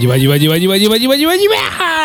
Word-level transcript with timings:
Lleva, 0.00 0.16
lleva, 0.16 0.36
lleva, 0.36 0.56
lleva, 0.56 0.76
lleva, 0.76 0.96
lleva, 0.96 1.16
lleva, 1.16 1.36
lleva, 1.36 1.99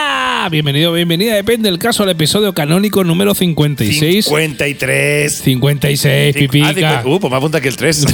lleva. 0.46 0.50
Bienvenido, 0.50 0.94
bienvenida. 0.94 1.36
Depende 1.36 1.70
del 1.70 1.80
caso 1.80 2.04
al 2.04 2.10
episodio 2.10 2.54
canónico 2.54 3.04
número 3.04 3.34
56. 3.36 4.26
53. 4.26 5.32
56, 5.34 6.36
Ah, 6.36 6.40
pipica. 6.40 6.68
50. 7.02 7.04
Uh, 7.08 7.20
pues 7.20 7.32
me 7.32 7.38
apunta 7.38 7.58
aquí 7.58 7.68
el 7.68 7.76
3. 7.78 8.06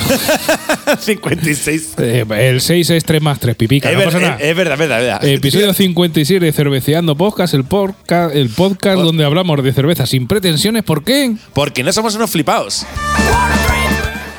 56. 1.00 1.96
Eh, 2.02 2.26
el 2.50 2.62
6 2.62 2.90
es 2.90 3.04
3 3.06 3.22
más 3.22 3.40
3, 3.40 3.56
pipica. 3.56 3.90
Es, 3.90 3.94
no 3.94 4.00
ver- 4.00 4.08
pasa 4.08 4.18
es- 4.18 4.24
nada. 4.24 4.38
es 4.42 4.56
verdad, 4.56 4.74
es 4.74 4.80
verdad, 4.80 5.00
es 5.00 5.06
verdad. 5.06 5.26
Episodio 5.26 5.74
56 5.74 6.42
de 6.42 6.52
Cerveceando 6.52 7.16
Podcast, 7.16 7.54
el 7.54 7.64
podcast, 7.64 8.36
el 8.36 8.50
podcast 8.50 9.00
donde 9.02 9.24
hablamos 9.24 9.62
de 9.64 9.74
cerveza 9.74 10.06
sin 10.06 10.28
pretensiones. 10.28 10.84
¿Por 10.84 11.04
qué? 11.04 11.34
Porque 11.54 11.84
no 11.84 11.92
somos 11.94 12.16
unos 12.16 12.32
flipados. 12.32 12.86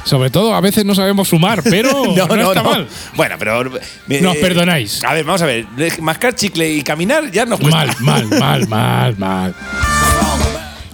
Sobre 0.05 0.31
todo, 0.31 0.55
a 0.55 0.61
veces 0.61 0.85
no 0.85 0.95
sabemos 0.95 1.29
sumar, 1.29 1.63
pero 1.63 1.91
no, 2.17 2.53
está 2.53 2.63
mal. 2.63 2.89
Bueno, 3.15 3.37
pero. 3.39 3.77
eh, 4.09 4.21
Nos 4.21 4.37
perdonáis. 4.37 5.03
A 5.05 5.13
ver, 5.15 5.25
vamos 5.25 5.43
a 5.43 5.47
ver. 5.47 5.67
Mascar 6.01 6.35
chicle 6.35 6.69
y 6.73 6.83
caminar 6.83 7.31
ya 7.31 7.47
nos 7.47 7.61
cuesta. 7.61 7.87
Mal, 8.01 8.27
mal, 8.29 8.29
mal, 8.39 8.69
mal, 8.69 9.17
mal. 9.19 9.55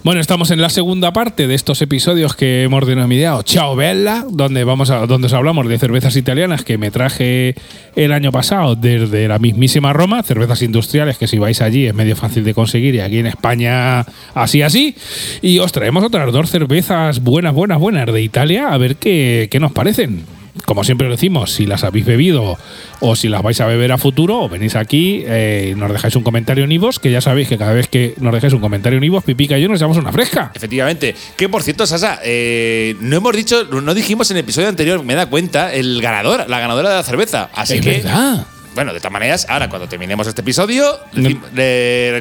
Bueno, 0.05 0.21
estamos 0.21 0.53
en 0.53 0.63
la 0.63 0.71
segunda 0.71 1.13
parte 1.13 1.49
de 1.49 1.55
estos 1.55 1.83
episodios 1.83 2.37
que 2.37 2.63
hemos 2.63 2.87
denominado 2.87 3.43
Ciao 3.43 3.75
Bella, 3.75 4.25
donde 4.31 4.63
vamos 4.63 4.91
a, 4.91 5.07
donde 5.07 5.27
os 5.27 5.33
hablamos 5.33 5.69
de 5.69 5.77
cervezas 5.77 6.15
italianas 6.17 6.63
que 6.63 6.79
me 6.79 6.93
traje 6.93 7.57
el 7.97 8.13
año 8.13 8.31
pasado 8.31 8.77
desde 8.77 9.27
la 9.27 9.41
mismísima 9.41 9.93
Roma, 9.93 10.23
cervezas 10.23 10.63
industriales 10.63 11.19
que 11.19 11.27
si 11.27 11.39
vais 11.39 11.61
allí 11.61 11.87
es 11.87 11.95
medio 11.95 12.15
fácil 12.15 12.45
de 12.45 12.55
conseguir 12.55 12.95
y 12.95 13.01
aquí 13.01 13.19
en 13.19 13.27
España 13.27 14.07
así 14.35 14.63
así. 14.63 14.95
Y 15.43 15.59
os 15.59 15.73
traemos 15.73 16.05
otras 16.05 16.33
dos 16.33 16.49
cervezas 16.49 17.21
buenas, 17.21 17.53
buenas, 17.53 17.79
buenas 17.81 18.07
de 18.07 18.23
Italia, 18.23 18.69
a 18.69 18.79
ver 18.79 18.97
qué, 18.97 19.49
qué 19.51 19.59
nos 19.59 19.73
parecen. 19.73 20.38
Como 20.65 20.85
siempre 20.85 21.09
decimos, 21.09 21.53
si 21.53 21.67
las 21.67 21.85
habéis 21.85 22.07
bebido 22.07 22.59
o 23.01 23.17
si 23.17 23.29
las 23.29 23.43
vais 23.43 23.61
a 23.61 23.67
beber 23.67 23.93
a 23.93 23.99
futuro, 23.99 24.43
o 24.43 24.49
venís 24.49 24.77
aquí, 24.77 25.23
eh, 25.27 25.75
nos 25.77 25.93
dejáis 25.93 26.17
un 26.17 26.23
comentario 26.23 26.65
en 26.65 26.73
Ivos, 26.73 26.99
que 26.99 27.11
ya 27.11 27.21
sabéis 27.21 27.49
que 27.49 27.59
cada 27.59 27.73
vez 27.73 27.89
que 27.89 28.15
nos 28.19 28.33
dejáis 28.33 28.53
un 28.53 28.61
comentario 28.61 28.99
en 28.99 29.05
Ivos, 29.05 29.25
Pipica 29.25 29.59
y 29.59 29.63
yo 29.63 29.69
nos 29.69 29.79
echamos 29.79 29.97
una 29.97 30.13
fresca. 30.13 30.53
Efectivamente. 30.55 31.15
Que 31.37 31.49
por 31.49 31.63
cierto, 31.63 31.87
Sasa, 31.87 32.21
eh, 32.25 32.97
no 33.01 33.17
hemos 33.17 33.35
dicho, 33.35 33.65
no 33.65 33.95
dijimos 33.95 34.31
en 34.31 34.37
el 34.39 34.45
episodio 34.45 34.69
anterior, 34.69 35.03
me 35.05 35.15
da 35.15 35.27
cuenta, 35.27 35.73
el 35.73 36.01
ganador, 36.03 36.49
la 36.49 36.61
ganadora 36.61 36.91
de 36.91 36.97
la 36.97 37.03
cerveza. 37.03 37.51
Así 37.55 37.75
es 37.75 37.81
que. 37.81 37.91
verdad. 38.03 38.47
Bueno, 38.79 38.93
de 38.93 39.01
todas 39.01 39.13
maneras, 39.13 39.45
ahora 39.49 39.69
cuando 39.69 39.89
terminemos 39.89 40.29
este 40.29 40.41
episodio, 40.43 41.01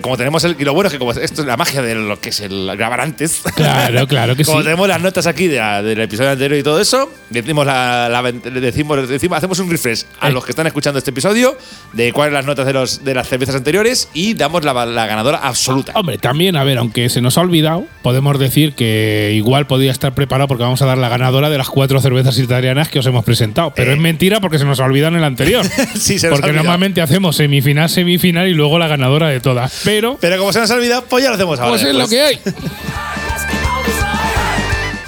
como 0.02 0.18
tenemos 0.18 0.44
el. 0.44 0.56
Y 0.60 0.64
lo 0.64 0.74
bueno 0.74 0.88
es 0.88 0.94
que 0.94 0.98
como 1.00 1.12
esto 1.12 1.42
es 1.42 1.48
la 1.48 1.56
magia 1.58 1.84
de 1.84 1.94
lo 1.94 2.20
que 2.20 2.30
es 2.30 2.40
el 2.42 2.72
grabar 2.76 3.02
antes. 3.02 3.42
Claro, 3.56 4.08
claro 4.08 4.36
que 4.36 4.44
como 4.46 4.60
sí. 4.60 4.64
tenemos 4.64 4.88
las 4.88 5.02
notas 5.02 5.28
aquí 5.28 5.48
de 5.48 5.58
la- 5.58 5.82
del 5.84 6.00
episodio 6.02 6.32
anterior 6.32 6.60
y 6.60 6.64
todo 6.64 6.80
eso, 6.82 7.12
decimos 7.30 7.66
la, 7.66 8.10
la- 8.10 8.32
decimos, 8.32 9.08
decimos, 9.08 9.38
hacemos 9.38 9.60
un 9.60 9.70
refresh 9.70 10.06
a 10.20 10.30
los 10.30 10.44
que 10.46 10.52
están 10.52 10.66
escuchando 10.68 10.98
este 10.98 11.12
episodio 11.12 11.58
de 11.94 12.12
cuáles 12.14 12.34
las 12.34 12.46
notas 12.46 12.66
de 12.66 12.74
los 12.74 13.04
de 13.04 13.14
las 13.14 13.28
cervezas 13.28 13.56
anteriores 13.56 14.10
y 14.14 14.34
damos 14.34 14.64
la, 14.66 14.86
la 14.86 15.06
ganadora 15.06 15.38
absoluta. 15.38 15.92
Hombre, 15.96 16.18
también, 16.18 16.56
a 16.56 16.64
ver, 16.64 16.78
aunque 16.80 17.10
se 17.10 17.22
nos 17.22 17.38
ha 17.38 17.42
olvidado, 17.42 17.86
podemos 18.02 18.40
decir 18.40 18.74
que 18.74 19.32
igual 19.36 19.68
podía 19.68 19.92
estar 19.92 20.14
preparado 20.16 20.48
porque 20.48 20.64
vamos 20.64 20.82
a 20.82 20.86
dar 20.86 20.98
la 20.98 21.10
ganadora 21.10 21.50
de 21.52 21.58
las 21.60 21.70
cuatro 21.70 22.00
cervezas 22.02 22.38
italianas 22.40 22.90
que 22.90 22.98
os 22.98 23.06
hemos 23.06 23.24
presentado. 23.24 23.74
Pero 23.76 23.92
Eh. 23.92 23.94
es 23.94 24.00
mentira 24.00 24.40
porque 24.42 24.58
se 24.58 24.66
nos 24.66 24.80
ha 24.80 24.86
olvidado 24.86 25.14
en 25.14 25.20
el 25.20 25.24
anterior. 25.24 25.66
Sí, 25.98 26.20
se 26.20 26.30
nos 26.30 26.40
ha 26.40 26.47
porque 26.48 26.58
normalmente 26.58 27.02
hacemos 27.02 27.36
semifinal, 27.36 27.90
semifinal 27.90 28.48
y 28.48 28.54
luego 28.54 28.80
la 28.80 28.88
ganadora 28.88 29.30
de 29.30 29.40
todas. 29.40 29.82
Pero 29.84 30.18
Pero 30.20 30.38
como 30.38 30.54
se 30.54 30.60
nos 30.60 30.72
ha 30.72 30.76
olvidado, 30.76 31.06
pues 31.10 31.24
ya 31.24 31.30
lo 31.30 31.36
hacemos 31.36 31.60
ahora. 31.60 31.72
Pues 31.72 31.84
es 31.84 31.96
lo 31.96 32.08
que 32.08 32.22
hay. 32.22 32.40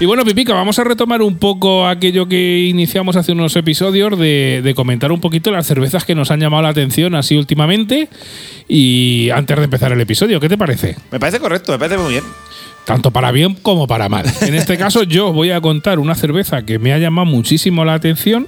Y 0.02 0.06
bueno, 0.06 0.24
Pipica, 0.24 0.54
vamos 0.54 0.80
a 0.80 0.86
retomar 0.86 1.22
un 1.22 1.38
poco 1.38 1.86
aquello 1.86 2.26
que 2.30 2.60
iniciamos 2.60 3.18
hace 3.18 3.34
unos 3.34 3.54
episodios 3.58 4.18
de, 4.18 4.62
de 4.64 4.74
comentar 4.74 5.12
un 5.12 5.20
poquito 5.20 5.52
las 5.52 5.68
cervezas 5.68 6.06
que 6.06 6.16
nos 6.16 6.32
han 6.32 6.40
llamado 6.40 6.64
la 6.64 6.70
atención 6.70 7.16
así 7.16 7.36
últimamente. 7.36 8.08
Y 8.70 9.30
antes 9.32 9.58
de 9.58 9.64
empezar 9.66 9.92
el 9.92 10.00
episodio, 10.00 10.40
¿qué 10.40 10.48
te 10.48 10.58
parece? 10.58 10.96
Me 11.12 11.20
parece 11.20 11.40
correcto, 11.40 11.74
me 11.74 11.80
parece 11.80 11.98
muy 11.98 12.12
bien. 12.12 12.24
Tanto 12.86 13.12
para 13.12 13.32
bien 13.32 13.56
como 13.56 13.88
para 13.88 14.08
mal. 14.08 14.26
En 14.42 14.56
este 14.56 14.78
caso, 14.78 15.04
yo 15.04 15.34
voy 15.34 15.52
a 15.52 15.60
contar 15.60 16.00
una 16.00 16.16
cerveza 16.16 16.64
que 16.64 16.80
me 16.80 16.94
ha 16.94 16.98
llamado 16.98 17.26
muchísimo 17.26 17.84
la 17.84 17.94
atención. 17.96 18.48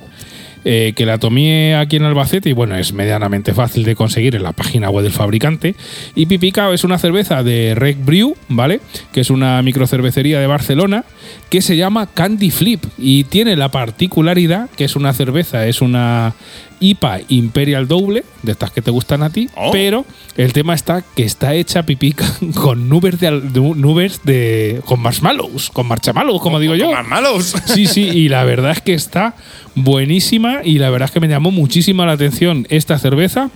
Eh, 0.64 0.94
que 0.96 1.06
la 1.06 1.18
tomé 1.18 1.76
aquí 1.76 1.96
en 1.96 2.04
Albacete 2.04 2.50
y 2.50 2.54
bueno, 2.54 2.76
es 2.76 2.94
medianamente 2.94 3.54
fácil 3.54 3.84
de 3.84 3.96
conseguir 3.96 4.36
en 4.36 4.44
la 4.44 4.52
página 4.52 4.90
web 4.90 5.04
del 5.04 5.14
fabricante. 5.14 5.76
Y 6.16 6.28
Pipicao 6.28 6.74
es 6.74 6.84
una 6.84 6.98
cerveza 6.98 7.44
de 7.44 7.74
Rec 7.76 7.98
Brew, 8.04 8.36
¿vale? 8.48 8.80
Que 9.12 9.22
es 9.22 9.30
una 9.30 9.62
microcervecería 9.62 10.40
de 10.40 10.48
Barcelona 10.48 11.04
que 11.50 11.62
se 11.62 11.78
llama 11.78 12.08
Candy 12.14 12.52
Flip 12.52 12.84
y 12.98 13.24
tiene 13.26 13.56
la 13.56 13.70
particularidad 13.70 14.70
que 14.78 14.86
es 14.86 14.96
una 14.96 15.14
cerveza, 15.14 15.68
es 15.68 15.82
una 15.82 16.34
IPA 16.82 17.20
Imperial 17.30 17.88
Double, 17.88 18.24
de 18.44 18.52
estas 18.52 18.72
que 18.72 18.82
te 18.82 18.92
gustan 18.92 19.24
a 19.24 19.30
ti, 19.30 19.48
Oh. 19.56 19.72
pero 19.72 20.06
el 20.36 20.52
tema 20.52 20.74
está 20.74 21.04
que 21.16 21.24
está 21.24 21.54
hecha 21.54 21.84
pipica 21.84 22.26
con 22.56 22.90
nubes 22.90 23.20
de, 23.20 23.32
nubes 23.32 24.20
de 24.24 24.82
con 24.86 25.00
marshmallows, 25.00 25.70
con 25.70 25.88
marshmallows, 25.88 26.42
como 26.42 26.60
digo 26.60 26.76
yo. 26.76 26.92
Más 26.92 27.08
malos. 27.08 27.56
Sí, 27.66 27.86
sí, 27.88 28.02
y 28.02 28.28
la 28.28 28.44
verdad 28.44 28.72
es 28.72 28.82
que 28.82 28.94
está 28.94 29.36
buenísima 29.76 30.60
y 30.64 30.80
la 30.80 30.90
verdad 30.90 31.06
es 31.08 31.12
que 31.12 31.20
me 31.20 31.28
llamó 31.28 31.52
muchísima 31.52 32.06
la 32.06 32.14
atención 32.14 32.66
esta 32.70 32.98
cerveza. 33.00 33.50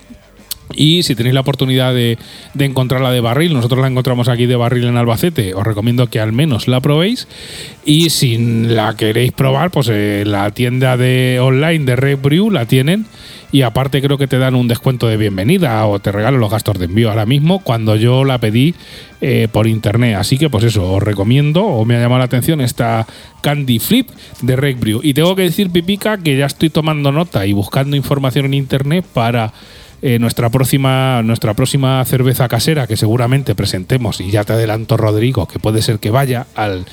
Y 0.75 1.03
si 1.03 1.15
tenéis 1.15 1.33
la 1.33 1.41
oportunidad 1.41 1.93
de, 1.93 2.17
de 2.53 2.65
encontrarla 2.65 3.11
de 3.11 3.21
barril, 3.21 3.53
nosotros 3.53 3.81
la 3.81 3.87
encontramos 3.87 4.27
aquí 4.27 4.45
de 4.45 4.55
barril 4.55 4.85
en 4.85 4.97
Albacete, 4.97 5.53
os 5.53 5.63
recomiendo 5.63 6.07
que 6.07 6.19
al 6.19 6.31
menos 6.31 6.67
la 6.67 6.81
probéis. 6.81 7.27
Y 7.85 8.09
si 8.09 8.37
la 8.37 8.95
queréis 8.95 9.31
probar, 9.31 9.71
pues 9.71 9.89
eh, 9.91 10.23
la 10.25 10.51
tienda 10.51 10.97
de 10.97 11.39
online 11.41 11.85
de 11.85 11.95
Red 11.95 12.19
Brew 12.19 12.49
la 12.51 12.65
tienen. 12.65 13.05
Y 13.51 13.61
aparte 13.61 14.01
creo 14.01 14.17
que 14.17 14.27
te 14.27 14.37
dan 14.37 14.55
un 14.55 14.67
descuento 14.67 15.07
de 15.07 15.15
bienvenida 15.15 15.85
o 15.85 15.99
te 15.99 16.11
regalan 16.11 16.41
los 16.41 16.51
gastos 16.51 16.77
de 16.77 16.85
envío 16.85 17.09
ahora 17.09 17.25
mismo 17.25 17.59
cuando 17.59 17.95
yo 17.95 18.25
la 18.25 18.37
pedí 18.39 18.75
eh, 19.21 19.47
por 19.49 19.67
internet. 19.67 20.17
Así 20.17 20.37
que 20.37 20.49
pues 20.49 20.65
eso, 20.65 20.91
os 20.91 21.01
recomiendo 21.01 21.63
o 21.63 21.85
me 21.85 21.95
ha 21.95 22.01
llamado 22.01 22.19
la 22.19 22.25
atención 22.25 22.59
esta 22.59 23.07
Candy 23.41 23.79
Flip 23.79 24.09
de 24.41 24.55
Red 24.55 24.77
Brew. 24.77 24.99
Y 25.03 25.13
tengo 25.13 25.35
que 25.35 25.43
decir, 25.43 25.69
Pipica, 25.69 26.17
que 26.17 26.35
ya 26.35 26.47
estoy 26.47 26.69
tomando 26.69 27.11
nota 27.11 27.45
y 27.45 27.53
buscando 27.53 27.95
información 27.95 28.45
en 28.47 28.55
internet 28.55 29.05
para 29.13 29.53
eh, 30.01 30.19
nuestra 30.19 30.49
próxima 30.49 31.21
nuestra 31.23 31.53
próxima 31.53 32.03
cerveza 32.05 32.47
casera 32.47 32.87
que 32.87 32.97
seguramente 32.97 33.55
presentemos 33.55 34.21
y 34.21 34.31
ya 34.31 34.43
te 34.43 34.53
adelanto 34.53 34.97
Rodrigo 34.97 35.47
que 35.47 35.59
puede 35.59 35.81
ser 35.81 35.99
que 35.99 36.11
vaya 36.11 36.47
al 36.55 36.85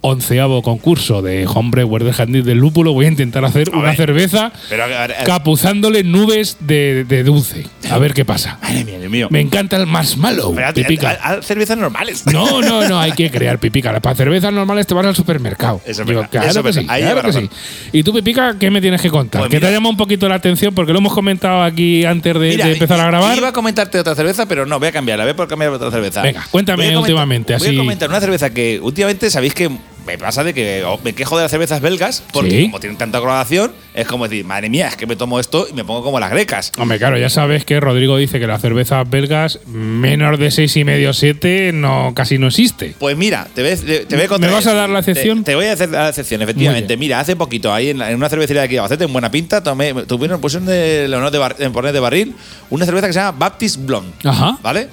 onceavo 0.00 0.62
concurso 0.62 1.22
de 1.22 1.46
Homebrewer 1.46 2.04
del 2.04 2.12
Jardín 2.14 2.44
del 2.44 2.58
Lúpulo 2.58 2.92
voy 2.92 3.06
a 3.06 3.08
intentar 3.08 3.44
hacer 3.44 3.70
una 3.70 3.88
ver, 3.88 3.96
cerveza 3.96 4.52
pero 4.68 4.84
a 4.84 4.86
ver, 4.86 4.96
a 4.96 5.06
ver. 5.08 5.16
capuzándole 5.24 6.04
nubes 6.04 6.56
de, 6.60 7.04
de 7.04 7.24
dulce 7.24 7.66
a 7.90 7.98
ver 7.98 8.14
qué 8.14 8.24
pasa 8.24 8.58
Madre 8.62 8.84
mía, 8.84 8.98
Dios 8.98 9.10
mío. 9.10 9.28
me 9.30 9.40
encanta 9.40 9.76
el 9.76 9.86
marshmallow 9.86 10.54
Pero 10.54 10.72
pipica 10.74 11.18
haz- 11.22 11.42
cervezas 11.44 11.76
normales. 11.78 12.24
no, 12.26 12.60
no, 12.62 12.86
no, 12.88 12.98
hay 13.00 13.12
que 13.12 13.30
crear 13.32 13.58
pipica. 13.58 13.98
Para 14.00 14.14
cervezas 14.14 14.52
normales 14.52 14.86
te 14.86 14.94
vas 14.94 15.06
al 15.06 15.16
supermercado. 15.16 15.80
Eso 15.84 16.04
Digo, 16.04 16.24
claro 16.30 16.48
eso 16.48 16.62
que 16.62 16.72
sí. 16.72 16.86
Ahí 16.88 17.02
claro 17.02 17.22
que 17.22 17.32
sí. 17.32 17.50
Y 17.92 18.02
tú, 18.02 18.12
Pipica, 18.12 18.56
¿qué 18.58 18.70
me 18.70 18.80
tienes 18.80 19.00
que 19.00 19.10
contar? 19.10 19.40
Pues 19.40 19.50
que 19.50 19.56
te 19.56 19.60
mira. 19.60 19.68
ha 19.68 19.72
llamado 19.72 19.90
un 19.90 19.96
poquito 19.96 20.28
la 20.28 20.36
atención 20.36 20.74
porque 20.74 20.92
lo 20.92 20.98
hemos 20.98 21.12
comentado 21.12 21.62
aquí 21.62 22.04
antes 22.04 22.34
de, 22.34 22.40
Mira, 22.50 22.66
de 22.66 22.72
empezar 22.74 23.00
a 23.00 23.06
grabar. 23.06 23.36
Iba 23.36 23.48
a 23.48 23.52
comentarte 23.52 23.98
otra 23.98 24.14
cerveza, 24.14 24.46
pero 24.46 24.66
no, 24.66 24.78
voy 24.78 24.88
a 24.88 24.92
cambiarla. 24.92 25.24
Voy 25.32 25.44
a 25.44 25.48
cambiar 25.48 25.70
otra 25.72 25.90
cerveza. 25.90 26.22
Venga, 26.22 26.46
cuéntame 26.50 26.76
Voy 26.84 26.86
a 26.86 26.88
comentar- 26.96 27.00
últimamente, 27.02 27.56
Voy 27.56 27.66
así. 27.68 27.76
a 27.76 27.78
comentar 27.78 28.08
una 28.08 28.20
cerveza 28.20 28.50
que 28.50 28.78
últimamente 28.82 29.30
sabéis 29.30 29.54
que 29.54 29.70
me 30.08 30.18
pasa 30.18 30.42
de 30.42 30.54
que 30.54 30.82
oh, 30.84 30.98
me 31.04 31.12
quejo 31.12 31.36
de 31.36 31.42
las 31.44 31.50
cervezas 31.50 31.80
belgas 31.80 32.22
porque 32.32 32.50
Sí. 32.50 32.62
como 32.64 32.80
tienen 32.80 32.98
tanta 32.98 33.20
coloración, 33.20 33.70
es 33.94 34.06
como 34.08 34.26
decir, 34.26 34.44
madre 34.44 34.68
mía, 34.70 34.88
es 34.88 34.96
que 34.96 35.06
me 35.06 35.14
tomo 35.16 35.38
esto 35.38 35.66
y 35.70 35.74
me 35.74 35.84
pongo 35.84 36.02
como 36.02 36.18
las 36.18 36.30
grecas. 36.30 36.72
Hombre, 36.78 36.98
claro, 36.98 37.18
ya 37.18 37.28
sabes 37.28 37.64
que 37.64 37.78
Rodrigo 37.78 38.16
dice 38.16 38.40
que 38.40 38.46
las 38.46 38.60
cervezas 38.60 39.08
belgas 39.08 39.60
menos 39.66 40.38
de 40.38 40.50
seis 40.50 40.74
y 40.76 40.84
medio, 40.84 41.12
siete, 41.12 41.70
no, 41.72 42.12
casi 42.14 42.38
no 42.38 42.48
existe. 42.48 42.94
Pues 42.98 43.16
mira, 43.16 43.46
te 43.54 43.62
voy, 43.62 43.70
a- 43.72 43.76
te, 43.76 44.06
te 44.06 44.16
voy 44.16 44.24
a 44.24 44.28
contar. 44.28 44.48
¿Me 44.50 44.56
vas 44.56 44.66
a 44.66 44.72
dar 44.74 44.88
la 44.88 45.02
Te- 45.02 45.10
excepción? 45.10 45.44
Te, 45.44 45.54
voy 45.54 45.66
a 45.66 45.74
hacer 45.74 45.90
la 45.90 46.08
excepción, 46.08 46.42
efectivamente. 46.42 46.96
Mira, 46.96 47.20
hace 47.20 47.36
poquito, 47.36 47.72
ahí 47.72 47.90
en, 47.90 47.98
la- 47.98 48.10
en 48.10 48.16
una 48.16 48.28
cervecería 48.28 48.62
de 48.62 48.66
aquí 48.66 48.74
de 48.74 48.78
Albacete, 48.80 49.04
en 49.04 49.12
Buena 49.12 49.30
Pinta, 49.30 49.62
tomé, 49.62 49.92
tuvieron, 50.06 50.40
pusieron 50.40 50.66
de, 50.66 51.04
el 51.04 51.14
honor 51.14 51.30
de, 51.30 51.38
bar- 51.38 51.56
de 51.56 52.00
barril 52.00 52.34
una 52.70 52.84
cerveza 52.86 53.06
que 53.08 53.12
se 53.12 53.18
llama 53.20 53.36
Baptist 53.38 53.76
Blonde. 53.84 54.12
Ajá. 54.24 54.58
¿Vale? 54.62 54.88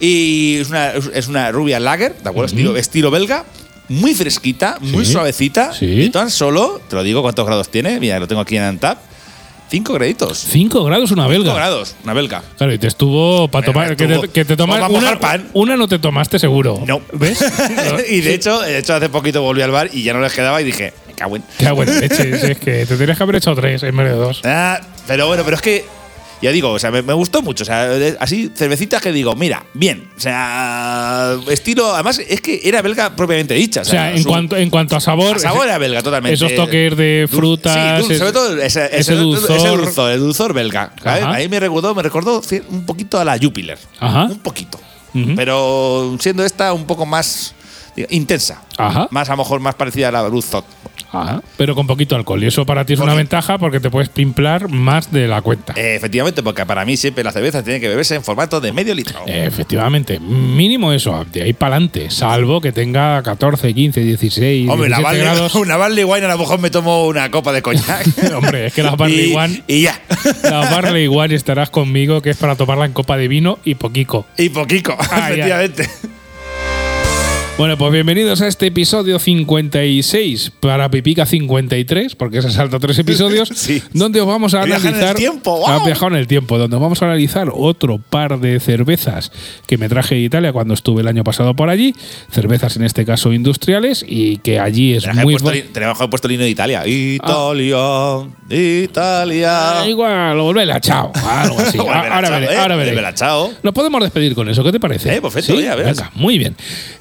Y 0.00 0.58
es 0.60 0.68
una, 0.68 0.92
es 0.92 1.26
una 1.26 1.50
rubia 1.50 1.80
lager, 1.80 2.14
¿de 2.22 2.28
acuerdo? 2.28 2.46
estilo, 2.46 2.76
estilo 2.76 3.10
belga. 3.10 3.44
Muy 3.88 4.14
fresquita, 4.14 4.76
muy 4.80 5.04
Sí. 5.06 5.12
suavecita. 5.12 5.72
Sí. 5.72 5.86
Y 5.86 6.10
tan 6.10 6.30
solo, 6.30 6.80
te 6.88 6.96
lo 6.96 7.02
digo 7.02 7.22
cuántos 7.22 7.46
grados 7.46 7.70
tiene, 7.70 7.98
mira, 8.00 8.18
lo 8.18 8.28
tengo 8.28 8.40
aquí 8.42 8.56
en 8.56 8.62
Antap. 8.64 8.98
5 9.70 9.92
graditos. 9.92 10.38
Cinco 10.38 10.82
grados 10.84 11.10
una 11.10 11.24
5 11.24 11.30
belga. 11.30 11.52
grados, 11.54 11.94
una 12.02 12.14
belga. 12.14 12.42
Claro, 12.56 12.72
y 12.72 12.78
te 12.78 12.86
estuvo 12.86 13.48
para 13.48 13.66
tomar. 13.66 13.94
Que 13.96 14.04
estuvo- 14.04 14.22
te, 14.22 14.28
que 14.28 14.44
te 14.46 14.56
tomas 14.56 14.80
Vamos 14.80 14.96
a 14.96 14.98
una, 15.00 15.10
mojar 15.14 15.20
pan. 15.20 15.48
una 15.52 15.76
no 15.76 15.86
te 15.86 15.98
tomaste 15.98 16.38
seguro. 16.38 16.82
No. 16.86 17.02
¿Ves? 17.12 17.44
y 18.10 18.22
de 18.22 18.32
hecho, 18.34 18.60
de 18.60 18.78
hecho, 18.78 18.94
hace 18.94 19.10
poquito 19.10 19.42
volví 19.42 19.60
al 19.60 19.70
bar 19.70 19.90
y 19.92 20.02
ya 20.02 20.14
no 20.14 20.20
les 20.22 20.32
quedaba 20.32 20.60
y 20.62 20.64
dije, 20.64 20.94
cago 21.16 21.36
en. 21.36 21.44
Qué 21.58 21.70
buena 21.70 21.92
leche. 22.00 22.30
es 22.52 22.58
que 22.58 22.86
te 22.86 22.96
tienes 22.96 23.16
que 23.18 23.22
haber 23.22 23.36
hecho 23.36 23.54
tres 23.54 23.82
en 23.82 23.94
vez 23.94 24.06
de 24.08 24.14
dos. 24.16 24.40
Ah, 24.44 24.80
pero 25.06 25.26
bueno, 25.28 25.42
pero 25.44 25.56
es 25.56 25.62
que. 25.62 25.84
Ya 26.40 26.52
digo, 26.52 26.70
o 26.70 26.78
sea, 26.78 26.90
me, 26.92 27.02
me 27.02 27.12
gustó 27.14 27.42
mucho. 27.42 27.64
O 27.64 27.66
sea, 27.66 27.90
así, 28.20 28.50
cervecitas 28.54 29.02
que 29.02 29.10
digo, 29.12 29.34
mira, 29.34 29.64
bien. 29.74 30.08
O 30.16 30.20
sea, 30.20 31.36
estilo. 31.50 31.92
Además, 31.94 32.20
es 32.20 32.40
que 32.40 32.60
era 32.62 32.80
belga 32.80 33.16
propiamente 33.16 33.54
dicha. 33.54 33.80
O 33.80 33.84
sea, 33.84 34.12
en 34.14 34.22
su- 34.22 34.28
cuanto, 34.28 34.56
en 34.56 34.70
cuanto 34.70 34.94
a 34.96 35.00
sabor. 35.00 35.36
a 35.36 35.38
sabor 35.40 35.66
era 35.66 35.78
belga 35.78 36.00
totalmente. 36.02 36.34
Esos 36.34 36.54
toques 36.54 36.96
de 36.96 37.26
frutas. 37.28 38.04
Sí, 38.06 38.16
sobre 38.16 38.32
todo 38.32 38.56
ese, 38.56 38.86
ese, 38.86 38.98
ese 39.00 39.14
dulzor. 39.16 39.56
ese 39.56 39.68
dulzor, 39.68 40.12
el 40.12 40.20
dulzor 40.20 40.52
belga. 40.54 40.92
Ahí 41.04 41.48
me 41.48 41.58
recordó, 41.58 41.94
me 41.94 42.02
recordó 42.02 42.40
un 42.68 42.86
poquito 42.86 43.18
a 43.18 43.24
la 43.24 43.36
Jupiler. 43.36 43.78
Ajá. 43.98 44.24
Un 44.26 44.38
poquito. 44.38 44.78
Pero 45.34 46.16
siendo 46.20 46.44
esta 46.44 46.72
un 46.72 46.86
poco 46.86 47.04
más 47.04 47.54
intensa. 48.10 48.62
Ajá. 48.76 49.08
Más 49.10 49.28
a 49.28 49.32
lo 49.32 49.38
mejor 49.38 49.58
más 49.58 49.74
parecida 49.74 50.08
a 50.08 50.12
la 50.12 50.28
Luzot. 50.28 50.64
Ajá. 51.10 51.42
Pero 51.56 51.74
con 51.74 51.86
poquito 51.86 52.16
alcohol. 52.16 52.42
Y 52.42 52.46
eso 52.46 52.66
para 52.66 52.84
ti 52.84 52.92
es 52.94 53.00
una 53.00 53.14
ventaja 53.14 53.58
porque 53.58 53.80
te 53.80 53.90
puedes 53.90 54.08
pimplar 54.10 54.68
más 54.68 55.10
de 55.10 55.26
la 55.28 55.40
cuenta. 55.42 55.72
Eh, 55.76 55.94
efectivamente, 55.96 56.42
porque 56.42 56.66
para 56.66 56.84
mí 56.84 56.96
siempre 56.96 57.24
la 57.24 57.32
cerveza 57.32 57.62
tiene 57.62 57.80
que 57.80 57.88
beberse 57.88 58.14
en 58.14 58.22
formato 58.22 58.60
de 58.60 58.72
medio 58.72 58.94
litro. 58.94 59.20
Efectivamente, 59.26 60.20
mínimo 60.20 60.92
eso, 60.92 61.24
de 61.32 61.42
ahí 61.42 61.52
para 61.52 61.76
adelante, 61.76 62.10
salvo 62.10 62.60
que 62.60 62.72
tenga 62.72 63.22
14, 63.22 63.72
15, 63.74 64.00
16, 64.00 64.68
Hombre, 64.68 64.88
la 64.88 64.98
17 64.98 65.02
Barley, 65.02 65.22
grados. 65.22 65.54
una 65.56 65.76
Barley 65.76 66.04
Wine 66.04 66.26
a 66.26 66.28
lo 66.28 66.38
mejor 66.38 66.58
me 66.60 66.70
tomo 66.70 67.06
una 67.06 67.30
copa 67.30 67.52
de 67.52 67.62
coñac. 67.62 68.06
Hombre, 68.36 68.66
es 68.66 68.74
que 68.74 68.82
la 68.82 68.94
Barley 68.96 69.32
y, 69.32 69.34
Wine- 69.36 69.62
Y 69.66 69.82
ya. 69.82 70.00
La 70.42 70.60
Barley 70.70 71.08
Wine 71.08 71.34
estarás 71.34 71.70
conmigo, 71.70 72.20
que 72.22 72.30
es 72.30 72.36
para 72.36 72.54
tomarla 72.56 72.84
en 72.84 72.92
copa 72.92 73.16
de 73.16 73.28
vino 73.28 73.58
y 73.64 73.74
poquico. 73.76 74.26
y 74.36 74.48
poquico, 74.50 74.96
Ah, 75.10 75.30
ya. 75.34 75.62
Bueno, 77.58 77.76
pues 77.76 77.90
bienvenidos 77.92 78.40
a 78.40 78.46
este 78.46 78.68
episodio 78.68 79.18
56 79.18 80.52
para 80.60 80.88
Pipica 80.92 81.26
53, 81.26 82.14
porque 82.14 82.40
se 82.40 82.52
salta 82.52 82.78
tres 82.78 82.96
episodios, 83.00 83.48
Sí. 83.56 83.82
donde 83.92 84.20
os 84.20 84.28
vamos 84.28 84.54
a 84.54 84.62
He 84.62 84.66
viajado 84.66 84.88
en 84.90 84.94
el 84.94 85.00
analizar. 85.00 85.16
tiempo, 85.16 85.56
¡guau! 85.58 85.72
Has 85.80 85.84
viajado 85.84 86.06
en 86.12 86.16
el 86.18 86.28
tiempo, 86.28 86.56
donde 86.56 86.76
os 86.76 86.82
vamos 86.82 87.02
a 87.02 87.06
analizar 87.06 87.48
otro 87.52 87.98
par 87.98 88.38
de 88.38 88.60
cervezas 88.60 89.32
que 89.66 89.76
me 89.76 89.88
traje 89.88 90.14
de 90.14 90.20
Italia 90.20 90.52
cuando 90.52 90.72
estuve 90.72 91.00
el 91.02 91.08
año 91.08 91.24
pasado 91.24 91.56
por 91.56 91.68
allí. 91.68 91.94
Cervezas 92.30 92.76
en 92.76 92.84
este 92.84 93.04
caso 93.04 93.32
industriales 93.32 94.04
y 94.06 94.36
que 94.38 94.60
allí 94.60 94.94
es 94.94 95.04
que 95.04 95.12
muy. 95.14 95.34
que 95.36 95.84
haber 95.84 96.10
puesto 96.10 96.28
de 96.28 96.48
Italia. 96.48 96.86
Italia, 96.86 97.76
Italia. 98.48 99.80
Ah, 99.80 99.84
igual, 99.88 100.38
o 100.38 100.44
volvela, 100.44 100.80
chao. 100.80 101.10
Algo 101.28 101.58
así. 101.58 101.76
Volvela, 101.76 102.02
ahora 102.14 102.28
chao, 102.28 102.40
veré, 102.40 102.54
eh, 102.54 102.56
ahora 102.56 102.76
veré. 102.76 102.90
volvela, 102.92 103.14
chao. 103.14 103.50
Nos 103.64 103.74
podemos 103.74 104.00
despedir 104.00 104.36
con 104.36 104.48
eso, 104.48 104.62
¿qué 104.62 104.70
te 104.70 104.78
parece? 104.78 105.16
Eh, 105.16 105.20
perfecto, 105.20 105.56
¿Sí? 105.56 105.64
ya 105.64 105.74
verás. 105.74 105.96
Venga, 105.96 106.12
muy 106.14 106.38
bien. 106.38 106.54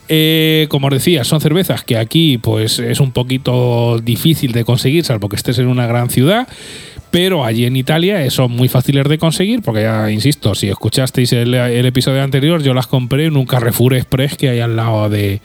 Eh, 0.09 0.67
como 0.69 0.87
os 0.87 0.93
decía, 0.93 1.23
son 1.23 1.41
cervezas 1.41 1.83
que 1.83 1.97
aquí 1.97 2.37
pues 2.37 2.79
es 2.79 2.99
un 2.99 3.11
poquito 3.11 3.99
difícil 3.99 4.53
de 4.53 4.63
conseguir, 4.63 5.03
salvo 5.03 5.29
que 5.29 5.35
estés 5.35 5.59
en 5.59 5.67
una 5.67 5.87
gran 5.87 6.09
ciudad. 6.09 6.47
Pero 7.09 7.45
allí 7.45 7.65
en 7.65 7.77
Italia 7.77 8.23
eh, 8.23 8.29
son 8.29 8.51
muy 8.51 8.67
fáciles 8.67 9.07
de 9.07 9.17
conseguir, 9.17 9.61
porque 9.61 9.83
ya 9.83 10.11
insisto, 10.11 10.55
si 10.55 10.67
escuchasteis 10.67 11.31
el, 11.33 11.53
el 11.53 11.85
episodio 11.85 12.21
anterior, 12.21 12.61
yo 12.61 12.73
las 12.73 12.87
compré 12.87 13.25
en 13.25 13.37
un 13.37 13.45
Carrefour 13.45 13.93
Express 13.93 14.35
que 14.35 14.49
hay 14.49 14.59
al 14.59 14.75
lado 14.75 15.09
de, 15.09 15.39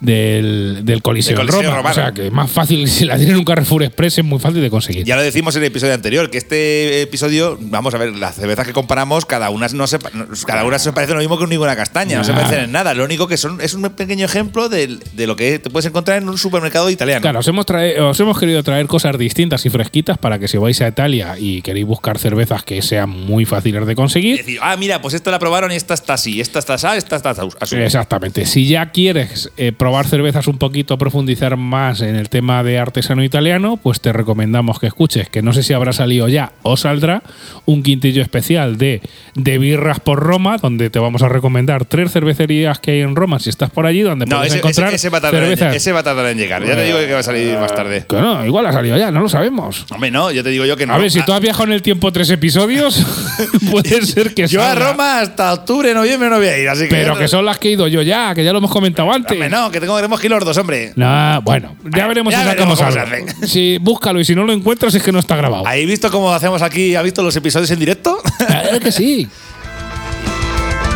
del, 0.00 0.80
del 0.84 1.02
Coliseo, 1.02 1.36
Roma. 1.42 1.76
romano. 1.76 1.90
O 1.90 1.94
sea 1.94 2.12
que 2.12 2.26
es 2.26 2.32
más 2.32 2.50
fácil, 2.50 2.88
si 2.88 3.04
la 3.04 3.16
tienen 3.16 3.34
en 3.34 3.38
un 3.38 3.44
Carrefour 3.44 3.82
Express, 3.82 4.18
es 4.18 4.24
muy 4.24 4.38
fácil 4.38 4.60
de 4.60 4.70
conseguir. 4.70 5.04
Ya 5.04 5.16
lo 5.16 5.22
decimos 5.22 5.56
en 5.56 5.62
el 5.62 5.68
episodio 5.68 5.94
anterior, 5.94 6.30
que 6.30 6.38
este 6.38 7.02
episodio, 7.02 7.58
vamos 7.60 7.94
a 7.94 7.98
ver, 7.98 8.14
las 8.16 8.36
cervezas 8.36 8.66
que 8.66 8.72
comparamos, 8.72 9.26
cada 9.26 9.50
una 9.50 9.66
no 9.68 9.86
se, 9.86 9.98
cada 10.46 10.64
una 10.64 10.78
se 10.78 10.92
parece 10.92 11.12
lo 11.14 11.20
mismo 11.20 11.38
que 11.38 11.46
ninguna 11.46 11.76
castaña, 11.76 12.18
no 12.18 12.24
se 12.24 12.32
parecen 12.32 12.60
en 12.64 12.72
nada. 12.72 12.94
Lo 12.94 13.04
único 13.04 13.26
que 13.28 13.36
son 13.36 13.60
es 13.60 13.74
un 13.74 13.82
pequeño 13.90 14.24
ejemplo 14.26 14.68
de, 14.68 14.98
de 15.12 15.26
lo 15.26 15.36
que 15.36 15.58
te 15.58 15.70
puedes 15.70 15.86
encontrar 15.86 16.22
en 16.22 16.28
un 16.28 16.38
supermercado 16.38 16.90
italiano. 16.90 17.20
Claro, 17.22 17.40
os 17.40 17.48
hemos, 17.48 17.66
trae- 17.66 17.98
os 18.00 18.18
hemos 18.20 18.38
querido 18.38 18.62
traer 18.62 18.86
cosas 18.86 19.16
distintas 19.18 19.64
y 19.66 19.70
fresquitas 19.70 20.18
para 20.18 20.38
que 20.38 20.48
si 20.48 20.56
vais 20.58 20.80
a 20.82 20.88
Italia 20.88 21.34
y 21.38 21.62
queréis 21.62 21.86
buscar 21.86 22.18
cervezas 22.18 22.62
que 22.62 22.82
sean 22.82 23.08
muy 23.10 23.44
fáciles 23.44 23.86
de 23.86 23.94
conseguir. 23.94 24.36
decir, 24.38 24.58
ah, 24.62 24.76
mira, 24.76 25.00
pues 25.00 25.14
esta 25.14 25.30
la 25.30 25.38
probaron 25.38 25.72
y 25.72 25.76
esta 25.76 25.94
está 25.94 26.14
así, 26.14 26.40
esta 26.40 26.58
está 26.58 26.74
así, 26.74 26.86
esta 26.96 27.16
está 27.16 27.30
así. 27.30 27.76
Exactamente. 27.76 28.44
Si 28.46 28.66
ya 28.68 28.90
quieres 28.90 29.50
eh, 29.56 29.72
probar 29.72 29.85
cervezas 30.06 30.46
un 30.48 30.58
poquito, 30.58 30.98
profundizar 30.98 31.56
más 31.56 32.00
en 32.00 32.16
el 32.16 32.28
tema 32.28 32.62
de 32.62 32.78
artesano 32.78 33.22
italiano, 33.24 33.76
pues 33.76 34.00
te 34.00 34.12
recomendamos 34.12 34.78
que 34.78 34.86
escuches, 34.86 35.28
que 35.28 35.42
no 35.42 35.52
sé 35.52 35.62
si 35.62 35.72
habrá 35.72 35.92
salido 35.92 36.28
ya 36.28 36.52
o 36.62 36.76
saldrá, 36.76 37.22
un 37.64 37.82
quintillo 37.82 38.22
especial 38.22 38.76
de, 38.78 39.00
de 39.34 39.58
birras 39.58 40.00
por 40.00 40.20
Roma, 40.20 40.56
donde 40.58 40.90
te 40.90 40.98
vamos 40.98 41.22
a 41.22 41.28
recomendar 41.28 41.84
tres 41.84 42.12
cervecerías 42.12 42.78
que 42.78 42.90
hay 42.92 43.00
en 43.00 43.16
Roma, 43.16 43.38
si 43.38 43.50
estás 43.50 43.70
por 43.70 43.86
allí, 43.86 44.02
donde 44.02 44.26
No, 44.26 44.36
puedes 44.36 44.52
ese, 44.52 44.58
encontrar 44.58 44.88
ese, 44.88 44.96
ese 44.96 45.08
va 45.10 45.18
a 45.18 45.20
tardar 45.20 45.42
en, 45.42 45.48
cervezas. 45.50 45.76
ese 45.76 45.92
va 45.92 46.00
a 46.00 46.02
tardar 46.02 46.26
en 46.26 46.38
llegar. 46.38 46.64
Ya 46.64 46.74
te 46.76 46.84
digo 46.84 46.98
que 46.98 47.12
va 47.12 47.20
a 47.20 47.22
salir 47.22 47.58
más 47.58 47.74
tarde. 47.74 48.04
Que 48.08 48.16
no, 48.16 48.44
igual 48.44 48.66
ha 48.66 48.72
salido 48.72 48.96
ya, 48.96 49.10
no 49.10 49.20
lo 49.20 49.28
sabemos. 49.28 49.86
Hombre, 49.90 50.10
no, 50.10 50.30
yo 50.30 50.42
te 50.42 50.50
digo 50.50 50.64
yo 50.64 50.76
que 50.76 50.86
no. 50.86 50.94
A 50.94 50.98
ver, 50.98 51.10
si 51.10 51.20
Ah, 51.20 51.24
tú 51.24 51.32
has 51.32 51.40
viajado 51.40 51.64
en 51.64 51.72
el 51.72 51.82
tiempo 51.82 52.12
tres 52.12 52.30
episodios, 52.30 53.04
puede 53.70 54.02
ser 54.06 54.34
que 54.34 54.46
Yo 54.46 54.62
a. 54.62 54.74
Roma 54.74 55.20
hasta 55.20 55.52
octubre, 55.52 55.92
noviembre 55.94 56.28
no 56.30 56.36
voy 56.38 56.48
a 56.48 56.58
ir, 56.58 56.68
así 56.68 56.84
que. 56.84 56.88
Pero 56.94 57.16
que 57.16 57.28
son 57.28 57.44
las 57.44 57.58
que 57.58 57.68
he 57.68 57.72
ido 57.72 57.88
yo 57.88 58.02
ya, 58.02 58.34
que 58.34 58.44
ya 58.44 58.52
lo 58.52 58.58
hemos 58.58 58.70
comentado 58.70 59.12
antes. 59.12 59.32
Hombre, 59.32 59.48
no, 59.48 59.70
que 59.76 59.80
tengo, 59.86 59.96
tenemos 59.96 60.18
que 60.20 60.26
ir 60.26 60.32
los 60.32 60.44
dos, 60.44 60.56
hombre. 60.58 60.92
Nah, 60.96 61.40
bueno, 61.40 61.76
ya 61.84 62.06
veremos 62.06 62.32
ya 62.32 62.40
si 62.40 62.46
sacamos 62.48 62.78
veremos 62.78 62.94
cómo 62.96 63.04
algo. 63.12 63.28
se 63.28 63.40
hace. 63.40 63.46
Si 63.46 63.78
búscalo 63.78 64.20
y 64.20 64.24
si 64.24 64.34
no 64.34 64.44
lo 64.44 64.52
encuentras 64.52 64.94
es 64.94 65.02
que 65.02 65.12
no 65.12 65.18
está 65.18 65.36
grabado. 65.36 65.66
¿Habéis 65.66 65.86
visto 65.86 66.10
cómo 66.10 66.32
hacemos 66.32 66.62
aquí? 66.62 66.94
¿Ha 66.94 67.02
visto 67.02 67.22
los 67.22 67.34
episodios 67.36 67.70
en 67.70 67.78
directo? 67.78 68.18
Claro 68.38 68.80
que 68.80 68.92
sí. 68.92 69.28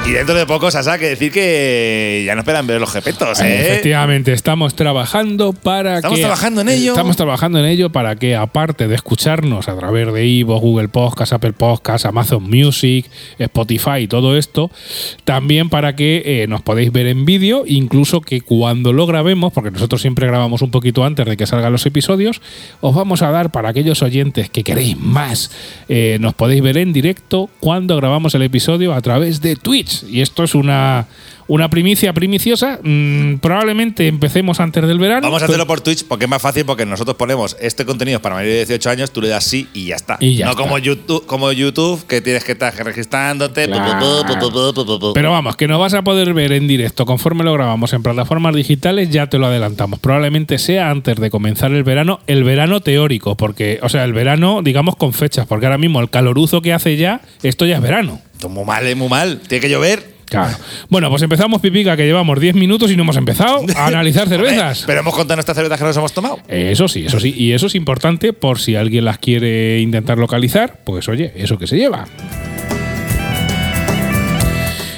Y 0.06 0.12
dentro 0.12 0.34
de 0.34 0.44
poco, 0.46 0.70
Sasa, 0.70 0.98
que 0.98 1.08
decir 1.10 1.30
que 1.30 2.24
ya 2.26 2.34
no 2.34 2.40
esperan 2.40 2.66
ver 2.66 2.80
los 2.80 2.90
jepetos, 2.90 3.40
¿eh? 3.40 3.60
Efectivamente, 3.60 4.32
estamos 4.32 4.74
trabajando 4.74 5.52
para 5.52 5.96
Estamos 5.96 6.16
que. 6.16 6.22
trabajando 6.22 6.60
en 6.62 6.68
ello. 6.68 6.92
Estamos 6.92 7.16
trabajando 7.16 7.58
en 7.60 7.66
ello 7.66 7.90
para 7.90 8.16
que, 8.16 8.34
aparte 8.34 8.88
de 8.88 8.94
escucharnos 8.96 9.68
a 9.68 9.76
través 9.76 10.12
de 10.12 10.26
Ivo, 10.26 10.58
Google 10.58 10.88
Podcast, 10.88 11.32
Apple 11.34 11.52
Podcast, 11.52 12.06
Amazon 12.06 12.42
Music, 12.42 13.06
Spotify 13.38 14.00
y 14.00 14.08
todo 14.08 14.36
esto, 14.36 14.70
también 15.24 15.68
para 15.68 15.94
que 15.94 16.22
eh, 16.24 16.46
nos 16.48 16.62
podéis 16.62 16.90
ver 16.90 17.06
en 17.06 17.24
vídeo, 17.24 17.64
incluso 17.66 18.20
que 18.20 18.40
cuando 18.40 18.92
lo 18.92 19.06
grabemos, 19.06 19.52
porque 19.52 19.70
nosotros 19.70 20.00
siempre 20.00 20.26
grabamos 20.26 20.62
un 20.62 20.72
poquito 20.72 21.04
antes 21.04 21.26
de 21.26 21.36
que 21.36 21.46
salgan 21.46 21.72
los 21.72 21.86
episodios, 21.86 22.40
os 22.80 22.94
vamos 22.94 23.22
a 23.22 23.30
dar 23.30 23.52
para 23.52 23.68
aquellos 23.68 24.02
oyentes 24.02 24.50
que 24.50 24.64
queréis 24.64 24.98
más, 24.98 25.52
eh, 25.88 26.16
nos 26.20 26.34
podéis 26.34 26.62
ver 26.62 26.78
en 26.78 26.92
directo 26.92 27.48
cuando 27.60 27.96
grabamos 27.96 28.34
el 28.34 28.42
episodio 28.42 28.92
a 28.92 29.00
través 29.02 29.40
de 29.40 29.56
Twitch. 29.56 29.89
Y 30.08 30.20
esto 30.20 30.44
es 30.44 30.54
una, 30.54 31.06
una 31.50 31.68
primicia 31.68 32.12
primiciosa. 32.12 32.78
Mm, 32.82 33.38
probablemente 33.38 34.06
empecemos 34.06 34.60
antes 34.60 34.86
del 34.86 35.00
verano. 35.00 35.22
Vamos 35.22 35.42
a 35.42 35.46
hacerlo 35.46 35.66
por 35.66 35.80
Twitch 35.80 36.04
porque 36.04 36.26
es 36.26 36.30
más 36.30 36.40
fácil 36.40 36.64
porque 36.64 36.86
nosotros 36.86 37.16
ponemos 37.16 37.56
este 37.60 37.84
contenido 37.84 38.22
para 38.22 38.36
mayores 38.36 38.68
de 38.68 38.74
18 38.74 38.90
años, 38.90 39.10
tú 39.10 39.20
le 39.20 39.28
das 39.28 39.44
sí 39.44 39.66
y 39.74 39.86
ya 39.86 39.96
está. 39.96 40.16
Y 40.20 40.36
ya 40.36 40.44
no 40.46 40.52
está. 40.52 40.62
como 40.62 40.78
YouTube, 40.78 41.26
como 41.26 41.50
YouTube 41.50 42.06
que 42.06 42.20
tienes 42.20 42.44
que 42.44 42.52
estar 42.52 42.72
registrándote. 42.84 43.68
Pero 45.14 45.30
vamos, 45.32 45.56
que 45.56 45.66
nos 45.66 45.80
vas 45.80 45.94
a 45.94 46.02
poder 46.02 46.32
ver 46.34 46.52
en 46.52 46.68
directo 46.68 47.04
conforme 47.04 47.42
lo 47.42 47.52
grabamos 47.52 47.92
en 47.92 48.02
plataformas 48.04 48.54
digitales, 48.54 49.10
ya 49.10 49.26
te 49.26 49.38
lo 49.38 49.46
adelantamos. 49.46 49.98
Probablemente 49.98 50.58
sea 50.58 50.90
antes 50.90 51.16
de 51.16 51.30
comenzar 51.30 51.72
el 51.72 51.82
verano, 51.82 52.20
el 52.28 52.44
verano 52.44 52.80
teórico, 52.80 53.36
porque, 53.36 53.80
o 53.82 53.88
sea, 53.88 54.04
el 54.04 54.12
verano, 54.12 54.60
digamos, 54.62 54.94
con 54.94 55.12
fechas, 55.12 55.46
porque 55.48 55.66
ahora 55.66 55.78
mismo 55.78 56.00
el 56.00 56.10
caloruzo 56.10 56.62
que 56.62 56.72
hace 56.72 56.96
ya, 56.96 57.22
esto 57.42 57.66
ya 57.66 57.76
es 57.76 57.82
verano. 57.82 58.20
Esto 58.40 58.48
es 58.48 58.54
muy 58.54 58.64
mal, 58.64 58.86
es 58.86 58.96
muy 58.96 59.08
mal. 59.10 59.38
Tiene 59.46 59.60
que 59.60 59.68
llover. 59.68 60.14
Claro. 60.24 60.56
Bueno, 60.88 61.10
pues 61.10 61.20
empezamos, 61.20 61.60
Pipica, 61.60 61.94
que 61.94 62.06
llevamos 62.06 62.40
10 62.40 62.54
minutos 62.54 62.90
y 62.90 62.96
no 62.96 63.02
hemos 63.02 63.18
empezado 63.18 63.62
a 63.76 63.86
analizar 63.88 64.30
cervezas. 64.30 64.84
Pero 64.86 65.00
hemos 65.00 65.14
contado 65.14 65.36
nuestras 65.36 65.56
cervezas 65.56 65.78
que 65.78 65.84
nos 65.84 65.96
hemos 65.98 66.14
tomado. 66.14 66.38
Eso 66.48 66.88
sí, 66.88 67.04
eso 67.04 67.20
sí. 67.20 67.34
Y 67.36 67.52
eso 67.52 67.66
es 67.66 67.74
importante 67.74 68.32
por 68.32 68.58
si 68.58 68.76
alguien 68.76 69.04
las 69.04 69.18
quiere 69.18 69.78
intentar 69.80 70.16
localizar, 70.16 70.80
pues 70.84 71.06
oye, 71.10 71.34
eso 71.36 71.58
que 71.58 71.66
se 71.66 71.76
lleva. 71.76 72.06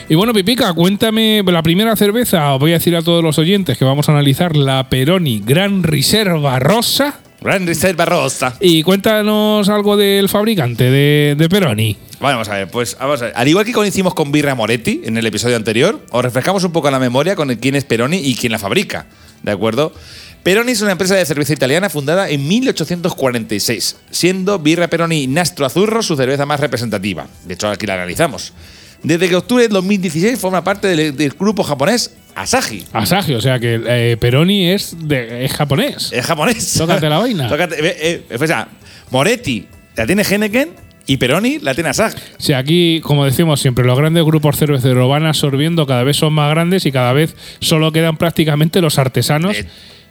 Y 0.08 0.14
bueno, 0.14 0.32
Pipica, 0.32 0.72
cuéntame 0.72 1.42
la 1.44 1.64
primera 1.64 1.96
cerveza. 1.96 2.54
Os 2.54 2.60
voy 2.60 2.70
a 2.70 2.74
decir 2.74 2.94
a 2.94 3.02
todos 3.02 3.24
los 3.24 3.40
oyentes 3.40 3.76
que 3.76 3.84
vamos 3.84 4.08
a 4.08 4.12
analizar 4.12 4.54
la 4.54 4.88
Peroni 4.88 5.42
Gran 5.44 5.82
Riserva 5.82 6.60
Rosa. 6.60 7.21
Gran 7.42 7.66
Reserva 7.66 8.04
Rosa. 8.04 8.54
Y 8.60 8.82
cuéntanos 8.82 9.68
algo 9.68 9.96
del 9.96 10.28
fabricante 10.28 10.90
de, 10.90 11.34
de 11.36 11.48
Peroni. 11.48 11.96
Vamos 12.20 12.48
a 12.48 12.54
ver, 12.54 12.68
pues 12.68 12.96
vamos 12.98 13.20
a 13.20 13.26
ver. 13.26 13.34
Al 13.36 13.48
igual 13.48 13.64
que 13.64 13.72
como 13.72 13.84
hicimos 13.84 14.14
con 14.14 14.30
Birra 14.30 14.54
Moretti 14.54 15.02
en 15.04 15.16
el 15.16 15.26
episodio 15.26 15.56
anterior, 15.56 16.00
os 16.10 16.22
refrescamos 16.22 16.62
un 16.62 16.72
poco 16.72 16.90
la 16.90 17.00
memoria 17.00 17.34
con 17.34 17.50
el 17.50 17.58
quién 17.58 17.74
es 17.74 17.84
Peroni 17.84 18.18
y 18.18 18.36
quién 18.36 18.52
la 18.52 18.60
fabrica. 18.60 19.06
¿De 19.42 19.50
acuerdo? 19.50 19.92
Peroni 20.42 20.72
es 20.72 20.82
una 20.82 20.92
empresa 20.92 21.14
de 21.14 21.24
cerveza 21.24 21.52
italiana 21.52 21.88
fundada 21.88 22.28
en 22.28 22.46
1846, 22.46 23.96
siendo 24.10 24.58
Birra 24.58 24.88
Peroni 24.88 25.26
Nastro 25.26 25.66
Azzurro 25.66 26.02
su 26.02 26.16
cerveza 26.16 26.46
más 26.46 26.60
representativa. 26.60 27.26
De 27.44 27.54
hecho, 27.54 27.68
aquí 27.68 27.86
la 27.86 27.94
analizamos. 27.94 28.52
Desde 29.02 29.28
que 29.28 29.34
octubre 29.34 29.64
de 29.64 29.68
2016 29.68 30.38
forma 30.38 30.62
parte 30.62 30.86
del, 30.88 31.16
del 31.16 31.30
grupo 31.30 31.64
japonés 31.64 32.12
Asahi. 32.34 32.84
Asahi, 32.92 33.34
o 33.34 33.40
sea 33.40 33.58
que 33.58 33.80
eh, 33.86 34.16
Peroni 34.18 34.70
es, 34.70 34.96
de, 34.98 35.44
es 35.44 35.52
japonés. 35.52 36.10
Es 36.12 36.24
japonés. 36.26 36.74
Tócate 36.78 37.08
la 37.08 37.18
vaina. 37.18 37.48
Tócate- 37.50 37.76
eh, 37.78 38.22
eh, 38.30 38.36
o 38.40 38.46
sea, 38.46 38.68
Moretti 39.10 39.66
la 39.96 40.06
tiene 40.06 40.22
Henneken 40.22 40.70
y 41.06 41.16
Peroni 41.18 41.58
la 41.58 41.74
tiene 41.74 41.90
Asahi. 41.90 42.14
Sea, 42.38 42.58
aquí, 42.58 43.00
como 43.02 43.24
decimos 43.24 43.60
siempre, 43.60 43.84
los 43.84 43.98
grandes 43.98 44.24
grupos 44.24 44.56
cerveceros 44.56 45.08
van 45.08 45.26
absorbiendo, 45.26 45.86
cada 45.86 46.02
vez 46.04 46.16
son 46.16 46.32
más 46.32 46.48
grandes 46.50 46.86
y 46.86 46.92
cada 46.92 47.12
vez 47.12 47.34
solo 47.60 47.92
quedan 47.92 48.16
prácticamente 48.16 48.80
los 48.80 48.98
artesanos. 48.98 49.56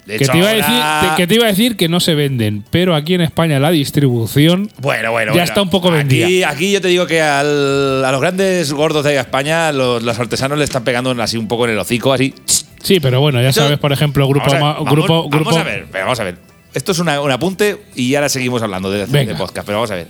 De 0.06 0.18
Que 0.18 0.24
hecho, 0.24 0.32
te, 0.34 0.38
iba 0.40 0.50
a 0.50 0.54
decir, 0.54 1.16
que 1.18 1.28
te 1.28 1.36
iba 1.36 1.46
a 1.46 1.48
decir 1.50 1.78
que 1.78 1.88
no 1.88 2.00
se 2.00 2.16
venden, 2.16 2.64
pero 2.72 2.96
aquí 2.96 3.14
en 3.14 3.22
España 3.22 3.60
la 3.60 3.70
distribución 3.70 4.70
Bueno, 4.80 5.12
bueno, 5.12 5.28
Ya 5.32 5.34
bueno. 5.34 5.44
está 5.44 5.62
un 5.62 5.70
poco 5.70 5.92
vendida. 5.92 6.26
Aquí, 6.26 6.44
aquí 6.44 6.72
yo 6.72 6.82
te 6.82 6.88
digo 6.88 7.06
que 7.06 7.22
al- 7.22 8.04
a 8.04 8.12
los 8.12 8.20
grandes 8.20 8.74
gordos 8.74 9.04
de 9.04 9.16
España, 9.18 9.72
los, 9.72 10.02
los 10.02 10.18
artesanos 10.20 10.58
le 10.58 10.64
están 10.64 10.84
pegando 10.84 11.12
así 11.22 11.38
un 11.38 11.48
poco 11.48 11.66
en 11.66 11.72
el 11.74 11.80
hocico, 11.80 12.12
así. 12.14 12.34
Sí, 12.82 13.00
pero 13.00 13.22
bueno, 13.22 13.42
ya 13.44 13.54
sabes, 13.54 13.78
por 13.78 13.92
ejemplo, 13.92 14.28
grupo 14.28 14.48
Vamos 14.50 14.54
a 14.54 14.66
ver, 14.66 14.74
vamos- 14.76 14.92
grupo 14.92 15.30
vamos 15.30 15.58
a 15.58 15.64
ver, 15.64 15.86
vamos 15.94 16.20
a 16.20 16.24
ver. 16.24 16.38
Esto 16.74 16.94
es 16.94 17.00
una- 17.00 17.22
un 17.22 17.30
apunte 17.32 17.78
y 17.96 18.16
ahora 18.16 18.30
seguimos 18.30 18.62
hablando 18.64 18.90
de, 18.90 19.06
de 19.06 19.36
podcast, 19.36 19.66
pero 19.66 19.78
vamos 19.78 19.92
a 19.92 19.96
ver. 19.96 20.08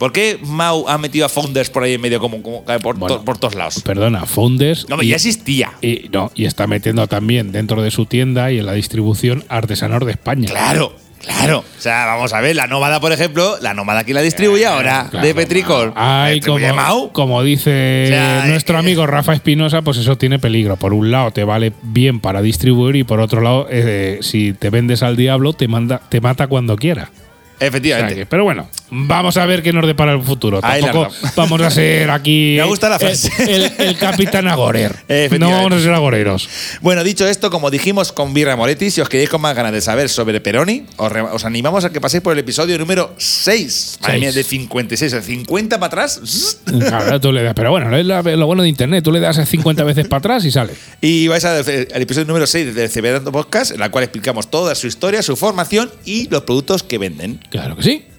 ¿Por 0.00 0.12
qué 0.12 0.38
Mau 0.42 0.88
ha 0.88 0.96
metido 0.96 1.26
a 1.26 1.28
Founders 1.28 1.68
por 1.68 1.82
ahí 1.82 1.92
en 1.92 2.00
medio 2.00 2.18
como, 2.20 2.42
como 2.42 2.64
por, 2.64 2.96
Bueno. 2.96 3.16
to- 3.18 3.24
por 3.24 3.36
todos 3.36 3.54
lados? 3.54 3.82
Perdona, 3.84 4.24
Founders 4.24 4.88
No, 4.88 5.02
y, 5.02 5.08
ya 5.08 5.16
existía. 5.16 5.72
y- 5.82 6.08
no, 6.10 6.32
y 6.34 6.46
está 6.46 6.66
metiendo 6.66 7.06
también 7.06 7.52
dentro 7.52 7.82
de 7.82 7.90
su 7.90 8.06
tienda 8.06 8.50
y 8.50 8.58
en 8.58 8.64
la 8.66 8.72
distribución 8.72 9.44
artesanos 9.50 10.06
de 10.06 10.12
España. 10.12 10.48
Claro, 10.48 10.96
claro. 11.22 11.58
O 11.58 11.80
sea, 11.82 12.06
vamos 12.06 12.32
a 12.32 12.40
ver, 12.40 12.56
la 12.56 12.66
nómada, 12.66 12.98
por 12.98 13.12
ejemplo, 13.12 13.58
la 13.60 13.74
nómada 13.74 14.00
aquí 14.00 14.14
la 14.14 14.22
distribuye 14.22 14.64
ahora, 14.64 15.08
Claro, 15.10 15.26
de 15.26 15.34
Petricor. 15.34 15.92
Ay, 15.94 16.40
como, 16.40 16.66
Mau. 16.74 17.12
como 17.12 17.42
dice 17.42 18.04
O 18.06 18.08
sea, 18.08 18.44
nuestro 18.46 18.76
eh, 18.76 18.78
amigo 18.78 19.06
Rafa 19.06 19.34
Espinosa, 19.34 19.82
pues 19.82 19.98
eso 19.98 20.16
tiene 20.16 20.38
peligro. 20.38 20.76
Por 20.78 20.94
un 20.94 21.10
lado 21.10 21.30
te 21.30 21.44
vale 21.44 21.74
bien 21.82 22.20
para 22.20 22.40
distribuir 22.40 22.96
y 22.96 23.04
por 23.04 23.20
otro 23.20 23.42
lado, 23.42 23.66
eh, 23.70 24.20
si 24.22 24.54
te 24.54 24.70
vendes 24.70 25.02
al 25.02 25.16
diablo, 25.18 25.52
te 25.52 25.68
manda, 25.68 26.00
te 26.08 26.22
mata 26.22 26.46
cuando 26.46 26.76
quiera. 26.76 27.10
O 27.12 27.58
sea 27.58 27.68
Efectivamente. 27.68 28.14
que- 28.14 28.24
pero 28.24 28.44
bueno, 28.44 28.66
vamos 28.90 29.36
a 29.36 29.46
ver 29.46 29.62
qué 29.62 29.72
nos 29.72 29.86
depara 29.86 30.12
el 30.12 30.22
futuro. 30.22 30.60
Ahí 30.62 30.82
Tampoco 30.82 31.12
vamos 31.36 31.60
a 31.62 31.70
ser 31.70 32.10
aquí 32.10 32.56
Me 32.58 32.64
gusta 32.64 32.88
la 32.88 32.98
frase. 32.98 33.30
El, 33.38 33.72
el 33.78 33.96
capitán 33.98 34.48
Agorer. 34.48 34.96
No 35.38 35.50
vamos 35.50 35.72
a 35.72 35.80
ser 35.80 35.92
agoreros. 35.92 36.48
Bueno, 36.80 37.04
dicho 37.04 37.26
esto, 37.26 37.50
como 37.50 37.70
dijimos 37.70 38.12
con 38.12 38.34
Birra 38.34 38.56
Moretti, 38.56 38.90
si 38.90 39.00
os 39.00 39.08
queréis 39.08 39.30
con 39.30 39.40
más 39.40 39.54
ganas 39.54 39.72
de 39.72 39.80
saber 39.80 40.08
sobre 40.08 40.40
Peroni, 40.40 40.84
os, 40.96 41.44
animamos 41.44 41.84
a 41.84 41.90
que 41.90 42.00
paséis 42.00 42.22
por 42.22 42.32
el 42.32 42.38
episodio 42.38 42.78
número 42.78 43.14
6. 43.16 43.98
Madre 44.02 44.18
mía, 44.18 44.32
de 44.32 44.42
56, 44.42 45.12
de 45.12 45.22
50 45.22 45.78
para 45.78 45.86
atrás. 45.86 46.58
Claro, 46.64 47.20
tú 47.20 47.32
le 47.32 47.42
das, 47.42 47.54
pero 47.54 47.70
bueno, 47.70 47.94
es 47.96 48.04
lo 48.06 48.46
bueno 48.46 48.62
de 48.62 48.68
internet, 48.68 49.04
tú 49.04 49.12
le 49.12 49.20
das 49.20 49.40
50 49.48 49.84
veces 49.84 50.08
para 50.08 50.18
atrás 50.18 50.44
y 50.44 50.50
sale. 50.50 50.72
Y 51.00 51.28
vais 51.28 51.44
al 51.44 51.60
episodio 51.60 52.26
número 52.26 52.46
6 52.46 52.74
del 52.74 52.90
CB 52.90 53.30
Podcast, 53.30 53.72
en 53.72 53.80
la 53.80 53.90
cual 53.90 54.04
explicamos 54.04 54.50
toda 54.50 54.74
su 54.74 54.86
historia, 54.86 55.22
su 55.22 55.36
formación 55.36 55.90
y 56.04 56.28
los 56.28 56.42
productos 56.42 56.82
que 56.82 56.98
venden. 56.98 57.40
Claro 57.50 57.76
que 57.76 57.82
sí. 57.82 58.09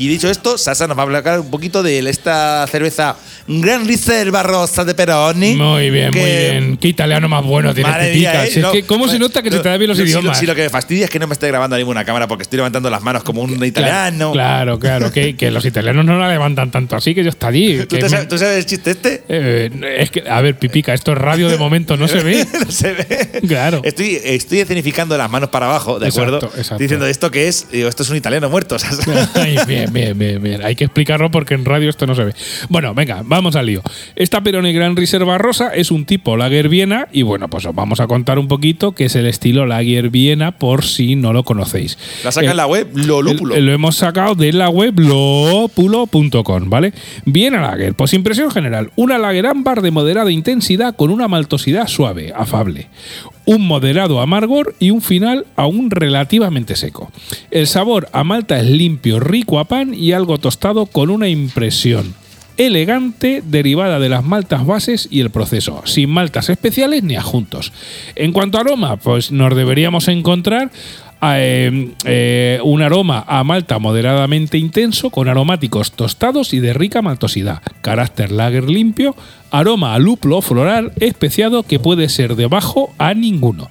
Y 0.00 0.08
dicho 0.08 0.30
esto, 0.30 0.56
Sasa 0.56 0.86
nos 0.86 0.96
va 0.96 1.02
a 1.02 1.04
hablar 1.04 1.40
un 1.40 1.50
poquito 1.50 1.82
de 1.82 1.98
esta 2.08 2.66
cerveza 2.68 3.16
Gran 3.46 3.86
Reserva 3.86 4.42
Rosa 4.42 4.82
de 4.82 4.94
Peroni. 4.94 5.56
Muy 5.56 5.90
bien, 5.90 6.10
muy 6.10 6.24
bien. 6.24 6.76
Qué 6.78 6.88
italiano 6.88 7.28
más 7.28 7.44
bueno 7.44 7.74
tiene 7.74 7.90
Madre 7.90 8.12
Pipica. 8.12 8.32
mía, 8.32 8.46
¿eh? 8.46 8.58
No, 8.60 8.72
que, 8.72 8.84
¿Cómo 8.84 9.08
se 9.08 9.18
nota 9.18 9.42
que 9.42 9.50
se 9.50 9.58
te 9.58 9.76
bien 9.76 9.88
los 9.90 9.98
no, 9.98 10.06
si 10.06 10.10
lo- 10.12 10.20
idiomas? 10.20 10.38
Si 10.38 10.46
lo 10.46 10.54
que 10.54 10.62
me 10.62 10.70
fastidia 10.70 11.04
es 11.04 11.10
que 11.10 11.18
no 11.18 11.26
me 11.26 11.34
esté 11.34 11.48
grabando 11.48 11.76
a 11.76 11.78
ninguna 11.78 12.02
cámara 12.06 12.26
porque 12.26 12.44
estoy 12.44 12.56
levantando 12.56 12.88
las 12.88 13.02
manos 13.02 13.22
como 13.24 13.42
un 13.42 13.62
italiano. 13.62 14.32
Claro, 14.32 14.78
claro, 14.78 15.12
que, 15.12 15.36
que 15.36 15.50
los 15.50 15.66
italianos 15.66 16.02
no 16.06 16.18
la 16.18 16.30
levantan 16.30 16.70
tanto 16.70 16.96
así 16.96 17.14
que 17.14 17.22
yo 17.22 17.28
está 17.28 17.48
allí. 17.48 17.80
¿Tú, 17.86 17.98
te 17.98 18.08
sabes, 18.08 18.26
tú 18.26 18.38
sabes 18.38 18.56
el 18.56 18.64
chiste 18.64 18.92
este? 18.92 19.24
Eh, 19.28 19.70
es 19.98 20.10
que, 20.10 20.22
a 20.26 20.40
ver, 20.40 20.58
Pipica, 20.58 20.94
esto 20.94 21.12
es 21.12 21.18
radio 21.18 21.50
de 21.50 21.58
momento, 21.58 21.98
no 21.98 22.08
se 22.08 22.22
ve. 22.22 22.46
no 22.64 22.70
se 22.72 22.94
ve. 22.94 23.40
Claro. 23.46 23.82
Estoy, 23.84 24.18
estoy 24.24 24.60
escenificando 24.60 25.18
las 25.18 25.30
manos 25.30 25.50
para 25.50 25.66
abajo, 25.66 25.98
¿de 25.98 26.06
Exacto, 26.06 26.36
acuerdo? 26.36 26.56
exacto. 26.56 26.78
Diciendo 26.82 27.06
esto 27.06 27.30
que 27.30 27.48
es, 27.48 27.70
digo, 27.70 27.90
esto 27.90 28.02
es 28.02 28.08
un 28.08 28.16
italiano 28.16 28.48
muerto. 28.48 28.78
¿sabes? 28.78 29.00
Ay, 29.34 29.58
bien, 29.66 29.89
bien, 29.92 30.18
bien, 30.18 30.42
bien. 30.42 30.62
Hay 30.64 30.74
que 30.76 30.84
explicarlo 30.84 31.30
porque 31.30 31.54
en 31.54 31.64
radio 31.64 31.88
esto 31.90 32.06
no 32.06 32.14
se 32.14 32.24
ve. 32.24 32.32
Bueno, 32.68 32.94
venga, 32.94 33.22
vamos 33.24 33.56
al 33.56 33.66
lío. 33.66 33.82
Esta 34.16 34.40
Peroni 34.42 34.72
Gran 34.72 34.96
Reserva 34.96 35.38
Rosa 35.38 35.68
es 35.74 35.90
un 35.90 36.04
tipo 36.04 36.36
Lager 36.36 36.68
Viena 36.68 37.08
y 37.12 37.22
bueno, 37.22 37.48
pues 37.48 37.66
os 37.66 37.74
vamos 37.74 38.00
a 38.00 38.06
contar 38.06 38.38
un 38.38 38.48
poquito 38.48 38.92
qué 38.92 39.04
es 39.06 39.16
el 39.16 39.26
estilo 39.26 39.66
Lager 39.66 40.10
Viena 40.10 40.52
por 40.52 40.84
si 40.84 41.16
no 41.16 41.32
lo 41.32 41.42
conocéis. 41.44 41.98
La 42.24 42.32
saca 42.32 42.46
Eh, 42.46 42.50
en 42.50 42.56
la 42.56 42.66
web 42.66 42.88
Lolúpulo. 42.94 43.54
el- 43.54 43.66
Lo 43.66 43.72
hemos 43.72 43.96
sacado 43.96 44.34
de 44.34 44.52
la 44.52 44.68
web 44.68 44.98
lopulo.com, 44.98 46.68
¿vale? 46.70 46.92
Viena 47.24 47.60
Lager, 47.60 47.94
pues 47.94 48.12
impresión 48.14 48.50
general, 48.50 48.90
una 48.96 49.18
Lager 49.18 49.46
ámbar 49.46 49.82
de 49.82 49.90
moderada 49.90 50.30
intensidad 50.30 50.94
con 50.96 51.10
una 51.10 51.28
maltosidad 51.28 51.86
suave, 51.86 52.32
afable, 52.36 52.88
un 53.46 53.66
moderado 53.66 54.20
amargor 54.20 54.74
y 54.78 54.90
un 54.90 55.02
final 55.02 55.46
aún 55.56 55.90
relativamente 55.90 56.76
seco. 56.76 57.10
El 57.50 57.66
sabor 57.66 58.08
a 58.12 58.24
malta 58.24 58.58
es 58.58 58.66
limpio, 58.66 59.20
rico 59.20 59.58
a 59.58 59.64
pan 59.64 59.94
y 59.94 60.12
algo 60.12 60.38
tostado 60.38 60.86
con 60.86 61.10
una 61.10 61.28
impresión 61.28 62.14
elegante 62.56 63.42
derivada 63.44 63.98
de 63.98 64.10
las 64.10 64.22
maltas 64.22 64.66
bases 64.66 65.08
y 65.10 65.20
el 65.20 65.30
proceso, 65.30 65.82
sin 65.86 66.10
maltas 66.10 66.50
especiales 66.50 67.02
ni 67.02 67.16
adjuntos. 67.16 67.72
En 68.16 68.32
cuanto 68.32 68.58
a 68.58 68.60
aroma, 68.60 68.96
pues 68.98 69.32
nos 69.32 69.56
deberíamos 69.56 70.08
encontrar 70.08 70.70
eh, 71.22 71.90
eh, 72.04 72.60
un 72.64 72.82
aroma 72.82 73.24
a 73.26 73.44
malta 73.44 73.78
moderadamente 73.78 74.56
intenso 74.56 75.10
con 75.10 75.28
aromáticos 75.28 75.92
tostados 75.92 76.54
y 76.54 76.60
de 76.60 76.72
rica 76.72 77.02
maltosidad, 77.02 77.62
carácter 77.82 78.32
lager 78.32 78.70
limpio, 78.70 79.14
aroma 79.50 79.94
a 79.94 79.98
lúpulo 79.98 80.40
floral 80.40 80.92
especiado 80.98 81.62
que 81.62 81.78
puede 81.78 82.08
ser 82.08 82.36
de 82.36 82.46
bajo 82.46 82.94
a 82.98 83.14
ninguno. 83.14 83.70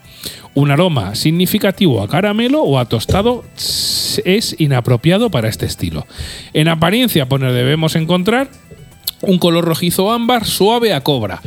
Un 0.54 0.72
aroma 0.72 1.16
significativo 1.16 2.02
a 2.02 2.08
caramelo 2.08 2.62
o 2.64 2.80
a 2.80 2.86
tostado 2.86 3.44
es 3.56 4.56
inapropiado 4.60 5.30
para 5.30 5.48
este 5.48 5.66
estilo. 5.66 6.06
En 6.54 6.68
apariencia, 6.68 7.28
pues 7.28 7.42
nos 7.42 7.54
debemos 7.54 7.96
encontrar 7.96 8.50
un 9.22 9.40
color 9.40 9.66
rojizo 9.66 10.12
ámbar 10.12 10.46
suave 10.46 10.94
a 10.94 11.02
cobra. 11.02 11.42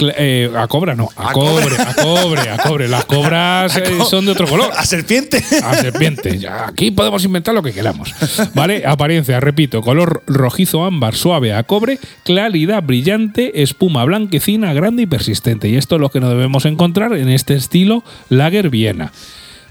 Eh, 0.00 0.48
a 0.56 0.68
cobra 0.68 0.94
no, 0.94 1.08
a, 1.16 1.30
A 1.30 1.32
cobre, 1.32 1.64
cobra. 1.64 1.90
a 1.90 1.94
cobre, 1.94 2.50
a 2.50 2.56
cobre. 2.58 2.88
Las 2.88 3.04
cobras 3.04 3.76
eh, 3.78 3.98
son 4.08 4.26
de 4.26 4.32
otro 4.32 4.46
color. 4.46 4.70
A 4.76 4.86
serpiente. 4.86 5.42
A 5.64 5.74
serpiente. 5.74 6.40
Aquí 6.66 6.92
podemos 6.92 7.24
inventar 7.24 7.52
lo 7.54 7.62
que 7.62 7.72
queramos. 7.72 8.14
¿Vale? 8.54 8.84
Apariencia, 8.86 9.40
repito, 9.40 9.82
color 9.82 10.22
rojizo 10.26 10.84
ámbar 10.84 11.16
suave 11.16 11.52
a 11.52 11.64
cobre, 11.64 11.98
claridad 12.24 12.82
brillante, 12.82 13.62
espuma 13.62 14.04
blanquecina, 14.04 14.72
grande 14.72 15.02
y 15.02 15.06
persistente. 15.06 15.68
Y 15.68 15.76
esto 15.76 15.96
es 15.96 16.00
lo 16.00 16.10
que 16.10 16.20
nos 16.20 16.30
debemos 16.30 16.64
encontrar 16.64 17.12
en 17.14 17.28
este 17.28 17.54
estilo 17.54 18.04
Lager 18.28 18.70
Viena. 18.70 19.12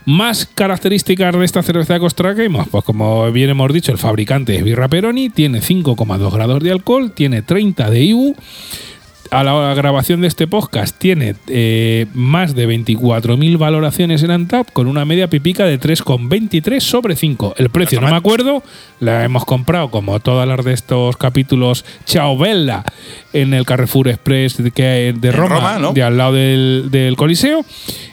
Más 0.08 0.46
características 0.46 1.38
de 1.38 1.44
esta 1.44 1.62
cerveza 1.62 2.00
que 2.00 2.06
os 2.06 2.16
traemos, 2.16 2.66
pues 2.70 2.86
como 2.86 3.30
bien 3.34 3.50
hemos 3.50 3.74
dicho, 3.74 3.92
el 3.92 3.98
fabricante 3.98 4.56
es 4.56 4.64
Birra 4.64 4.88
Peroni, 4.88 5.30
tiene 5.30 5.60
5,2 5.60 6.32
grados 6.32 6.64
de 6.64 6.72
alcohol, 6.72 7.12
tiene 7.12 7.42
30 7.42 7.90
de 7.90 8.04
IBU. 8.06 8.36
A 9.32 9.44
la 9.44 9.74
grabación 9.74 10.22
de 10.22 10.30
este 10.30 10.48
podcast 10.48 10.98
tiene 10.98 11.36
eh, 11.50 12.06
más 12.14 12.56
de 12.56 12.70
24.000 12.70 13.58
valoraciones 13.58 14.24
en 14.24 14.32
Antap 14.32 14.72
con 14.72 14.88
una 14.88 15.04
media 15.04 15.30
pipica 15.30 15.66
de 15.66 15.78
3,23 15.78 16.80
sobre 16.80 17.18
5. 17.18 17.56
El 17.58 17.70
precio 17.70 18.00
no 18.00 18.08
me 18.08 18.16
acuerdo, 18.16 18.64
la 19.02 19.26
hemos 19.26 19.44
comprado 19.44 19.92
como 19.92 20.22
todas 20.22 20.48
las 20.48 20.64
de 20.64 20.72
estos 20.72 21.18
capítulos 21.18 21.84
Chao 22.06 22.38
Bella 22.38 22.86
en 23.42 23.54
el 23.54 23.66
Carrefour 23.66 24.08
Express 24.08 24.58
de, 24.64 24.72
que- 24.72 25.14
de 25.18 25.32
Roma, 25.32 25.56
Roma, 25.56 25.80
¿no? 25.80 25.94
de 25.94 26.04
al 26.04 26.18
lado 26.18 26.34
del, 26.34 26.88
del 26.92 27.16
Coliseo. 27.16 27.66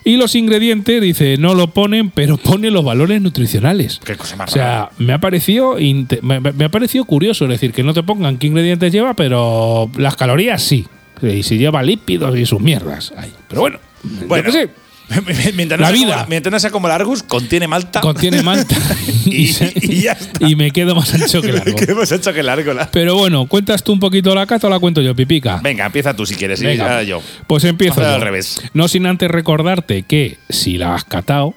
Y 0.05 0.17
los 0.17 0.35
ingredientes, 0.35 1.01
dice, 1.01 1.37
no 1.39 1.55
lo 1.55 1.69
ponen, 1.69 2.11
pero 2.11 2.37
pone 2.37 2.71
los 2.71 2.85
valores 2.85 3.21
nutricionales. 3.23 4.01
Qué 4.05 4.17
cosa 4.17 4.37
más 4.37 4.51
O 4.51 4.53
sea, 4.53 4.91
me 4.99 5.13
ha 5.13 5.19
parecido 5.19 5.77
me, 6.23 6.65
ha 6.65 6.69
parecido 6.69 7.05
curioso, 7.05 7.45
es 7.45 7.51
decir, 7.51 7.73
que 7.73 7.83
no 7.83 7.95
te 7.95 8.03
pongan 8.03 8.37
qué 8.39 8.47
ingredientes 8.49 8.93
lleva, 8.93 9.15
pero 9.15 9.91
las 9.97 10.17
calorías 10.17 10.63
sí. 10.63 10.87
Y 11.23 11.43
si 11.43 11.57
lleva 11.59 11.83
lípidos 11.83 12.37
y 12.37 12.45
sus 12.45 12.61
mierdas. 12.61 13.13
Ay, 13.17 13.33
pero 13.49 13.61
bueno, 13.63 13.79
Bueno. 14.27 14.45
yo 14.45 14.53
qué 14.53 14.53
sé, 14.53 14.71
mientras, 15.55 15.81
La 15.81 15.89
no 15.89 15.93
vida. 15.93 16.15
Como, 16.15 16.27
mientras 16.29 16.53
no 16.53 16.59
sea 16.61 16.71
como 16.71 16.87
el 16.89 16.93
Argus, 16.93 17.23
contiene 17.23 17.69
malta. 17.69 18.01
contiene 18.01 18.43
malta 18.43 18.75
Y- 19.27 19.49
se- 19.49 19.73
y 19.75 20.03
ya 20.03 20.13
está. 20.13 20.47
y 20.47 20.57
me 20.57 20.71
quedo 20.71 20.95
más 20.95 21.13
ancho 21.15 21.41
que 21.43 21.53
largo. 21.53 21.77
hecho 22.11 22.33
que 22.33 22.43
largo. 22.43 22.73
la- 22.75 22.91
Pero 22.91 23.17
bueno, 23.17 23.47
¿cuentas 23.47 23.83
tú 23.83 23.93
un 23.93 24.01
poquito 24.01 24.35
la 24.35 24.47
cata 24.47 24.67
o 24.67 24.71
la 24.71 24.79
cuento 24.79 25.01
yo, 25.01 25.15
Pipica? 25.15 25.61
Venga, 25.63 25.87
empieza 25.87 26.15
tú 26.15 26.27
si 26.27 26.35
quieres. 26.35 26.61
y 26.63 26.67
Venga, 26.67 26.85
ahora 26.85 27.03
yo. 27.03 27.23
Pues 27.47 27.65
empiezo. 27.65 28.01
Yo. 28.01 28.09
al 28.09 28.21
revés. 28.21 28.61
No 28.75 28.89
sin 28.89 29.07
antes 29.07 29.31
recordarte 29.31 30.03
que 30.03 30.39
si 30.49 30.79
la 30.79 30.95
has 30.95 31.05
catado, 31.05 31.55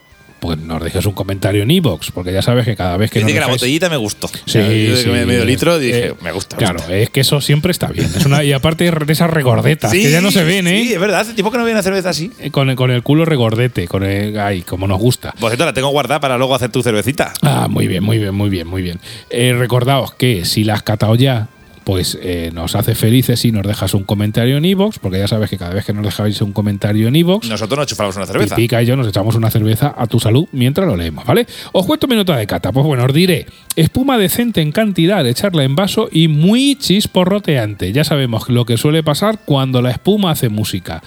pues 0.47 0.59
nos 0.59 0.81
dejes 0.83 1.05
un 1.05 1.13
comentario 1.13 1.63
en 1.63 1.71
iBox, 1.71 2.11
porque 2.11 2.31
ya 2.33 2.41
sabes 2.41 2.65
que 2.65 2.75
cada 2.75 2.97
vez 2.97 3.11
que 3.11 3.19
Dice 3.19 3.25
nos 3.31 3.33
que 3.33 3.39
la 3.41 3.47
botellita 3.47 3.89
me 3.89 3.97
gustó. 3.97 4.27
Sí, 4.27 4.41
sí, 4.45 5.09
me- 5.09 5.25
medio 5.25 5.41
es- 5.41 5.45
litro 5.45 5.77
dije, 5.77 6.07
eh, 6.07 6.13
me 6.21 6.31
gusta. 6.31 6.55
Claro, 6.57 6.79
gusta. 6.79 6.95
es 6.95 7.09
que 7.09 7.19
eso 7.21 7.41
siempre 7.41 7.71
está 7.71 7.87
bien. 7.87 8.09
Es 8.15 8.25
una, 8.25 8.43
y 8.43 8.53
aparte 8.53 8.89
de 8.89 9.13
esas 9.13 9.29
regordetas, 9.29 9.91
que 9.91 10.09
ya 10.09 10.21
no 10.21 10.31
se 10.31 10.43
ven, 10.43 10.67
¿eh? 10.67 10.81
Sí, 10.83 10.93
es 10.93 10.99
verdad. 10.99 11.19
Hace 11.19 11.33
tiempo 11.33 11.51
que 11.51 11.57
no 11.57 11.63
viene 11.65 11.75
una 11.77 11.83
cerveza 11.83 12.09
así. 12.09 12.31
Eh, 12.39 12.49
Con 12.51 12.69
el, 12.69 12.75
con 12.75 12.91
el 12.91 13.03
culo 13.03 13.25
regordete, 13.25 13.87
con 13.87 14.03
el, 14.03 14.39
ay, 14.39 14.61
como 14.61 14.87
nos 14.87 14.99
gusta. 14.99 15.33
Por 15.39 15.49
cierto, 15.49 15.65
la 15.65 15.73
tengo 15.73 15.89
guardada 15.89 16.19
para 16.19 16.37
luego 16.37 16.55
hacer 16.55 16.69
tu 16.71 16.81
cervecita. 16.81 17.33
Ah, 17.41 17.67
muy 17.69 17.87
bien, 17.87 18.03
muy 18.03 18.17
bien, 18.17 18.33
muy 18.33 18.49
bien, 18.49 18.67
muy 18.67 18.81
bien. 18.81 18.99
Eh, 19.29 19.53
recordaos 19.57 20.13
que 20.13 20.45
si 20.45 20.63
la 20.63 20.75
has 20.75 20.83
catado 20.83 21.15
ya, 21.15 21.49
pues 21.87 22.19
eh, 22.21 22.51
nos 22.53 22.75
hace 22.75 22.95
felices 22.95 23.39
si 23.39 23.53
nos 23.53 23.65
dejas 23.65 23.93
un 23.93 24.03
comentario 24.03 24.57
en 24.57 24.65
iVoox, 24.65 24.99
porque 24.99 25.19
ya 25.19 25.27
sabes 25.29 25.49
que 25.49 25.57
cada 25.57 25.73
vez 25.73 25.85
que 25.85 25.93
nos 25.93 26.03
dejáis 26.03 26.41
un 26.41 26.51
comentario 26.51 27.07
en 27.07 27.15
iVoox, 27.15 27.47
Nosotros 27.47 27.77
nos 27.79 27.87
chufamos 27.87 28.13
una 28.17 28.25
cerveza. 28.25 28.57
Pica 28.57 28.83
y 28.83 28.85
yo 28.85 28.97
nos 28.97 29.07
echamos 29.07 29.35
una 29.35 29.49
cerveza 29.49 29.95
a 29.97 30.05
tu 30.05 30.19
salud 30.19 30.49
mientras 30.51 30.85
lo 30.85 30.97
leemos, 30.97 31.23
¿vale? 31.23 31.47
Os 31.71 31.85
cuento 31.85 32.05
mi 32.07 32.17
nota 32.17 32.35
de 32.35 32.45
cata. 32.45 32.73
Pues 32.73 32.85
bueno, 32.85 33.05
os 33.05 33.13
diré, 33.13 33.45
espuma 33.77 34.17
decente 34.17 34.59
en 34.59 34.73
cantidad, 34.73 35.25
echarla 35.25 35.63
en 35.63 35.77
vaso 35.77 36.09
y 36.11 36.27
muy 36.27 36.75
chisporroteante. 36.75 37.93
Ya 37.93 38.03
sabemos 38.03 38.49
lo 38.49 38.65
que 38.65 38.75
suele 38.75 39.01
pasar 39.01 39.39
cuando 39.45 39.81
la 39.81 39.91
espuma 39.91 40.31
hace 40.31 40.49
música. 40.49 41.01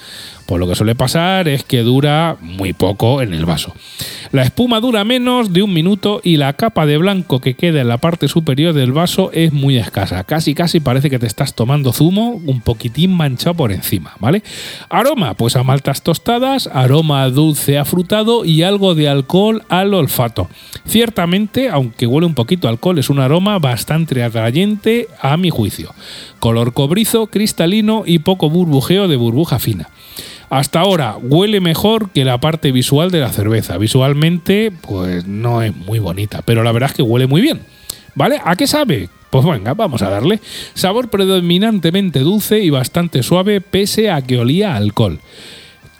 Pues 0.50 0.58
lo 0.58 0.66
que 0.66 0.74
suele 0.74 0.96
pasar 0.96 1.46
es 1.46 1.62
que 1.62 1.84
dura 1.84 2.36
muy 2.40 2.72
poco 2.72 3.22
en 3.22 3.32
el 3.34 3.44
vaso. 3.44 3.72
La 4.32 4.42
espuma 4.42 4.80
dura 4.80 5.04
menos 5.04 5.52
de 5.52 5.62
un 5.62 5.72
minuto 5.72 6.20
y 6.24 6.38
la 6.38 6.54
capa 6.54 6.86
de 6.86 6.98
blanco 6.98 7.40
que 7.40 7.54
queda 7.54 7.82
en 7.82 7.86
la 7.86 7.98
parte 7.98 8.26
superior 8.26 8.74
del 8.74 8.90
vaso 8.90 9.30
es 9.32 9.52
muy 9.52 9.76
escasa. 9.76 10.24
Casi 10.24 10.56
casi 10.56 10.80
parece 10.80 11.08
que 11.08 11.20
te 11.20 11.28
estás 11.28 11.54
tomando 11.54 11.92
zumo 11.92 12.30
un 12.44 12.62
poquitín 12.62 13.12
manchado 13.12 13.54
por 13.54 13.70
encima, 13.70 14.14
¿vale? 14.18 14.42
Aroma, 14.88 15.34
pues 15.34 15.54
a 15.54 15.62
maltas 15.62 16.02
tostadas, 16.02 16.68
aroma 16.72 17.28
dulce 17.28 17.78
afrutado 17.78 18.44
y 18.44 18.64
algo 18.64 18.96
de 18.96 19.08
alcohol 19.08 19.62
al 19.68 19.94
olfato. 19.94 20.50
Ciertamente, 20.84 21.68
aunque 21.68 22.08
huele 22.08 22.26
un 22.26 22.34
poquito 22.34 22.66
alcohol, 22.66 22.98
es 22.98 23.08
un 23.08 23.20
aroma 23.20 23.60
bastante 23.60 24.20
atrayente 24.24 25.06
a 25.22 25.36
mi 25.36 25.50
juicio. 25.50 25.94
Color 26.40 26.72
cobrizo, 26.72 27.28
cristalino 27.28 28.02
y 28.04 28.18
poco 28.18 28.50
burbujeo 28.50 29.06
de 29.06 29.14
burbuja 29.14 29.60
fina. 29.60 29.90
Hasta 30.50 30.80
ahora 30.80 31.16
huele 31.16 31.60
mejor 31.60 32.10
que 32.10 32.24
la 32.24 32.40
parte 32.40 32.72
visual 32.72 33.12
de 33.12 33.20
la 33.20 33.32
cerveza. 33.32 33.78
Visualmente, 33.78 34.72
pues 34.72 35.24
no 35.24 35.62
es 35.62 35.74
muy 35.74 36.00
bonita, 36.00 36.42
pero 36.44 36.64
la 36.64 36.72
verdad 36.72 36.90
es 36.90 36.96
que 36.96 37.02
huele 37.02 37.28
muy 37.28 37.40
bien. 37.40 37.60
¿Vale? 38.16 38.40
¿A 38.44 38.56
qué 38.56 38.66
sabe? 38.66 39.08
Pues 39.30 39.44
venga, 39.44 39.74
vamos 39.74 40.02
a 40.02 40.10
darle. 40.10 40.40
Sabor 40.74 41.08
predominantemente 41.08 42.18
dulce 42.18 42.58
y 42.58 42.70
bastante 42.70 43.22
suave 43.22 43.60
pese 43.60 44.10
a 44.10 44.22
que 44.22 44.38
olía 44.38 44.74
alcohol. 44.74 45.20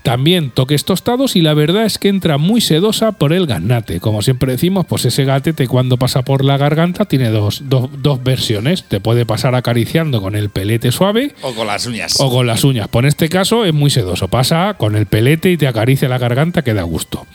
También 0.02 0.50
toques 0.50 0.85
tostados 0.85 1.37
y 1.37 1.42
la 1.42 1.52
verdad 1.54 1.85
es 1.85 1.99
que 1.99 2.09
entra 2.09 2.38
muy 2.38 2.61
sedosa 2.61 3.12
por 3.12 3.33
el 3.33 3.47
ganate. 3.47 4.00
Como 4.00 4.23
siempre 4.23 4.52
decimos, 4.52 4.87
pues 4.87 5.04
ese 5.04 5.25
gatete 5.25 5.69
cuando 5.69 5.97
pasa 5.99 6.23
por 6.23 6.45
la 6.45 6.57
garganta 6.57 7.04
tiene 7.04 7.30
dos, 7.30 7.62
dos, 7.69 7.90
dos 7.99 8.23
versiones. 8.23 8.85
Te 8.85 9.00
puede 9.00 9.26
pasar 9.26 9.54
acariciando 9.54 10.21
con 10.23 10.37
el 10.37 10.49
pelete 10.50 10.92
suave 10.92 11.35
O 11.42 11.52
con 11.54 11.66
las 11.66 11.87
uñas. 11.87 12.16
o 12.21 12.30
con 12.30 12.47
las 12.47 12.64
uñas. 12.64 12.88
Por 12.88 13.00
en 13.00 13.09
este 13.09 13.28
caso 13.28 13.64
es 13.64 13.73
muy 13.75 13.90
sedoso. 13.90 14.28
Pasa 14.28 14.75
con 14.78 14.95
el 14.95 15.07
pelete 15.07 15.50
y 15.50 15.57
te 15.57 15.66
acaricia 15.66 16.09
la 16.09 16.19
garganta 16.19 16.62
que 16.62 16.75
da 16.75 16.83
gusto. 16.83 17.26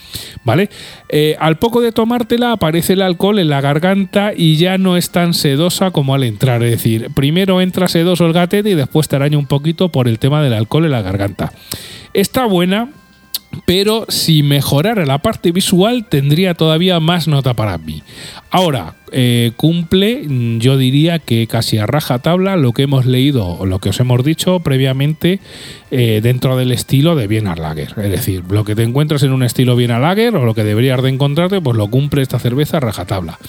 ¿Vale? 0.43 0.69
Eh, 1.09 1.35
al 1.39 1.57
poco 1.57 1.81
de 1.81 1.91
tomártela 1.91 2.51
aparece 2.51 2.93
el 2.93 3.01
alcohol 3.01 3.39
en 3.39 3.49
la 3.49 3.61
garganta 3.61 4.31
y 4.35 4.57
ya 4.57 4.77
no 4.77 4.95
es 4.95 5.09
tan 5.09 5.33
sedosa 5.33 5.91
como 5.91 6.13
al 6.13 6.23
entrar. 6.23 6.63
Es 6.63 6.71
decir, 6.71 7.09
primero 7.15 7.61
entra 7.61 7.87
sedoso 7.87 8.25
el 8.25 8.33
gatete 8.33 8.69
y 8.69 8.75
después 8.75 9.07
te 9.07 9.15
araña 9.15 9.37
un 9.37 9.47
poquito 9.47 9.89
por 9.89 10.07
el 10.07 10.19
tema 10.19 10.41
del 10.43 10.53
alcohol 10.53 10.85
en 10.85 10.91
la 10.91 11.01
garganta. 11.01 11.51
Está 12.15 12.45
buena, 12.45 12.87
pero 13.65 14.05
si 14.07 14.41
mejorara 14.41 15.05
la 15.05 15.17
parte 15.17 15.51
visual 15.51 16.05
tendría 16.07 16.53
todavía 16.53 17.01
más 17.01 17.27
nota 17.27 17.53
para 17.53 17.77
mí. 17.77 18.03
Ahora, 18.49 18.95
eh, 19.17 19.53
cumple, 19.55 20.23
mm, 20.27 20.59
yo 20.59 20.77
diría 20.77 21.19
que 21.19 21.47
casi 21.47 21.77
a 21.77 21.85
raja 21.85 22.19
tabla 22.19 22.57
lo 22.57 22.73
que 22.73 22.83
hemos 22.83 23.05
leído 23.05 23.47
o 23.47 23.65
lo 23.65 23.79
que 23.79 23.87
os 23.87 23.99
hemos 24.01 24.21
dicho 24.25 24.59
previamente 24.59 25.39
eh, 25.89 26.19
dentro 26.21 26.57
del 26.57 26.73
estilo 26.73 27.15
de 27.15 27.25
Vienna 27.25 27.55
Lager. 27.55 27.93
Es 27.95 28.11
decir, 28.11 28.43
lo 28.49 28.65
que 28.65 28.75
te 28.75 28.83
encuentras 28.83 29.23
en 29.23 29.31
un 29.31 29.43
estilo 29.43 29.77
Vienna 29.77 29.99
Lager 29.99 30.35
o 30.35 30.43
lo 30.43 30.53
que 30.53 30.65
deberías 30.65 31.01
de 31.01 31.07
encontrarte, 31.07 31.61
pues 31.61 31.77
lo 31.77 31.87
cumple 31.87 32.23
esta 32.23 32.39
cerveza 32.39 32.75
a 32.75 32.79
rajatabla. 32.81 33.39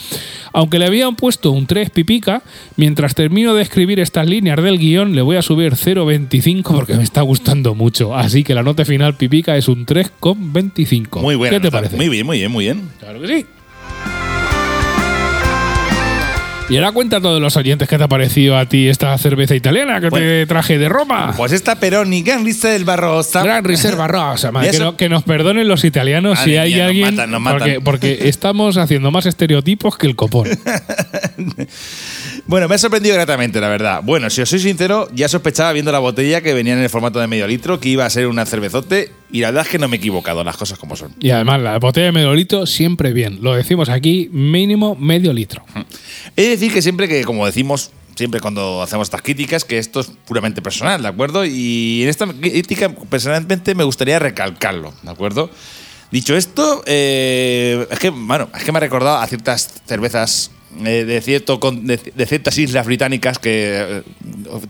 Aunque 0.53 0.79
le 0.79 0.87
habían 0.87 1.17
puesto 1.17 1.51
un 1.51 1.67
3 1.67 1.91
pipica, 1.91 2.43
mientras 2.77 3.17
termino 3.17 3.53
de 3.55 3.63
escribir 3.63 3.99
estas 3.99 4.29
líneas 4.29 4.63
del 4.63 4.79
guion, 4.79 5.17
le 5.17 5.23
voy 5.23 5.35
a 5.35 5.43
subir 5.43 5.73
0,25 5.73 6.63
porque 6.77 6.95
me 6.95 7.03
está 7.03 7.23
gustando 7.23 7.75
mucho. 7.75 8.15
Así 8.15 8.45
que 8.45 8.55
la 8.55 8.63
nota 8.63 8.85
final 8.85 9.17
pipica 9.17 9.57
es 9.57 9.67
un 9.67 9.85
3,25. 9.85 11.23
Muy 11.23 11.35
buena. 11.35 11.57
¿Qué 11.57 11.61
te 11.61 11.67
nota. 11.67 11.79
parece? 11.79 11.97
Muy 11.97 12.09
bien, 12.09 12.25
muy 12.25 12.39
bien, 12.39 12.53
muy 12.53 12.65
bien. 12.67 12.83
Claro 13.01 13.21
que 13.21 13.27
sí. 13.27 13.47
Y 16.69 16.77
ahora 16.79 16.91
cuenta 16.91 17.19
a 17.19 17.21
todos 17.21 17.41
los 17.41 17.57
oyentes 17.57 17.89
qué 17.89 17.97
te 17.97 18.03
ha 18.03 18.09
parecido 18.09 18.59
a 18.59 18.67
ti 18.67 18.89
esta 18.89 19.17
cerveza 19.19 19.55
italiana 19.55 19.97
que 20.01 20.07
te 20.07 20.11
Bueno. 20.11 20.47
traje 20.49 20.79
de 20.79 20.89
Roma. 20.89 21.33
Pues 21.37 21.53
esta 21.53 21.79
Peroni 21.79 22.23
Gran 22.23 22.43
del 22.45 22.85
Barrosa. 22.85 23.45
Gran 23.45 23.63
Riserva 23.63 24.09
Rosa, 24.09 24.51
madre, 24.53 24.73
que, 24.73 24.79
no- 24.81 24.97
que 24.97 25.09
nos 25.09 25.23
perdonen 25.23 25.69
los 25.69 25.85
italianos 25.85 26.41
si 26.41 26.57
hay 26.57 26.71
mía, 26.75 26.79
nos 26.79 26.89
alguien. 26.89 27.15
matan, 27.15 27.31
nos 27.31 27.41
matan. 27.41 27.59
Porque, 27.61 27.81
porque 27.81 28.19
estamos 28.29 28.77
haciendo 28.79 29.13
más 29.13 29.27
estereotipos 29.27 29.97
que 29.97 30.09
el 30.09 30.17
copón. 30.17 30.49
Bueno, 32.49 32.69
me 32.69 32.77
ha 32.77 32.79
sorprendido 32.79 33.17
gratamente, 33.17 33.61
la 33.61 33.69
verdad. 33.69 34.01
Bueno, 34.05 34.31
si 34.31 34.41
os 34.41 34.49
soy 34.49 34.61
sincero, 34.61 35.09
ya 35.13 35.29
sospechaba 35.29 35.73
viendo 35.73 35.91
la 35.91 35.99
botella 35.99 36.43
que 36.43 36.55
venía 36.55 36.75
en 36.75 36.79
el 36.79 36.89
formato 36.89 37.19
de 37.19 37.27
medio 37.27 37.45
litro 37.49 37.81
que 37.81 37.89
iba 37.89 38.07
a 38.07 38.11
ser 38.11 38.29
una 38.29 38.47
cervezote 38.47 39.11
y 39.33 39.41
la 39.41 39.49
verdad 39.49 39.65
es 39.65 39.71
que 39.73 39.79
no 39.81 39.89
me 39.89 39.97
he 39.97 39.99
equivocado, 39.99 40.45
las 40.45 40.57
cosas 40.57 40.79
como 40.79 40.95
son. 40.95 41.13
Y 41.19 41.31
además, 41.31 41.61
la 41.61 41.77
botella 41.81 42.07
de 42.07 42.13
medio 42.13 42.33
litro 42.35 42.65
siempre 42.67 43.13
bien. 43.13 43.39
Lo 43.43 43.53
decimos 43.57 43.89
aquí, 43.89 44.29
mínimo 44.33 44.95
medio 44.95 45.33
litro. 45.33 45.65
He 46.37 46.51
de 46.51 46.56
decir 46.59 46.73
que 46.73 46.83
siempre 46.83 47.09
que, 47.09 47.25
como 47.25 47.47
decimos, 47.47 47.91
siempre 48.15 48.41
cuando 48.41 48.83
hacemos 48.83 49.07
estas 49.07 49.23
críticas, 49.23 49.65
que 49.65 49.79
esto 49.79 50.01
es 50.01 50.11
puramente 50.27 50.63
personal, 50.63 51.03
¿de 51.03 51.09
acuerdo? 51.09 51.45
Y 51.45 52.03
en 52.03 52.09
esta 52.09 52.27
crítica, 52.27 52.89
personalmente, 52.89 53.75
me 53.75 53.85
gustaría 53.85 54.19
recalcarlo, 54.19 54.93
¿de 55.03 55.11
acuerdo? 55.11 55.51
Dicho 56.11 56.37
esto, 56.37 56.83
eh, 56.87 57.87
es 57.91 57.99
que, 57.99 58.11
bueno, 58.11 58.49
es 58.57 58.65
que 58.65 58.73
me 58.73 58.79
ha 58.79 58.81
recordado 58.81 59.19
a 59.19 59.27
ciertas 59.27 59.71
cervezas 59.87 60.51
eh, 60.85 61.05
de, 61.05 61.21
cierto, 61.21 61.61
con- 61.61 61.87
de, 61.87 61.97
de 61.97 62.27
ciertas 62.27 62.59
islas 62.59 62.85
británicas 62.87 63.39
que 63.39 63.53
eh, 63.99 64.03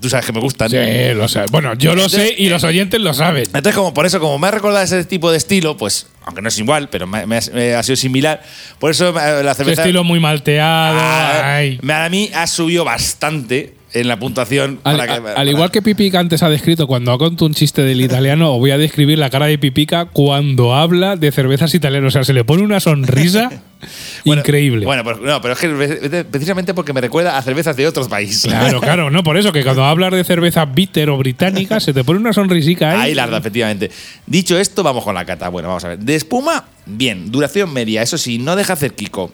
tú 0.01 0.09
sabes 0.09 0.27
que 0.27 0.33
me 0.33 0.41
gustan. 0.41 0.71
Sí, 0.71 0.77
lo 1.15 1.27
sé. 1.29 1.43
Bueno, 1.51 1.75
yo 1.75 1.95
lo 1.95 2.09
sé 2.09 2.35
y 2.37 2.49
los 2.49 2.63
oyentes 2.65 3.01
lo 3.01 3.15
saben. 3.15 3.45
Entonces, 3.45 3.75
como 3.75 3.95
por 3.95 4.07
eso, 4.07 4.21
como 4.21 4.39
me 4.39 4.47
ha 4.49 4.51
recordado 4.51 4.85
ese 4.85 5.05
tipo 5.05 5.31
de 5.31 5.39
estilo, 5.39 5.77
pues, 5.77 6.07
aunque 6.25 6.43
no 6.43 6.49
es 6.49 6.59
igual, 6.59 6.89
pero 6.91 7.07
me, 7.07 7.27
me 7.27 7.39
ha, 7.39 7.41
me 7.53 7.75
ha 7.75 7.83
sido 7.83 7.97
similar, 7.97 8.43
por 8.79 8.91
eso 8.91 9.09
eh, 9.11 9.43
la 9.43 9.53
Ese 9.53 9.55
cerveza. 9.65 9.83
estilo 9.83 10.05
muy 10.05 10.21
malteado. 10.21 10.99
Ah, 11.01 11.57
ay. 11.57 11.79
me- 11.83 11.93
a 11.95 12.09
mí 12.09 12.31
ha 12.35 12.47
subido 12.47 12.85
bastante 12.85 13.75
en 13.93 14.09
la 14.09 14.19
puntuación. 14.19 14.79
Al, 14.85 14.97
para 14.99 15.07
que- 15.07 15.13
al- 15.15 15.23
para- 15.23 15.41
al 15.41 15.49
igual 15.49 15.71
que 15.71 15.81
Pipica 15.81 16.19
antes 16.19 16.43
ha 16.43 16.51
descrito 16.51 16.87
cuando 16.87 17.13
ha 17.13 17.19
contado 17.19 17.47
un 17.47 17.55
chiste 17.55 17.83
del 17.83 18.01
italiano, 18.03 18.53
os 18.53 18.59
voy 18.59 18.71
a 18.73 18.77
describir 18.79 19.19
la 19.19 19.31
cara 19.31 19.47
de 19.47 19.57
Pipica 19.57 20.07
cuando 20.07 20.75
habla 20.75 21.17
de 21.17 21.33
cervezas 21.33 21.75
italianas. 21.75 22.09
O 22.09 22.11
sea, 22.13 22.25
se 22.25 22.33
le 22.35 22.45
pone 22.45 22.63
una 22.63 22.81
sonrisa 22.81 23.51
Bueno, 24.27 24.41
increíble. 24.41 24.85
Bueno, 24.85 25.05
pues, 25.05 25.21
no, 25.21 25.41
pero 25.41 25.55
es 25.55 25.61
que 25.61 26.25
precisamente 26.31 26.75
porque 26.75 26.93
me 26.93 27.01
recuerda 27.01 27.39
a 27.39 27.43
cervezas 27.43 27.77
de 27.77 27.87
otros 27.87 28.09
países. 28.09 28.51
Claro, 28.51 28.81
claro, 28.81 29.11
no 29.11 29.23
por 29.23 29.37
eso, 29.37 29.53
que 29.53 29.63
cuando 29.63 29.85
hablas 29.85 30.13
de 30.13 30.25
cerveza 30.25 30.65
bitter 30.65 31.11
o 31.11 31.17
británica 31.17 31.81
se 31.81 31.93
te 31.93 32.05
pone 32.05 32.19
una 32.19 32.33
sonrisica 32.33 32.91
ahí. 32.91 33.11
Ahí 33.11 33.15
larda, 33.15 33.39
efectivamente. 33.39 33.91
Dicho 34.27 34.59
esto, 34.59 34.83
vamos 34.83 35.05
con 35.05 35.15
la 35.15 35.25
cata. 35.25 35.49
Bueno, 35.49 35.69
vamos 35.69 35.85
a 35.85 35.89
ver. 35.89 35.99
De 35.99 36.15
espuma, 36.15 36.65
bien. 36.85 37.31
Duración 37.31 37.73
media. 37.73 38.03
Eso 38.03 38.19
sí, 38.19 38.39
no 38.39 38.57
deja 38.57 38.73
hacer 38.73 38.95
Kiko. 38.95 39.33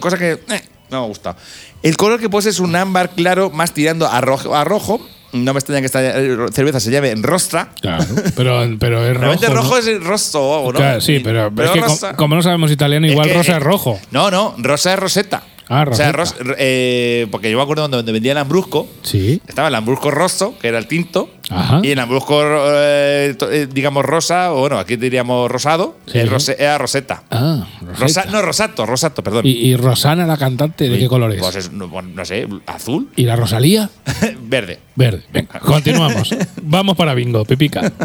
Cosa 0.00 0.18
que 0.18 0.32
eh, 0.32 0.62
no 0.90 1.02
me 1.02 1.06
gusta. 1.08 1.36
El 1.82 1.96
color 1.96 2.20
que 2.20 2.28
posee 2.28 2.50
es 2.50 2.60
un 2.60 2.74
ámbar 2.74 3.10
claro, 3.10 3.50
más 3.50 3.72
tirando 3.72 4.06
a 4.06 4.20
rojo. 4.20 4.54
A 4.54 4.64
rojo. 4.64 5.00
No 5.32 5.52
me 5.52 5.58
extraña 5.58 5.80
que 5.80 5.86
esta 5.86 6.00
eh, 6.02 6.36
cerveza 6.52 6.80
se 6.80 6.90
llame 6.90 7.14
Rostra. 7.16 7.70
Claro, 7.80 8.04
pero, 8.34 8.66
pero 8.78 9.04
es 9.06 9.14
rojo. 9.14 9.20
Realmente 9.20 9.46
rojo 9.48 9.70
¿no? 9.70 9.76
es 9.78 10.04
rosso, 10.04 10.62
¿no? 10.66 10.72
Claro, 10.78 11.00
sí, 11.00 11.20
pero, 11.22 11.48
es 11.48 11.70
que 11.70 11.80
rosa- 11.80 12.16
como 12.16 12.34
no 12.34 12.42
sabemos 12.42 12.70
italiano, 12.70 13.06
Es 13.06 13.12
igual 13.12 13.28
que, 13.28 13.34
rosa 13.34 13.56
es 13.58 13.62
rojo. 13.62 13.98
No, 14.10 14.30
no, 14.30 14.54
rosa 14.58 14.94
es 14.94 14.98
roseta. 14.98 15.42
Ah, 15.70 15.84
O 15.86 15.94
sea, 15.94 16.12
ros- 16.12 16.34
eh, 16.56 17.26
porque 17.30 17.50
yo 17.50 17.58
me 17.58 17.62
acuerdo 17.62 17.86
donde, 17.88 18.10
vendía 18.10 18.32
el 18.32 18.36
Lambrusco. 18.36 18.88
Sí. 19.02 19.42
Estaba 19.46 19.68
el 19.68 19.72
Lambrusco 19.72 20.10
rosso, 20.10 20.54
que 20.58 20.68
era 20.68 20.78
el 20.78 20.86
tinto. 20.86 21.28
Ajá. 21.50 21.80
Y 21.82 21.90
el 21.90 21.96
Lambrusco, 21.96 22.42
eh, 22.44 23.36
eh, 23.50 23.68
digamos, 23.72 24.04
rosa, 24.04 24.52
o 24.52 24.60
bueno, 24.60 24.78
aquí 24.78 24.96
diríamos 24.96 25.50
rosado, 25.50 25.96
Sí. 26.06 26.18
es 26.18 26.48
era 26.50 26.78
roseta. 26.78 27.22
Ah, 27.30 27.66
Rosa, 27.98 28.24
no, 28.26 28.42
rosato, 28.42 28.84
rosato, 28.86 29.22
perdón. 29.22 29.46
¿Y, 29.46 29.50
y 29.50 29.76
Rosana, 29.76 30.26
la 30.26 30.36
cantante, 30.36 30.88
de 30.88 30.98
qué 30.98 31.08
color 31.08 31.32
es? 31.32 31.40
Pues 31.40 31.56
es, 31.56 31.72
no, 31.72 31.88
bueno, 31.88 32.10
no 32.14 32.24
sé, 32.24 32.46
azul, 32.66 33.08
¿Y 33.16 33.22
la 33.24 33.36
Rosalía? 33.36 33.88
verde. 34.42 34.78
Verde. 34.94 35.22
Venga, 35.32 35.58
continuamos. 35.60 36.34
Vamos 36.62 36.96
para 36.96 37.14
bingo, 37.14 37.44
Pipica. 37.44 37.92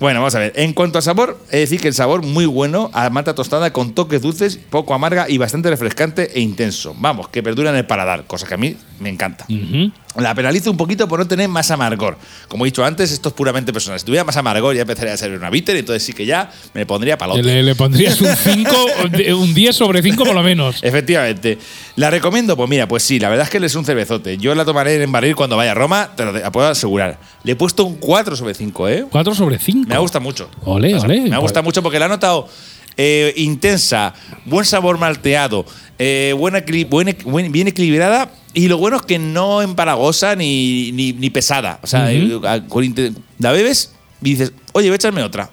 Bueno, 0.00 0.20
vamos 0.20 0.34
a 0.34 0.38
ver. 0.38 0.54
En 0.56 0.72
cuanto 0.72 0.98
a 0.98 1.02
sabor, 1.02 1.38
he 1.50 1.56
de 1.56 1.60
decir 1.60 1.78
que 1.78 1.88
el 1.88 1.92
sabor 1.92 2.22
muy 2.22 2.46
bueno 2.46 2.90
a 2.94 3.10
mata 3.10 3.34
tostada 3.34 3.70
con 3.70 3.92
toques 3.94 4.22
dulces, 4.22 4.56
poco 4.70 4.94
amarga 4.94 5.28
y 5.28 5.36
bastante 5.36 5.68
refrescante 5.68 6.30
e 6.38 6.40
intenso. 6.40 6.96
Vamos, 6.98 7.28
que 7.28 7.42
perdura 7.42 7.68
en 7.68 7.76
el 7.76 7.84
paladar, 7.84 8.24
cosa 8.26 8.46
que 8.46 8.54
a 8.54 8.56
mí 8.56 8.74
me 8.98 9.10
encanta. 9.10 9.44
Ujú. 9.50 9.92
La 10.16 10.34
penalizo 10.34 10.70
un 10.70 10.76
poquito 10.76 11.06
por 11.06 11.20
no 11.20 11.26
tener 11.28 11.48
más 11.48 11.70
amargor. 11.70 12.18
Como 12.48 12.64
he 12.64 12.68
dicho 12.68 12.84
antes, 12.84 13.12
esto 13.12 13.28
es 13.28 13.34
puramente 13.34 13.72
personal. 13.72 13.98
Si 14.00 14.04
tuviera 14.04 14.24
más 14.24 14.36
amargor, 14.36 14.74
ya 14.74 14.82
empezaría 14.82 15.14
a 15.14 15.16
ser 15.16 15.30
una 15.32 15.50
bitter, 15.50 15.76
entonces 15.76 16.02
sí 16.02 16.12
que 16.12 16.26
ya 16.26 16.50
me 16.74 16.84
pondría 16.84 17.16
palote. 17.16 17.42
Le, 17.42 17.62
le 17.62 17.74
pondrías 17.76 18.20
un 18.20 18.34
5, 18.34 18.86
un 19.36 19.54
10 19.54 19.76
sobre 19.76 20.02
5 20.02 20.24
por 20.24 20.34
lo 20.34 20.42
menos. 20.42 20.78
Efectivamente. 20.82 21.58
¿La 21.94 22.10
recomiendo? 22.10 22.56
Pues 22.56 22.68
mira, 22.68 22.88
pues 22.88 23.04
sí, 23.04 23.20
la 23.20 23.28
verdad 23.28 23.44
es 23.44 23.50
que 23.50 23.58
él 23.58 23.64
es 23.64 23.74
un 23.76 23.84
cervezote. 23.84 24.36
Yo 24.36 24.54
la 24.56 24.64
tomaré 24.64 25.00
en 25.00 25.12
barril 25.12 25.36
cuando 25.36 25.56
vaya 25.56 25.70
a 25.70 25.74
Roma, 25.74 26.10
te 26.16 26.24
lo 26.24 26.52
puedo 26.52 26.68
asegurar. 26.68 27.18
Le 27.44 27.52
he 27.52 27.56
puesto 27.56 27.84
un 27.84 27.96
4 27.96 28.34
sobre 28.34 28.54
5, 28.54 28.88
¿eh? 28.88 29.06
4 29.10 29.34
sobre 29.34 29.58
5. 29.58 29.88
Me 29.88 29.98
gusta 29.98 30.18
mucho. 30.18 30.50
Ole, 30.64 30.94
ole. 30.96 31.20
Me 31.20 31.38
gusta 31.38 31.62
mucho 31.62 31.82
porque 31.82 32.00
la 32.00 32.06
he 32.06 32.08
notado 32.08 32.48
eh, 33.02 33.32
intensa, 33.36 34.12
buen 34.44 34.66
sabor 34.66 34.98
malteado, 34.98 35.64
eh, 35.98 36.34
buena, 36.36 36.58
equili- 36.58 36.86
buen 36.88 37.08
equ- 37.08 37.24
buen- 37.24 37.50
bien 37.50 37.66
equilibrada 37.68 38.30
y 38.52 38.68
lo 38.68 38.76
bueno 38.76 38.96
es 38.98 39.02
que 39.02 39.18
no 39.18 39.62
empalagosa 39.62 40.36
ni, 40.36 40.92
ni, 40.92 41.12
ni 41.14 41.30
pesada. 41.30 41.78
O 41.82 41.86
sea, 41.86 42.12
inte- 42.84 43.12
la 43.38 43.52
bebes 43.52 43.92
y 44.22 44.30
dices, 44.30 44.52
oye, 44.72 44.88
voy 44.88 44.94
a 44.94 44.96
echarme 44.96 45.22
otra. 45.22 45.48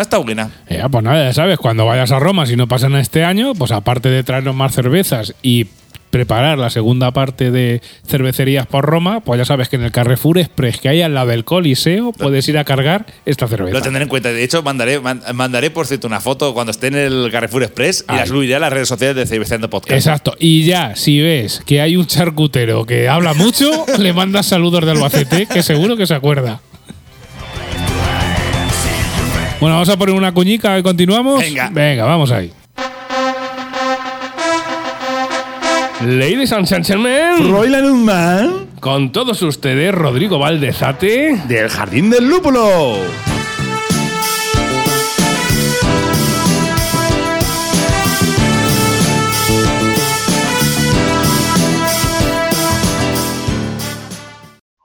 Estado 0.00 0.24
buena. 0.24 0.50
Ya, 0.68 0.88
pues 0.88 1.04
nada, 1.04 1.24
ya 1.28 1.32
sabes, 1.32 1.58
cuando 1.58 1.86
vayas 1.86 2.10
a 2.10 2.18
Roma, 2.18 2.46
si 2.46 2.56
no 2.56 2.66
pasan 2.68 2.94
este 2.96 3.24
año, 3.24 3.54
pues 3.54 3.70
aparte 3.72 4.08
de 4.08 4.22
traernos 4.22 4.54
más 4.54 4.74
cervezas 4.74 5.34
y 5.42 5.66
preparar 6.10 6.58
la 6.58 6.68
segunda 6.68 7.10
parte 7.12 7.50
de 7.50 7.80
cervecerías 8.06 8.66
por 8.66 8.84
Roma, 8.84 9.20
pues 9.20 9.38
ya 9.38 9.46
sabes 9.46 9.70
que 9.70 9.76
en 9.76 9.82
el 9.84 9.92
Carrefour 9.92 10.36
Express 10.38 10.78
que 10.78 10.90
hay 10.90 11.00
al 11.00 11.14
lado 11.14 11.28
del 11.28 11.46
Coliseo 11.46 12.12
puedes 12.12 12.46
ir 12.50 12.58
a 12.58 12.64
cargar 12.64 13.06
esta 13.24 13.48
cerveza. 13.48 13.72
Lo 13.78 13.80
tendré 13.82 14.02
en 14.02 14.10
cuenta. 14.10 14.30
De 14.30 14.44
hecho, 14.44 14.62
mandaré, 14.62 15.00
man- 15.00 15.22
mandaré 15.32 15.70
por 15.70 15.86
cierto 15.86 16.06
una 16.08 16.20
foto 16.20 16.52
cuando 16.52 16.70
esté 16.70 16.88
en 16.88 16.96
el 16.96 17.30
Carrefour 17.32 17.62
Express 17.62 18.04
y 18.06 18.12
Ahí. 18.12 18.18
la 18.18 18.26
subiré 18.26 18.54
a 18.56 18.58
las 18.58 18.70
redes 18.70 18.88
sociales 18.88 19.16
de 19.16 19.24
Cerveceando 19.24 19.70
Podcast. 19.70 19.92
Exacto. 19.94 20.34
Y 20.38 20.64
ya, 20.64 20.94
si 20.96 21.18
ves 21.22 21.62
que 21.64 21.80
hay 21.80 21.96
un 21.96 22.06
charcutero 22.06 22.84
que 22.84 23.08
habla 23.08 23.32
mucho, 23.32 23.86
le 23.98 24.12
mandas 24.12 24.44
saludos 24.44 24.84
de 24.84 24.90
Albacete, 24.90 25.46
que 25.46 25.62
seguro 25.62 25.96
que 25.96 26.06
se 26.06 26.12
acuerda. 26.14 26.60
Bueno, 29.62 29.76
vamos 29.76 29.90
a 29.90 29.96
poner 29.96 30.16
una 30.16 30.34
cuñica 30.34 30.76
y 30.76 30.82
continuamos. 30.82 31.40
Venga. 31.40 31.70
Venga, 31.72 32.04
vamos 32.04 32.32
ahí. 32.32 32.52
Ladies 36.00 36.50
and 36.50 36.66
gentlemen, 36.66 38.04
Man 38.04 38.66
con 38.80 39.12
todos 39.12 39.40
ustedes, 39.42 39.94
Rodrigo 39.94 40.40
Valdezate. 40.40 41.42
del 41.46 41.68
Jardín 41.68 42.10
del 42.10 42.28
Lúpulo. 42.28 42.96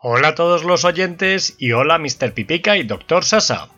Hola 0.03 0.27
a 0.27 0.35
todos 0.35 0.63
los 0.63 0.85
oyentes 0.85 1.55
y 1.57 1.71
hola 1.71 1.97
Mr. 1.97 2.31
Pipica 2.33 2.77
y 2.77 2.83
Dr. 2.83 3.25
Sasa. 3.25 3.69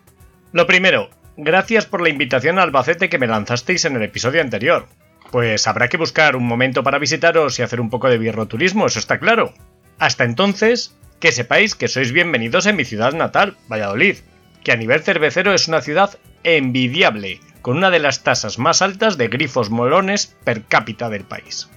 Lo 0.52 0.66
primero, 0.66 1.12
gracias 1.38 1.86
por 1.86 2.02
la 2.02 2.10
invitación 2.10 2.58
a 2.58 2.64
Albacete 2.64 3.08
que 3.08 3.20
me 3.20 3.28
lanzasteis 3.28 3.86
en 3.86 3.96
el 3.96 4.02
episodio 4.02 4.42
anterior. 4.42 4.88
Pues 5.32 5.68
habrá 5.68 5.90
que 5.90 5.98
buscar 5.98 6.36
un 6.36 6.48
momento 6.48 6.82
para 6.82 6.98
visitaros 6.98 7.60
y 7.60 7.62
hacer 7.62 7.80
un 7.80 7.92
poco 7.92 8.10
de 8.10 8.18
birroturismo, 8.18 8.88
eso 8.88 8.98
está 8.98 9.20
claro. 9.20 9.54
Hasta 10.00 10.24
entonces, 10.24 10.98
que 11.20 11.32
sepáis 11.32 11.76
que 11.76 11.88
sois 11.88 12.12
bienvenidos 12.12 12.66
en 12.66 12.78
mi 12.78 12.84
ciudad 12.84 13.14
natal, 13.14 13.58
Valladolid, 13.72 14.18
que 14.64 14.72
a 14.72 14.76
nivel 14.76 15.04
cervecero 15.04 15.54
es 15.54 15.68
una 15.68 15.82
ciudad 15.82 16.18
envidiable, 16.44 17.40
con 17.62 17.78
una 17.78 17.92
de 17.92 18.00
las 18.00 18.24
tasas 18.24 18.58
más 18.58 18.82
altas 18.82 19.20
de 19.20 19.28
grifos 19.28 19.70
molones 19.70 20.36
per 20.44 20.64
cápita 20.64 21.10
del 21.10 21.26
país. 21.26 21.70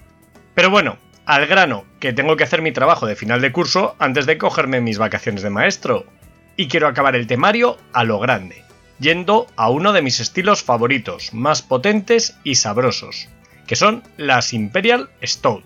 Pero 0.55 0.71
bueno, 0.71 0.97
al 1.27 1.45
grano, 1.45 1.85
que 1.99 2.11
tengo 2.11 2.37
que 2.37 2.43
hacer 2.43 2.63
mi 2.63 2.71
trabajo 2.71 3.05
de 3.05 3.15
final 3.15 3.39
de 3.39 3.51
curso 3.51 3.95
antes 3.99 4.25
de 4.25 4.39
cogerme 4.39 4.81
mis 4.81 4.97
vacaciones 4.97 5.43
de 5.43 5.51
maestro. 5.51 6.07
Y 6.55 6.67
quiero 6.67 6.87
acabar 6.87 7.15
el 7.15 7.27
temario 7.27 7.77
a 7.93 8.03
lo 8.03 8.19
grande, 8.19 8.63
yendo 8.99 9.47
a 9.55 9.69
uno 9.69 9.93
de 9.93 10.01
mis 10.01 10.19
estilos 10.19 10.63
favoritos, 10.63 11.33
más 11.33 11.61
potentes 11.61 12.37
y 12.43 12.55
sabrosos, 12.55 13.27
que 13.65 13.75
son 13.75 14.03
las 14.17 14.53
Imperial 14.53 15.09
Stout. 15.23 15.63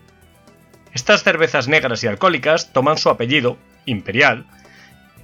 Estas 0.93 1.23
cervezas 1.23 1.67
negras 1.67 2.03
y 2.03 2.07
alcohólicas 2.07 2.71
toman 2.73 2.97
su 2.97 3.09
apellido, 3.09 3.57
Imperial, 3.85 4.45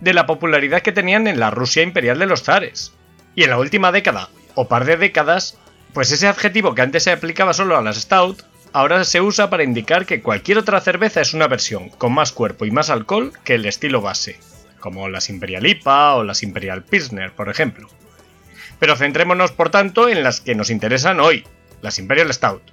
de 0.02 0.13
la 0.13 0.26
popularidad 0.26 0.82
que 0.82 0.91
tenían 0.91 1.28
en 1.28 1.39
la 1.39 1.49
Rusia 1.49 1.82
imperial 1.82 2.19
de 2.19 2.26
los 2.26 2.43
zares. 2.43 2.93
Y 3.36 3.43
en 3.43 3.49
la 3.49 3.58
última 3.58 3.91
década, 3.91 4.30
o 4.56 4.67
par 4.67 4.86
de 4.86 4.97
décadas, 4.97 5.58
pues 5.93 6.12
ese 6.12 6.28
adjetivo 6.28 6.76
que 6.76 6.82
antes 6.82 7.04
se 7.04 7.12
aplicaba 7.12 7.54
solo 7.54 7.78
a 7.78 7.82
las 7.82 7.97
Stout, 8.02 8.43
ahora 8.73 9.04
se 9.04 9.21
usa 9.21 9.49
para 9.49 9.63
indicar 9.63 10.06
que 10.06 10.21
cualquier 10.21 10.58
otra 10.58 10.82
cerveza 10.82 11.21
es 11.21 11.34
una 11.34 11.47
versión 11.47 11.89
con 11.89 12.13
más 12.13 12.32
cuerpo 12.32 12.65
y 12.65 12.71
más 12.71 12.89
alcohol 12.89 13.32
que 13.43 13.56
el 13.56 13.65
estilo 13.65 14.02
base, 14.02 14.39
como 14.84 15.08
las 15.08 15.30
Imperial 15.30 15.65
IPA 15.65 16.15
o 16.15 16.24
las 16.26 16.43
Imperial 16.43 16.84
Pilsner, 16.84 17.32
por 17.32 17.48
ejemplo. 17.48 17.88
Pero 18.80 18.98
centrémonos, 18.98 19.54
por 19.54 19.69
tanto, 19.69 20.10
en 20.10 20.24
las 20.24 20.41
que 20.41 20.56
nos 20.56 20.69
interesan 20.69 21.22
hoy, 21.22 21.48
las 21.82 22.00
Imperial 22.00 22.34
Stout. 22.34 22.63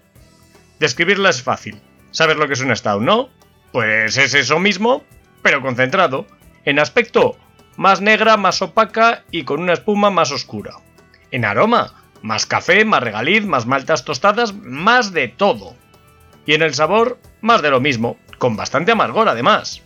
Describirlas 0.80 1.36
es 1.36 1.42
fácil. 1.44 1.80
¿Sabes 2.10 2.36
lo 2.36 2.48
que 2.48 2.54
es 2.54 2.62
una 2.62 2.74
Stout, 2.74 3.00
no? 3.00 3.28
Pues 3.70 4.16
es 4.16 4.34
eso 4.34 4.58
mismo, 4.58 5.04
pero 5.42 5.62
concentrado. 5.62 6.26
En 6.64 6.80
aspecto, 6.80 7.38
más 7.76 8.00
negra, 8.00 8.36
más 8.36 8.60
opaca 8.60 9.22
y 9.30 9.44
con 9.44 9.60
una 9.60 9.74
espuma 9.74 10.10
más 10.10 10.32
oscura. 10.32 10.72
En 11.30 11.44
aroma, 11.44 11.94
más 12.22 12.44
café, 12.44 12.84
más 12.84 13.04
regaliz, 13.04 13.46
más 13.46 13.66
maltas 13.66 14.04
tostadas, 14.04 14.52
más 14.52 15.12
de 15.12 15.28
todo. 15.28 15.76
Y 16.44 16.54
en 16.54 16.62
el 16.62 16.74
sabor, 16.74 17.20
más 17.40 17.62
de 17.62 17.70
lo 17.70 17.80
mismo, 17.80 18.18
con 18.38 18.56
bastante 18.56 18.90
amargor 18.90 19.28
además. 19.28 19.84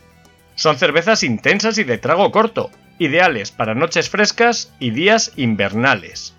Son 0.54 0.76
cervezas 0.76 1.22
intensas 1.22 1.78
y 1.78 1.84
de 1.84 1.98
trago 1.98 2.30
corto, 2.30 2.70
ideales 2.98 3.50
para 3.50 3.74
noches 3.74 4.08
frescas 4.08 4.72
y 4.78 4.90
días 4.90 5.32
invernales. 5.36 6.34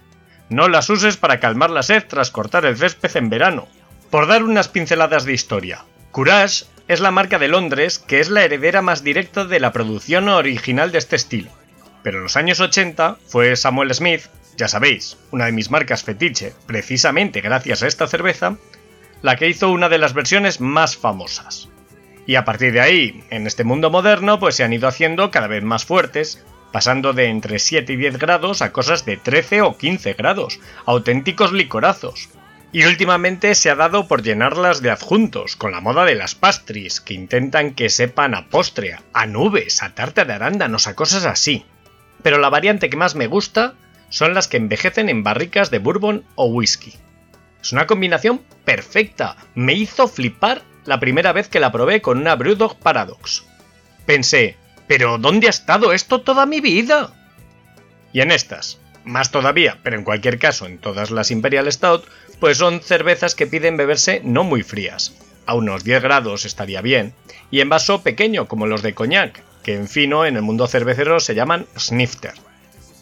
No 0.49 0.67
las 0.67 0.89
uses 0.89 1.17
para 1.17 1.39
calmar 1.39 1.69
la 1.69 1.83
sed 1.83 2.03
tras 2.07 2.31
cortar 2.31 2.65
el 2.65 2.77
césped 2.77 3.15
en 3.17 3.29
verano. 3.29 3.67
Por 4.09 4.27
dar 4.27 4.43
unas 4.43 4.67
pinceladas 4.67 5.25
de 5.25 5.33
historia, 5.33 5.83
Courage 6.11 6.65
es 6.87 6.99
la 6.99 7.11
marca 7.11 7.39
de 7.39 7.47
Londres 7.47 7.99
que 7.99 8.19
es 8.19 8.29
la 8.29 8.43
heredera 8.43 8.81
más 8.81 9.03
directa 9.03 9.45
de 9.45 9.59
la 9.59 9.73
producción 9.73 10.29
original 10.29 10.91
de 10.91 10.99
este 10.99 11.15
estilo. 11.15 11.51
Pero 12.03 12.17
en 12.17 12.23
los 12.23 12.37
años 12.37 12.59
80 12.59 13.17
fue 13.27 13.55
Samuel 13.55 13.93
Smith, 13.93 14.21
ya 14.55 14.67
sabéis, 14.67 15.17
una 15.31 15.45
de 15.45 15.51
mis 15.51 15.71
marcas 15.71 16.03
fetiche, 16.03 16.53
precisamente 16.67 17.41
gracias 17.41 17.81
a 17.81 17.87
esta 17.87 18.07
cerveza, 18.07 18.57
la 19.23 19.35
que 19.35 19.49
hizo 19.49 19.71
una 19.71 19.89
de 19.89 19.97
las 19.97 20.13
versiones 20.13 20.61
más 20.61 20.95
famosas. 20.95 21.69
Y 22.25 22.35
a 22.35 22.45
partir 22.45 22.73
de 22.73 22.81
ahí, 22.81 23.23
en 23.29 23.45
este 23.45 23.63
mundo 23.63 23.91
moderno, 23.91 24.39
pues 24.39 24.55
se 24.55 24.63
han 24.63 24.73
ido 24.73 24.87
haciendo 24.87 25.29
cada 25.31 25.47
vez 25.47 25.63
más 25.63 25.85
fuertes, 25.85 26.43
pasando 26.71 27.13
de 27.13 27.25
entre 27.25 27.59
7 27.59 27.93
y 27.93 27.95
10 27.95 28.17
grados 28.17 28.61
a 28.61 28.71
cosas 28.71 29.05
de 29.05 29.17
13 29.17 29.61
o 29.61 29.77
15 29.77 30.13
grados, 30.13 30.59
auténticos 30.85 31.53
licorazos. 31.53 32.29
Y 32.71 32.83
últimamente 32.83 33.55
se 33.55 33.69
ha 33.69 33.75
dado 33.75 34.07
por 34.07 34.23
llenarlas 34.23 34.81
de 34.81 34.91
adjuntos, 34.91 35.55
con 35.55 35.71
la 35.71 35.79
moda 35.79 36.03
de 36.03 36.15
las 36.15 36.35
pastries, 36.35 36.99
que 36.99 37.13
intentan 37.13 37.73
que 37.73 37.89
sepan 37.89 38.35
a 38.35 38.49
postre, 38.49 38.97
a 39.13 39.25
nubes, 39.27 39.81
a 39.81 39.95
tarta 39.95 40.25
de 40.25 40.33
arándanos, 40.33 40.87
a 40.87 40.95
cosas 40.95 41.25
así. 41.25 41.65
Pero 42.21 42.39
la 42.39 42.49
variante 42.49 42.89
que 42.89 42.97
más 42.97 43.15
me 43.15 43.27
gusta 43.27 43.75
son 44.09 44.33
las 44.33 44.47
que 44.47 44.57
envejecen 44.57 45.09
en 45.09 45.23
barricas 45.23 45.71
de 45.71 45.79
bourbon 45.79 46.25
o 46.35 46.47
whisky. 46.47 46.93
Es 47.61 47.71
una 47.71 47.87
combinación 47.87 48.41
perfecta, 48.65 49.37
me 49.55 49.73
hizo 49.73 50.07
flipar 50.07 50.61
la 50.85 50.99
primera 50.99 51.33
vez 51.33 51.47
que 51.47 51.59
la 51.59 51.71
probé 51.71 52.01
con 52.01 52.17
una 52.19 52.35
Brewdog 52.35 52.77
Paradox. 52.77 53.45
Pensé, 54.05 54.55
¿pero 54.87 55.17
dónde 55.17 55.47
ha 55.47 55.49
estado 55.49 55.93
esto 55.93 56.21
toda 56.21 56.45
mi 56.45 56.61
vida? 56.61 57.13
Y 58.13 58.21
en 58.21 58.31
estas, 58.31 58.79
más 59.03 59.31
todavía, 59.31 59.79
pero 59.83 59.97
en 59.97 60.03
cualquier 60.03 60.39
caso 60.39 60.65
en 60.65 60.77
todas 60.77 61.11
las 61.11 61.31
Imperial 61.31 61.71
Stout, 61.71 62.05
pues 62.39 62.57
son 62.57 62.81
cervezas 62.81 63.35
que 63.35 63.47
piden 63.47 63.77
beberse 63.77 64.21
no 64.23 64.43
muy 64.43 64.63
frías. 64.63 65.15
A 65.45 65.53
unos 65.53 65.83
10 65.83 66.01
grados 66.01 66.45
estaría 66.45 66.81
bien, 66.81 67.13
y 67.51 67.61
en 67.61 67.69
vaso 67.69 68.01
pequeño 68.01 68.47
como 68.47 68.67
los 68.67 68.81
de 68.81 68.93
coñac, 68.93 69.43
que 69.63 69.75
en 69.75 69.87
fino 69.87 70.25
en 70.25 70.35
el 70.35 70.41
mundo 70.41 70.67
cervecero 70.67 71.19
se 71.19 71.35
llaman 71.35 71.67
snifter. 71.77 72.33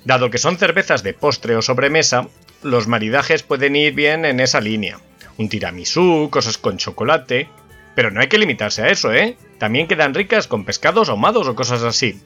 Dado 0.05 0.29
que 0.29 0.37
son 0.37 0.57
cervezas 0.57 1.03
de 1.03 1.13
postre 1.13 1.55
o 1.55 1.61
sobremesa, 1.61 2.27
los 2.61 2.87
maridajes 2.87 3.43
pueden 3.43 3.75
ir 3.75 3.93
bien 3.93 4.25
en 4.25 4.39
esa 4.39 4.59
línea. 4.59 4.99
Un 5.37 5.49
tiramisú, 5.49 6.29
cosas 6.31 6.57
con 6.57 6.77
chocolate. 6.77 7.49
Pero 7.95 8.11
no 8.11 8.21
hay 8.21 8.27
que 8.27 8.37
limitarse 8.37 8.83
a 8.83 8.89
eso, 8.89 9.13
¿eh? 9.13 9.37
También 9.59 9.87
quedan 9.87 10.13
ricas 10.13 10.47
con 10.47 10.65
pescados 10.65 11.09
ahumados 11.09 11.47
o 11.47 11.55
cosas 11.55 11.83
así. 11.83 12.21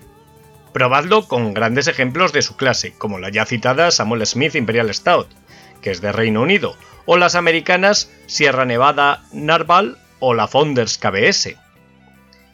Probadlo 0.74 1.28
con 1.28 1.54
grandes 1.54 1.88
ejemplos 1.88 2.34
de 2.34 2.42
su 2.42 2.56
clase, 2.56 2.94
como 2.98 3.20
la 3.20 3.30
ya 3.30 3.46
citada 3.46 3.92
Samuel 3.92 4.26
Smith 4.26 4.56
Imperial 4.56 4.94
Stout, 4.94 5.28
que 5.82 5.92
es 5.92 6.02
de 6.02 6.12
Reino 6.12 6.42
Unido, 6.42 6.76
o 7.06 7.18
las 7.18 7.36
americanas 7.36 8.12
Sierra 8.28 8.66
Nevada 8.66 9.24
Narval 9.32 9.98
o 10.20 10.34
la 10.34 10.48
Founders 10.48 10.98
KBS. 10.98 11.56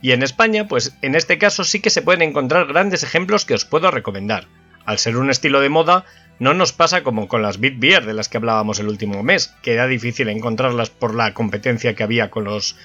Y 0.02 0.12
en 0.12 0.22
España, 0.22 0.68
pues 0.68 0.96
en 1.02 1.16
este 1.16 1.38
caso 1.38 1.64
sí 1.64 1.80
que 1.80 1.90
se 1.90 2.02
pueden 2.02 2.22
encontrar 2.22 2.68
grandes 2.68 3.04
ejemplos 3.04 3.46
que 3.46 3.54
os 3.54 3.66
puedo 3.66 3.90
recomendar. 3.90 4.48
Al 4.86 5.00
ser 5.00 5.16
un 5.18 5.30
estilo 5.30 5.62
de 5.62 5.70
moda, 5.70 6.06
no 6.40 6.54
nos 6.54 6.74
pasa 6.74 7.04
como 7.04 7.28
con 7.28 7.42
las 7.42 7.60
Beat 7.60 7.76
Beer 7.78 8.06
de 8.06 8.14
las 8.14 8.28
que 8.28 8.38
hablábamos 8.38 8.80
el 8.80 8.90
último 8.90 9.24
mes, 9.24 9.54
que 9.62 9.74
era 9.74 9.88
difícil 9.88 10.28
encontrarlas 10.30 10.90
por 10.90 11.16
la 11.16 11.34
competencia 11.34 11.96
que 11.96 12.04
había 12.04 12.30
con 12.30 12.44
los 12.44 12.76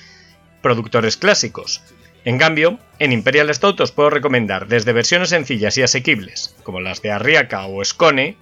productores 0.62 1.16
clásicos. 1.16 1.83
En 2.25 2.38
cambio, 2.38 2.79
en 2.99 3.12
Imperial 3.12 3.53
Stout 3.55 3.81
os 3.81 3.92
puedo 3.92 4.11
recomendar 4.11 4.66
desde 4.66 4.92
versiones 4.92 5.31
sencillas 5.31 5.79
y 5.79 5.83
asequibles, 5.83 6.55
como 6.62 6.81
las 6.81 7.01
de 7.01 7.11
Arriaca 7.11 7.66
o 7.66 7.85
Scone, 7.85 8.37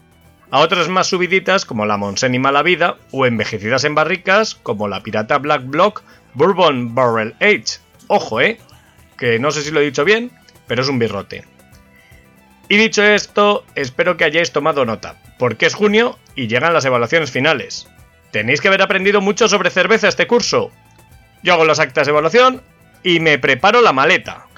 a 0.50 0.60
otras 0.60 0.88
más 0.88 1.08
subiditas 1.08 1.64
como 1.64 1.86
la 1.86 1.96
Monsen 1.96 2.34
y 2.34 2.38
Malavida, 2.38 2.96
o 3.10 3.26
envejecidas 3.26 3.84
en 3.84 3.94
barricas 3.94 4.54
como 4.54 4.88
la 4.88 5.02
Pirata 5.02 5.38
Black 5.38 5.64
Block 5.66 6.02
Bourbon 6.34 6.94
Barrel 6.94 7.34
Age. 7.40 7.80
Ojo, 8.08 8.40
eh, 8.40 8.58
que 9.16 9.38
no 9.38 9.50
sé 9.50 9.62
si 9.62 9.70
lo 9.70 9.80
he 9.80 9.84
dicho 9.84 10.04
bien, 10.04 10.30
pero 10.66 10.82
es 10.82 10.88
un 10.88 10.98
birrote. 10.98 11.44
Y 12.68 12.76
dicho 12.76 13.02
esto, 13.02 13.64
espero 13.74 14.16
que 14.16 14.24
hayáis 14.24 14.52
tomado 14.52 14.84
nota, 14.84 15.20
porque 15.38 15.66
es 15.66 15.74
junio 15.74 16.18
y 16.34 16.48
llegan 16.48 16.74
las 16.74 16.84
evaluaciones 16.84 17.30
finales. 17.30 17.88
Tenéis 18.32 18.60
que 18.60 18.68
haber 18.68 18.82
aprendido 18.82 19.20
mucho 19.20 19.48
sobre 19.48 19.70
cerveza 19.70 20.08
este 20.08 20.26
curso. 20.26 20.72
Yo 21.46 21.52
hago 21.52 21.64
las 21.64 21.78
actas 21.78 22.08
de 22.08 22.10
evaluación 22.10 22.60
y 23.04 23.20
me 23.20 23.38
preparo 23.38 23.80
la 23.80 23.92
maleta. 23.92 24.48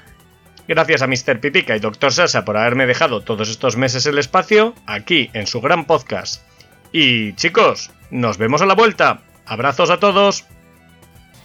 Gracias 0.67 1.03
a 1.03 1.07
Mr. 1.07 1.39
Pipica 1.39 1.75
y 1.75 1.79
Dr. 1.79 2.11
Sasa 2.11 2.43
por 2.43 2.57
haberme 2.57 2.87
dejado 2.87 3.21
todos 3.21 3.47
estos 3.47 3.77
meses 3.77 4.07
el 4.07 4.17
espacio 4.17 4.73
aquí 4.87 5.29
en 5.33 5.45
su 5.45 5.61
gran 5.61 5.85
podcast. 5.85 6.41
Y 6.91 7.33
chicos, 7.33 7.91
nos 8.09 8.39
vemos 8.39 8.63
a 8.63 8.65
la 8.65 8.73
vuelta. 8.73 9.21
Abrazos 9.45 9.91
a 9.91 9.99
todos. 9.99 10.47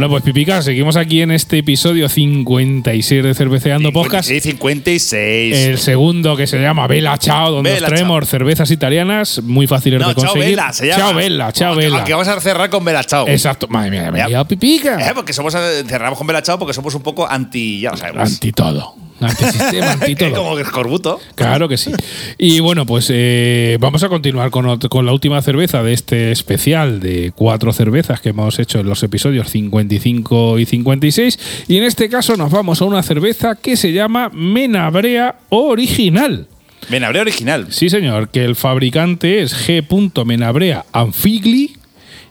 Bueno, 0.00 0.14
pues 0.14 0.22
Pipica, 0.22 0.62
seguimos 0.62 0.96
aquí 0.96 1.20
en 1.20 1.30
este 1.30 1.58
episodio 1.58 2.08
56 2.08 3.22
de 3.22 3.34
Cerveceando 3.34 3.92
Podcast. 3.92 4.30
56, 4.30 4.42
56. 4.54 5.56
El 5.66 5.78
segundo 5.78 6.38
que 6.38 6.46
se 6.46 6.58
llama 6.58 6.86
Vela 6.86 7.18
Chao, 7.18 7.50
donde 7.50 7.72
Bella 7.72 7.86
os 7.86 7.92
traemos 7.92 8.26
cervezas 8.26 8.70
italianas 8.70 9.42
muy 9.42 9.66
fáciles 9.66 10.00
no, 10.00 10.08
de 10.08 10.14
chao 10.14 10.24
conseguir. 10.24 10.56
Vela, 10.56 10.72
se 10.72 10.86
llama. 10.86 10.98
Chao 11.04 11.14
Vela, 11.14 11.52
chao 11.52 11.76
Vela. 11.76 11.96
Aunque 11.96 12.12
vamos 12.12 12.28
a 12.28 12.40
cerrar 12.40 12.70
con 12.70 12.82
Vela 12.82 13.04
Chao. 13.04 13.28
Exacto. 13.28 13.68
Madre 13.68 13.90
mía, 13.90 14.10
me 14.10 14.20
he 14.22 14.44
Pipica. 14.46 15.06
Eh, 15.06 15.12
porque 15.14 15.34
somos 15.34 15.54
eh, 15.54 15.84
cerramos 15.86 16.16
con 16.16 16.26
Vela 16.26 16.40
Chao 16.40 16.58
porque 16.58 16.72
somos 16.72 16.94
un 16.94 17.02
poco 17.02 17.28
anti, 17.28 17.80
ya 17.80 17.90
lo 17.90 17.98
sabemos. 17.98 18.26
Anti 18.26 18.52
todo. 18.52 18.94
Antisistema, 19.20 19.92
anti 19.92 20.14
todo. 20.14 20.34
Como 20.34 20.56
que 20.56 20.62
escorbuto. 20.62 21.20
Claro 21.34 21.68
que 21.68 21.76
sí. 21.76 21.92
Y 22.38 22.60
bueno, 22.60 22.86
pues 22.86 23.08
eh, 23.10 23.76
vamos 23.80 24.02
a 24.02 24.08
continuar 24.08 24.50
con, 24.50 24.78
con 24.78 25.06
la 25.06 25.12
última 25.12 25.40
cerveza 25.42 25.82
de 25.82 25.92
este 25.92 26.32
especial 26.32 27.00
de 27.00 27.32
cuatro 27.34 27.72
cervezas 27.72 28.20
que 28.20 28.30
hemos 28.30 28.58
hecho 28.58 28.80
en 28.80 28.86
los 28.86 29.02
episodios 29.02 29.50
55 29.50 30.58
y 30.58 30.66
56. 30.66 31.66
Y 31.68 31.76
en 31.76 31.84
este 31.84 32.08
caso 32.08 32.36
nos 32.36 32.50
vamos 32.50 32.80
a 32.80 32.84
una 32.84 33.02
cerveza 33.02 33.56
que 33.56 33.76
se 33.76 33.92
llama 33.92 34.30
Menabrea 34.32 35.36
Original. 35.50 36.46
Menabrea 36.88 37.22
original. 37.22 37.66
Sí, 37.70 37.88
señor, 37.90 38.30
que 38.30 38.44
el 38.44 38.56
fabricante 38.56 39.42
es 39.42 39.54
G. 39.68 40.24
Menabrea 40.24 40.84
Anfigli. 40.92 41.76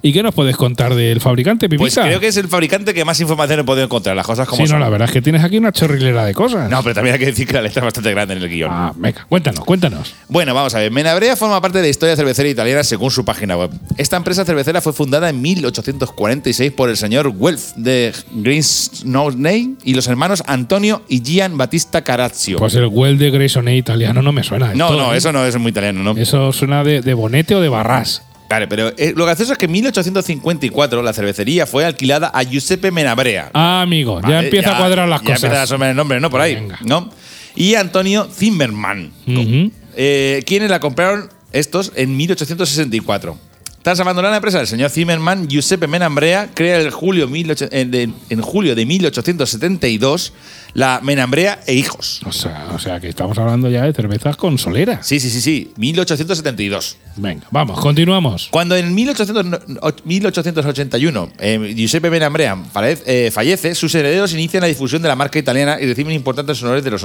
¿Y 0.02 0.14
qué 0.14 0.24
nos 0.24 0.34
puedes 0.34 0.56
contar 0.56 0.96
del 0.96 1.20
fabricante, 1.20 1.68
Pipica? 1.68 1.84
Pues 1.84 1.96
creo 1.96 2.20
que 2.20 2.28
es 2.28 2.38
el 2.38 2.48
fabricante 2.48 2.94
que 2.94 3.04
más 3.04 3.20
información 3.20 3.60
he 3.60 3.64
podido 3.64 3.86
encontrar. 3.86 4.16
Las 4.16 4.26
cosas 4.26 4.48
como 4.48 4.66
Sí, 4.66 4.72
no, 4.72 4.80
la 4.80 4.88
verdad 4.88 5.10
es 5.10 5.14
que 5.14 5.22
tienes 5.22 5.44
aquí 5.44 5.58
una 5.58 5.72
chorrilera 5.74 6.26
de 6.26 6.34
cosas. 6.34 6.70
No, 6.70 6.82
pero 6.84 6.96
también 6.96 7.16
hay 7.16 7.20
que 7.20 7.26
decir 7.26 7.46
que 7.46 7.54
la 7.54 7.62
letra 7.62 7.82
es 7.82 7.86
bastante 7.86 8.12
grande 8.12 8.36
en 8.36 8.42
el 8.44 8.50
guion. 8.50 8.70
Ah, 8.72 8.94
venga, 8.96 9.26
cuéntanos, 9.28 9.66
cuéntanos. 9.66 10.14
Bueno, 10.30 10.54
vamos 10.54 10.74
a 10.74 10.80
ver. 10.80 10.92
Menabrea 10.92 11.36
forma 11.36 11.62
parte 11.62 11.80
de 11.80 11.84
la 11.84 11.90
historia 11.90 12.16
cervecera 12.16 12.48
italiana 12.48 12.84
según 12.84 13.12
su 13.12 13.26
página 13.26 13.58
web. 13.58 13.72
Esta 13.98 14.16
empresa 14.16 14.46
cervecera 14.46 14.80
fue 14.80 14.94
fundada 14.94 15.30
en 15.30 15.42
1846 15.42 16.72
por 16.72 16.90
el 16.90 16.96
señor 16.96 17.34
Welf 17.36 17.74
de 17.76 18.14
Greensney 18.34 19.76
y 19.84 19.94
los 19.94 20.08
hermanos 20.08 20.44
Antonio 20.48 21.02
y 21.10 21.22
Gian 21.22 21.58
Battista 21.58 22.04
Carazio. 22.04 22.58
Pues 22.58 22.76
el 22.76 22.88
well 22.88 23.18
de 23.18 23.32
Grayson 23.32 23.68
italiano 23.68 24.22
no 24.22 24.32
me 24.32 24.44
suena. 24.44 24.74
no, 24.74 24.88
todo, 24.88 24.98
no, 24.98 25.14
¿eh? 25.14 25.18
eso 25.18 25.32
no 25.34 25.46
es 25.46 25.58
muy 25.58 25.72
italiano, 25.72 26.04
¿no? 26.04 26.20
Eso 26.20 26.54
suena 26.54 26.84
de, 26.84 27.02
de 27.02 27.14
bonete 27.14 27.56
o 27.56 27.62
de 27.62 27.70
barras. 27.70 28.24
Vale, 28.50 28.68
pero 28.68 28.92
eh, 28.98 29.14
lo 29.16 29.26
gracioso 29.26 29.52
es 29.54 29.58
que 29.60 29.66
en 29.66 29.72
1854 29.74 31.04
la 31.04 31.14
cervecería 31.14 31.68
fue 31.68 31.86
alquilada 31.86 32.32
a 32.34 32.42
Giuseppe 32.44 32.90
Menabrea. 32.92 33.52
Ah, 33.54 33.82
amigo, 33.84 34.20
ya 34.22 34.28
Vale, 34.28 34.40
empieza 34.48 34.74
a 34.76 34.78
cuadrar 34.80 35.08
las 35.08 35.22
ya 35.22 35.28
empieza 35.28 35.48
a 35.48 35.50
cosas. 35.52 35.64
asomar 35.66 35.90
el 35.92 35.96
nombre, 35.96 36.20
¿no? 36.20 36.30
Por 36.32 36.42
ahí, 36.42 36.56
Venga. 36.56 36.80
¿no? 36.82 37.12
Y 37.56 37.76
Antonio 37.76 38.28
Zimmermann, 38.34 39.12
Ujú. 39.28 39.72
eh, 39.96 40.44
quienes 40.48 40.70
la 40.72 40.80
compraron 40.80 41.30
estos 41.52 41.92
en 41.96 42.18
1864. 42.18 43.38
Tras 43.82 44.00
abandonar 44.02 44.32
la 44.32 44.38
empresa 44.38 44.58
del 44.58 44.68
señor 44.68 44.90
Zimmermann, 44.90 45.48
Giuseppe 45.48 45.88
Menambrea 45.88 46.50
crea 46.54 46.78
el 46.78 46.92
julio 46.92 47.28
18 47.28 47.70
eh, 47.72 47.86
de- 47.86 48.10
en 48.30 48.42
julio 48.42 48.76
de 48.76 48.86
1872 48.86 50.34
la 50.74 51.00
Menambrea 51.02 51.62
e 51.66 51.74
Hijos. 51.74 52.22
O 52.26 52.32
sea, 52.32 52.68
o 52.76 52.78
sea, 52.80 53.00
que 53.00 53.08
estamos 53.10 53.38
hablando 53.38 53.70
ya 53.70 53.86
de 53.86 53.94
cervezas 53.94 54.36
con 54.38 54.58
solera. 54.58 55.02
Sí, 55.02 55.20
sí, 55.20 55.30
sí, 55.30 55.42
sí, 55.42 55.72
1872. 55.78 56.98
Venga, 57.16 57.48
vamos, 57.52 57.80
continuamos. 57.80 58.50
Cuando 58.52 58.76
en 58.76 58.94
1800 58.94 59.46
no- 59.46 59.60
1881 60.04 61.32
eh, 61.40 61.74
Giuseppe 61.76 62.10
Menambrea 62.10 62.58
eh, 63.06 63.32
fallece, 63.34 63.76
sus 63.76 63.96
herederos 63.96 64.34
inician 64.34 64.62
la 64.62 64.68
difusión 64.68 65.02
de 65.02 65.08
la 65.08 65.16
marca 65.16 65.40
italiana 65.40 65.78
y 65.80 65.86
reciben 65.88 66.14
importantes 66.14 66.62
honores 66.64 66.84
de 66.84 66.92
los 66.92 67.04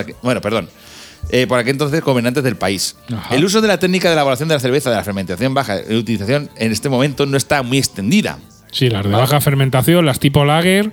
aquel, 0.00 0.14
bueno, 0.22 0.40
perdón, 0.40 0.68
eh, 1.30 1.46
por 1.46 1.58
aquel 1.58 1.72
entonces 1.72 2.00
gobernantes 2.02 2.44
del 2.44 2.56
país. 2.56 2.96
Ajá. 3.12 3.34
El 3.34 3.44
uso 3.44 3.60
de 3.60 3.68
la 3.68 3.78
técnica 3.78 4.08
de 4.08 4.14
elaboración 4.14 4.48
de 4.48 4.54
la 4.54 4.60
cerveza 4.60 4.90
de 4.90 4.96
la 4.96 5.04
fermentación 5.04 5.54
baja 5.54 5.78
y 5.88 5.96
utilización 5.96 6.50
en 6.56 6.72
este 6.72 6.88
momento 6.88 7.26
no 7.26 7.36
está 7.36 7.62
muy 7.62 7.78
extendida. 7.78 8.38
Sí, 8.70 8.88
las 8.90 9.04
de 9.04 9.10
baja 9.10 9.40
fermentación, 9.40 10.04
las 10.04 10.18
tipo 10.18 10.44
lager, 10.44 10.92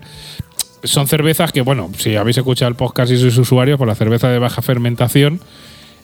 son 0.84 1.08
cervezas 1.08 1.52
que, 1.52 1.62
bueno, 1.62 1.89
si 1.98 2.15
habéis 2.15 2.38
escuchado 2.38 2.70
el 2.70 2.76
podcast 2.76 3.12
y 3.12 3.17
sois 3.17 3.38
usuarios, 3.38 3.78
pues 3.78 3.88
las 3.88 3.98
cervezas 3.98 4.32
de 4.32 4.39
baja 4.39 4.62
fermentación 4.62 5.41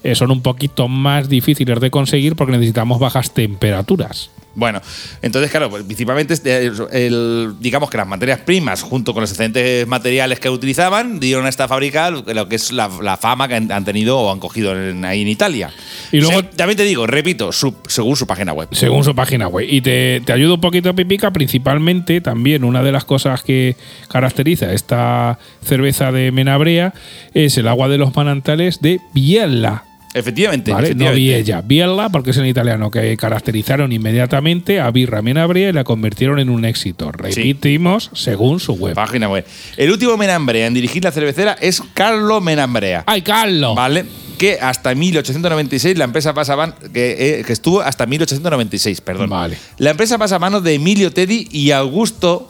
eh, 0.04 0.16
son 0.16 0.32
un 0.32 0.42
poquito 0.42 0.88
más 0.88 1.30
difíciles 1.30 1.80
de 1.80 1.92
conseguir 1.92 2.36
porque 2.36 2.54
necesitamos 2.54 3.00
bajas 3.00 3.34
temperaturas. 3.34 4.32
Bueno, 4.58 4.82
entonces, 5.22 5.52
claro, 5.52 5.70
pues, 5.70 5.84
principalmente 5.84 6.34
este, 6.34 6.66
el- 6.92 7.54
digamos 7.60 7.92
que 7.92 7.98
las 7.98 8.08
materias 8.08 8.40
primas, 8.40 8.82
junto 8.82 9.14
con 9.14 9.22
los 9.22 9.30
excelentes 9.30 9.88
materiales 9.88 10.40
que 10.40 10.50
utilizaban, 10.50 11.20
dieron 11.20 11.46
a 11.46 11.50
esta 11.50 11.68
fábrica 11.68 12.10
lo 12.10 12.50
que 12.50 12.56
es 12.56 12.72
la, 12.72 12.90
la 13.04 13.18
fama 13.18 13.48
que 13.48 13.54
han, 13.54 13.72
han 13.72 13.86
tenido 13.86 14.18
o 14.18 14.32
han 14.34 14.40
cogido 14.40 14.76
en- 14.76 15.06
ahí 15.06 15.22
en 15.22 15.28
Italia. 15.28 15.70
Y 16.12 16.22
luego- 16.22 16.40
O 16.40 16.42
sea, 16.42 16.50
también 16.50 16.76
te 16.76 16.84
digo, 16.86 17.06
repito, 17.06 17.52
su- 17.52 17.76
según 17.88 18.16
su 18.16 18.26
página 18.26 18.52
web. 18.52 18.68
Según 18.72 19.04
su 19.04 19.14
página 19.14 19.48
web. 19.48 19.68
Y 19.70 19.82
te, 19.82 20.22
te 20.26 20.34
ayudo 20.34 20.56
un 20.56 20.62
poquito, 20.62 20.96
Pipica, 20.96 21.30
principalmente 21.30 22.20
también 22.20 22.64
una 22.64 22.82
de 22.82 22.92
las 22.92 23.06
cosas 23.06 23.44
que 23.44 23.76
caracteriza 24.10 24.74
esta 24.74 25.38
cerveza 25.64 26.12
de 26.12 26.32
Menabrea 26.32 26.96
es 27.36 27.60
el 27.60 27.68
agua 27.68 27.90
de 27.90 28.00
los 28.00 28.16
manantales 28.16 28.82
de 28.82 29.00
Biella. 29.14 29.84
Efectivamente. 30.20 30.72
¿Vale? 30.72 30.90
No 30.90 31.06
efectivamente. 31.06 31.20
Biella, 31.20 31.62
Biella, 31.62 32.10
porque 32.10 32.32
es 32.32 32.38
en 32.38 32.46
italiano, 32.46 32.92
que 32.92 33.16
caracterizaron 33.18 33.92
inmediatamente 33.92 34.80
a 34.80 34.90
Birra 34.92 35.22
Menabrea 35.22 35.70
y 35.70 35.74
la 35.74 35.84
convirtieron 35.84 36.40
en 36.40 36.50
un 36.50 36.66
éxito. 36.66 37.12
Repetimos, 37.12 38.10
según 38.14 38.60
su 38.60 38.74
web. 38.74 38.96
Página 38.96 39.30
web. 39.30 39.46
El 39.76 39.92
último 39.92 40.18
Menambrea 40.18 40.68
en 40.68 40.74
dirigir 40.74 41.04
la 41.04 41.12
cervecera 41.12 41.58
es 41.60 41.82
Carlo 41.94 42.42
Menambrea. 42.42 43.04
¡Ay, 43.06 43.22
Carlos! 43.22 43.76
¿Vale? 43.76 44.06
Que 44.38 44.60
hasta 44.62 44.94
1896 44.94 45.98
la 45.98 46.04
empresa 46.04 46.34
pasa 46.34 46.54
a 46.54 46.76
que, 46.94 47.40
eh, 47.40 47.44
que 47.44 47.54
estuvo 47.54 47.82
hasta 47.82 48.06
1896, 48.06 49.02
perdón. 49.02 49.30
Vale. 49.30 49.58
La 49.78 49.92
empresa 49.92 50.18
pasa 50.18 50.36
a 50.36 50.40
manos 50.40 50.64
de 50.64 50.76
Emilio 50.76 51.12
Teddy 51.12 51.48
y 51.52 51.72
Augusto 51.72 52.48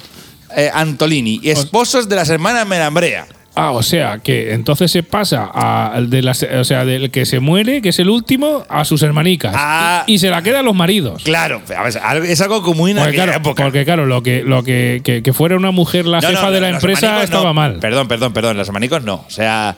eh, 0.56 0.70
Antolini, 0.74 1.42
esposos 1.44 2.08
de 2.08 2.16
las 2.16 2.30
hermanas 2.30 2.68
Menambrea. 2.68 3.28
Ah, 3.60 3.72
o 3.72 3.82
sea, 3.82 4.20
que 4.20 4.54
entonces 4.54 4.91
se 4.91 5.02
pasa 5.02 5.50
a, 5.52 6.00
de 6.02 6.22
las, 6.22 6.43
o 6.43 6.63
sea, 6.63 6.86
del 6.86 7.10
que 7.10 7.26
se 7.26 7.39
muere, 7.39 7.82
que 7.82 7.89
es 7.89 7.98
el 7.98 8.08
último, 8.10 8.63
a 8.70 8.86
sus 8.86 9.02
hermanicas. 9.02 9.54
Ah. 9.58 10.04
y, 10.06 10.13
y 10.13 10.20
se 10.20 10.30
la 10.30 10.43
quedan 10.43 10.63
los 10.63 10.76
maridos. 10.76 11.24
Claro, 11.24 11.62
a 11.76 12.13
ver, 12.13 12.24
es 12.26 12.39
algo 12.41 12.62
común 12.62 12.91
en 12.91 12.96
Porque 12.98 13.10
aquella 13.10 13.24
claro, 13.24 13.39
época. 13.39 13.63
porque 13.63 13.84
claro, 13.84 14.06
lo 14.06 14.22
que, 14.22 14.43
lo 14.43 14.63
que, 14.63 15.02
que, 15.04 15.24
que 15.24 15.34
fuera 15.34 15.56
una 15.56 15.72
mujer 15.72 16.06
la 16.06 16.22
No, 16.22 16.28
jefa 16.30 16.43
no, 16.43 16.52
de 16.52 16.62
la 16.62 16.70
empresa 16.70 17.24
estaba 17.24 17.46
no. 17.46 17.54
mal. 17.56 17.80
Perdón, 17.80 18.08
perdón, 18.08 18.32
perdón, 18.34 18.58
los 18.58 18.67
hermanicos 18.67 19.02
no. 19.04 19.26
O 19.28 19.30
sea, 19.32 19.76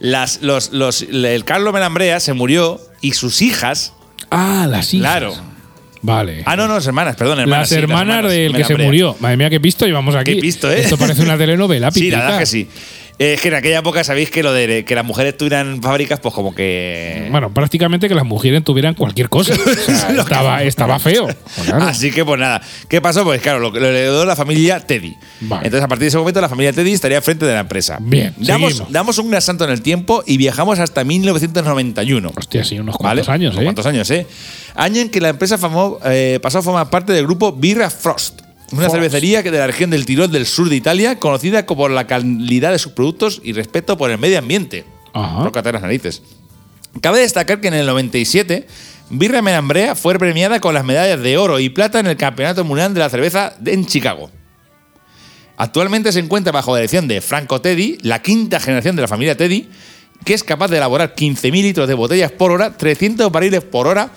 las, 0.00 0.42
los, 0.42 0.72
los, 0.72 1.02
el 1.02 1.44
Carlo 1.44 1.72
Menambrea 1.72 2.18
se 2.18 2.32
murió 2.32 2.80
y 3.00 3.12
sus 3.12 3.40
hijas. 3.40 3.94
Ah, 4.30 4.66
las 4.68 4.92
hijas. 4.94 5.18
Claro. 5.18 5.34
Vale. 6.04 6.42
Ah, 6.46 6.56
no, 6.56 6.66
no, 6.66 6.74
las 6.74 6.86
hermanas, 6.88 7.14
perdón, 7.14 7.38
hermanas. 7.38 7.60
las 7.60 7.68
sí, 7.68 7.74
hermanas 7.76 8.24
del 8.28 8.52
que 8.52 8.64
se 8.64 8.76
murió. 8.76 9.14
Madre 9.20 9.36
mía, 9.36 9.48
qué 9.50 9.60
pisto 9.60 9.86
llevamos 9.86 10.16
aquí. 10.16 10.34
Qué 10.34 10.40
pisto, 10.40 10.68
¿eh? 10.72 10.80
Esto 10.80 10.98
parece 10.98 11.22
una 11.22 11.38
telenovela, 11.38 11.92
Sí, 11.92 12.10
la 12.10 12.18
verdad 12.18 12.38
que 12.40 12.46
sí. 12.46 12.68
Es 13.22 13.40
que 13.40 13.48
en 13.48 13.54
aquella 13.54 13.78
época 13.78 14.02
sabéis 14.02 14.30
que 14.30 14.42
lo 14.42 14.52
de 14.52 14.84
que 14.84 14.94
las 14.94 15.04
mujeres 15.04 15.36
tuvieran 15.36 15.80
fábricas, 15.80 16.18
pues 16.18 16.34
como 16.34 16.54
que. 16.54 17.28
Bueno, 17.30 17.54
prácticamente 17.54 18.08
que 18.08 18.14
las 18.14 18.24
mujeres 18.24 18.64
tuvieran 18.64 18.94
cualquier 18.94 19.28
cosa. 19.28 19.54
O 19.82 19.94
sea, 19.94 20.10
estaba, 20.10 20.62
estaba 20.62 20.98
feo. 20.98 21.28
Claro. 21.64 21.84
Así 21.86 22.10
que 22.10 22.24
pues 22.24 22.38
nada. 22.40 22.60
¿Qué 22.88 23.00
pasó? 23.00 23.24
Pues 23.24 23.40
claro, 23.40 23.60
lo, 23.60 23.70
lo 23.70 23.86
heredó 23.86 24.24
la 24.24 24.34
familia 24.36 24.80
Teddy. 24.80 25.14
Vale. 25.40 25.66
Entonces 25.66 25.84
a 25.84 25.88
partir 25.88 26.02
de 26.02 26.08
ese 26.08 26.18
momento 26.18 26.40
la 26.40 26.48
familia 26.48 26.72
Teddy 26.72 26.92
estaría 26.92 27.20
frente 27.22 27.46
de 27.46 27.52
la 27.54 27.60
empresa. 27.60 27.98
Bien, 28.00 28.34
Damos, 28.38 28.72
seguimos. 28.72 28.92
damos 28.92 29.18
un 29.18 29.30
gran 29.30 29.42
salto 29.42 29.64
en 29.64 29.70
el 29.70 29.82
tiempo 29.82 30.22
y 30.26 30.36
viajamos 30.36 30.78
hasta 30.78 31.04
1991. 31.04 32.32
Hostia, 32.36 32.64
sí, 32.64 32.78
unos 32.78 32.96
¿Vale? 32.98 33.22
cuantos 33.22 33.28
años, 33.28 33.52
Unos 33.52 33.60
¿eh? 33.62 33.64
cuantos 33.64 33.86
años, 33.86 34.10
¿eh? 34.10 34.26
Año 34.74 35.00
en 35.00 35.10
que 35.10 35.20
la 35.20 35.28
empresa 35.28 35.58
eh, 36.06 36.38
pasó 36.42 36.58
a 36.58 36.62
formar 36.62 36.90
parte 36.90 37.12
del 37.12 37.24
grupo 37.24 37.52
Birra 37.52 37.90
Frost. 37.90 38.41
Una 38.72 38.88
cervecería 38.88 39.42
que 39.42 39.50
de 39.50 39.58
la 39.58 39.66
región 39.66 39.90
del 39.90 40.06
Tirol 40.06 40.30
del 40.30 40.46
sur 40.46 40.68
de 40.68 40.76
Italia, 40.76 41.18
conocida 41.18 41.66
como 41.66 41.82
por 41.82 41.90
la 41.90 42.06
calidad 42.06 42.72
de 42.72 42.78
sus 42.78 42.92
productos 42.92 43.40
y 43.44 43.52
respeto 43.52 43.98
por 43.98 44.10
el 44.10 44.18
medio 44.18 44.38
ambiente. 44.38 44.84
Ajá. 45.12 45.44
Tócate 45.44 45.72
las 45.72 45.82
narices. 45.82 46.22
Cabe 47.00 47.20
destacar 47.20 47.60
que 47.60 47.68
en 47.68 47.74
el 47.74 47.86
97, 47.86 48.66
Birra 49.10 49.42
Menambrea 49.42 49.94
fue 49.94 50.18
premiada 50.18 50.60
con 50.60 50.74
las 50.74 50.84
medallas 50.84 51.20
de 51.20 51.36
oro 51.36 51.58
y 51.58 51.68
plata 51.68 52.00
en 52.00 52.06
el 52.06 52.16
Campeonato 52.16 52.64
Mundial 52.64 52.94
de 52.94 53.00
la 53.00 53.10
Cerveza 53.10 53.54
en 53.64 53.86
Chicago. 53.86 54.30
Actualmente 55.56 56.12
se 56.12 56.18
encuentra 56.18 56.52
bajo 56.52 56.72
la 56.72 56.78
dirección 56.78 57.08
de 57.08 57.20
Franco 57.20 57.60
Teddy, 57.60 57.98
la 58.02 58.22
quinta 58.22 58.58
generación 58.58 58.96
de 58.96 59.02
la 59.02 59.08
familia 59.08 59.36
Teddy, 59.36 59.68
que 60.24 60.34
es 60.34 60.44
capaz 60.44 60.68
de 60.68 60.78
elaborar 60.78 61.14
15.000 61.14 61.52
litros 61.52 61.88
de 61.88 61.94
botellas 61.94 62.32
por 62.32 62.50
hora, 62.50 62.76
300 62.76 63.30
barriles 63.30 63.62
por 63.62 63.86
hora 63.86 64.10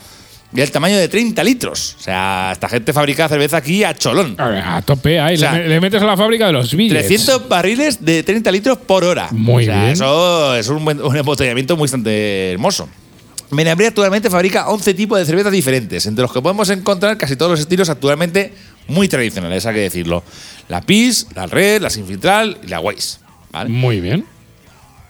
Y 0.54 0.62
el 0.62 0.72
tamaño 0.72 0.96
de 0.98 1.08
30 1.10 1.44
litros. 1.44 1.96
O 2.00 2.02
sea, 2.02 2.52
esta 2.54 2.70
gente 2.70 2.94
fabrica 2.94 3.28
cerveza 3.28 3.58
aquí 3.58 3.84
a 3.84 3.94
cholón. 3.94 4.36
A, 4.40 4.78
a 4.78 4.82
tope 4.82 5.20
ahí. 5.20 5.36
O 5.36 5.38
sea, 5.38 5.54
le, 5.58 5.68
le 5.68 5.82
metes 5.82 6.02
a 6.02 6.06
la 6.06 6.16
fábrica 6.16 6.48
de 6.48 6.54
los 6.54 6.74
billets. 6.74 7.08
300 7.08 7.50
barriles 7.50 8.04
de 8.06 8.24
30 8.24 8.52
litros 8.52 8.78
por 8.78 9.04
hora. 9.04 9.28
Muy 9.32 9.64
O 9.64 9.66
sea, 9.66 9.80
bien. 9.82 9.92
Eso 9.92 10.56
es 10.56 10.68
un, 10.70 10.86
buen- 10.86 11.02
un 11.02 11.16
embotellamiento 11.18 11.76
muy 11.76 11.84
bastante 11.86 12.52
hermoso. 12.54 12.88
Menabrea 13.52 13.90
actualmente 13.90 14.30
fabrica 14.30 14.70
11 14.70 14.94
tipos 14.94 15.20
de 15.20 15.26
cervezas 15.26 15.52
diferentes, 15.52 16.06
entre 16.06 16.24
los 16.24 16.32
que 16.32 16.42
podemos 16.42 16.70
encontrar 16.70 17.18
casi 17.18 17.36
todos 17.36 17.52
los 17.52 17.60
estilos 17.60 17.90
actualmente 17.90 18.54
muy 18.88 19.08
tradicionales, 19.08 19.66
hay 19.66 19.76
que 19.76 19.82
decirlo. 19.82 20.24
La 20.68 20.82
PIS, 20.82 21.28
la 21.36 21.46
Red, 21.48 21.82
la 21.82 21.90
Sin 21.90 22.08
Filtral 22.08 22.58
y 22.64 22.68
la 22.68 22.80
Weiss. 22.80 23.20
¿vale? 23.52 23.70
Muy 23.70 24.00
bien. 24.02 24.26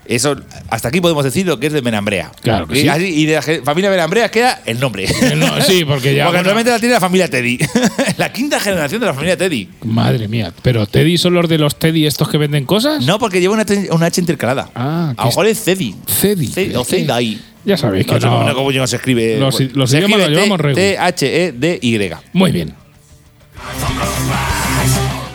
Eso, 0.07 0.35
hasta 0.69 0.89
aquí 0.89 1.01
podemos 1.01 1.23
decir 1.23 1.45
lo 1.47 1.59
que 1.59 1.67
es 1.67 1.73
de 1.73 1.81
Menambrea. 1.81 2.31
Claro 2.41 2.67
que 2.67 2.77
y, 2.77 2.81
sí. 2.83 2.87
así- 2.87 3.05
y 3.21 3.25
de 3.25 3.33
la 3.35 3.41
familia 3.41 3.89
Menambrea 3.89 4.29
queda 4.29 4.61
el 4.65 4.79
nombre. 4.79 5.07
No, 5.35 5.61
sí, 5.61 5.83
porque 5.85 6.13
ya. 6.15 6.25
Porque 6.25 6.37
bueno, 6.37 6.37
actualmente 6.39 6.71
la 6.71 6.79
tiene 6.79 6.93
la 6.93 6.99
familia 6.99 7.29
Teddy. 7.29 7.57
la 8.17 8.31
quinta 8.31 8.59
generación 8.59 9.01
de 9.01 9.07
la 9.07 9.13
familia 9.13 9.35
Teddy. 9.37 9.69
madre 9.83 10.27
mía. 10.27 10.53
¿Pero 10.61 10.85
Teddy 10.85 11.17
son 11.17 11.33
los 11.33 11.49
de 11.49 11.57
los 11.57 11.77
Teddy 11.79 12.05
estos 12.05 12.29
que 12.29 12.37
venden 12.37 12.65
cosas? 12.65 13.03
No, 13.05 13.17
porque 13.19 13.39
lleva 13.41 13.53
una, 13.55 13.65
una 13.91 14.05
H 14.05 14.21
intercalada. 14.21 14.69
Ah, 14.75 15.13
a 15.17 15.21
lo 15.23 15.29
mejor 15.29 15.47
es 15.47 15.63
Cedi. 15.63 15.95
Cedi. 16.07 16.47
Ce- 16.47 16.77
O 16.77 16.83
Cedai. 16.85 17.39
Ya 17.65 17.75
sabéis 17.77 18.05
que 18.05 18.13
No 18.13 18.19
sé 18.21 18.27
no. 18.27 18.39
cómo- 18.39 18.53
cómo 18.53 18.71
no 18.71 18.85
se 18.87 18.97
escribe. 18.97 19.37
Los- 19.39 19.59
los 19.73 19.89
se 19.89 19.97
idiomas 19.97 20.19
los 20.19 20.29
llevamos. 20.29 20.61
T-H-E-D-Y. 20.75 22.11
Muy 22.33 22.51
bien. 22.51 22.75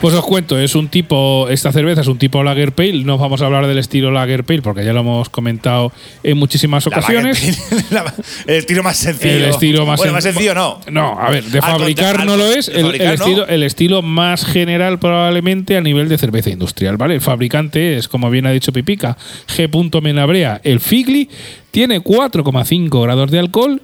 Pues 0.00 0.14
os 0.14 0.24
cuento, 0.24 0.58
es 0.58 0.74
un 0.74 0.88
tipo, 0.88 1.46
esta 1.50 1.72
cerveza 1.72 2.00
es 2.00 2.06
un 2.06 2.16
tipo 2.16 2.42
Lager 2.42 2.72
Pale, 2.72 3.04
no 3.04 3.18
vamos 3.18 3.42
a 3.42 3.46
hablar 3.46 3.66
del 3.66 3.76
estilo 3.76 4.10
Lager 4.10 4.44
Pale 4.44 4.62
porque 4.62 4.82
ya 4.82 4.94
lo 4.94 5.00
hemos 5.00 5.28
comentado 5.28 5.92
en 6.22 6.38
muchísimas 6.38 6.86
La 6.86 6.96
ocasiones. 6.96 7.60
El 8.46 8.54
estilo 8.56 8.82
más 8.82 8.96
sencillo. 8.96 9.34
El 9.34 9.44
estilo 9.44 9.84
más, 9.84 9.98
Bueno, 9.98 10.12
sen- 10.12 10.14
más 10.14 10.24
sencillo 10.24 10.54
no. 10.54 10.80
No, 10.90 11.20
a 11.20 11.28
ver, 11.30 11.44
de 11.44 11.58
Al 11.58 11.64
fabricar 11.72 12.24
no 12.24 12.38
lo 12.38 12.46
es. 12.50 12.68
El, 12.68 12.80
fabricar 12.82 13.12
el 13.12 13.18
no. 13.18 13.24
estilo, 13.26 13.46
el 13.46 13.62
estilo 13.62 14.00
más 14.00 14.46
general 14.46 14.98
probablemente 14.98 15.76
a 15.76 15.82
nivel 15.82 16.08
de 16.08 16.16
cerveza 16.16 16.48
industrial, 16.48 16.96
¿vale? 16.96 17.16
El 17.16 17.20
fabricante 17.20 17.98
es, 17.98 18.08
como 18.08 18.30
bien 18.30 18.46
ha 18.46 18.52
dicho 18.52 18.72
Pipica, 18.72 19.18
G. 19.54 20.00
Menabrea, 20.00 20.62
el 20.64 20.80
Figli, 20.80 21.28
tiene 21.72 22.00
4,5 22.02 23.02
grados 23.02 23.30
de 23.30 23.38
alcohol. 23.38 23.82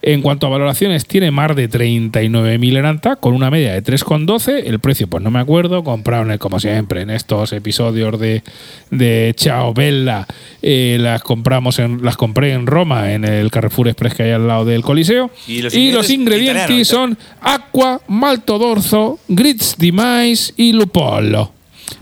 En 0.00 0.22
cuanto 0.22 0.46
a 0.46 0.50
valoraciones, 0.50 1.06
tiene 1.06 1.30
más 1.32 1.56
de 1.56 1.68
39.000 1.68 2.78
en 2.78 2.84
Anta, 2.86 3.16
con 3.16 3.34
una 3.34 3.50
media 3.50 3.72
de 3.72 3.82
3,12. 3.82 4.62
El 4.66 4.78
precio, 4.78 5.08
pues 5.08 5.22
no 5.24 5.30
me 5.30 5.40
acuerdo. 5.40 5.82
Compraron, 5.82 6.30
eh, 6.30 6.38
como 6.38 6.60
siempre, 6.60 7.02
en 7.02 7.10
estos 7.10 7.52
episodios 7.52 8.18
de, 8.20 8.42
de 8.90 9.32
Chao 9.36 9.74
Bella. 9.74 10.26
eh, 10.62 10.98
las 11.00 11.22
compramos 11.22 11.78
en, 11.80 12.04
las 12.04 12.16
compré 12.16 12.52
en 12.52 12.66
Roma, 12.66 13.12
en 13.12 13.24
el 13.24 13.50
Carrefour 13.50 13.88
Express 13.88 14.14
que 14.14 14.22
hay 14.24 14.30
al 14.30 14.46
lado 14.46 14.64
del 14.64 14.82
Coliseo. 14.82 15.30
Y 15.48 15.62
los 15.62 15.74
Y 15.74 15.90
los 15.92 16.08
ingredientes 16.10 16.88
son 16.88 17.18
acqua, 17.40 18.00
malto 18.08 18.58
d'orzo, 18.58 19.18
grits 19.28 19.76
di 19.78 19.90
mais 19.92 20.54
y 20.56 20.72
lupolo. 20.72 21.52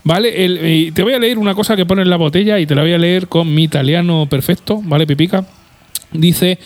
¿Vale? 0.05 0.45
El- 0.45 0.93
te 0.93 1.03
voy 1.03 1.15
a 1.15 1.19
leer 1.19 1.39
una 1.39 1.55
cosa 1.55 1.77
que 1.77 1.87
pone 1.87 2.03
en 2.03 2.11
la 2.11 2.17
botella 2.17 2.59
y 2.59 2.67
te 2.67 2.75
la 2.75 2.83
voy 2.83 2.93
a 2.93 2.99
leer 2.99 3.29
con 3.29 3.53
mi 3.55 3.63
italiano 3.65 4.27
perfecto, 4.29 4.81
¿vale, 4.85 5.07
Pipica? 5.07 5.45
Dice, 6.11 6.59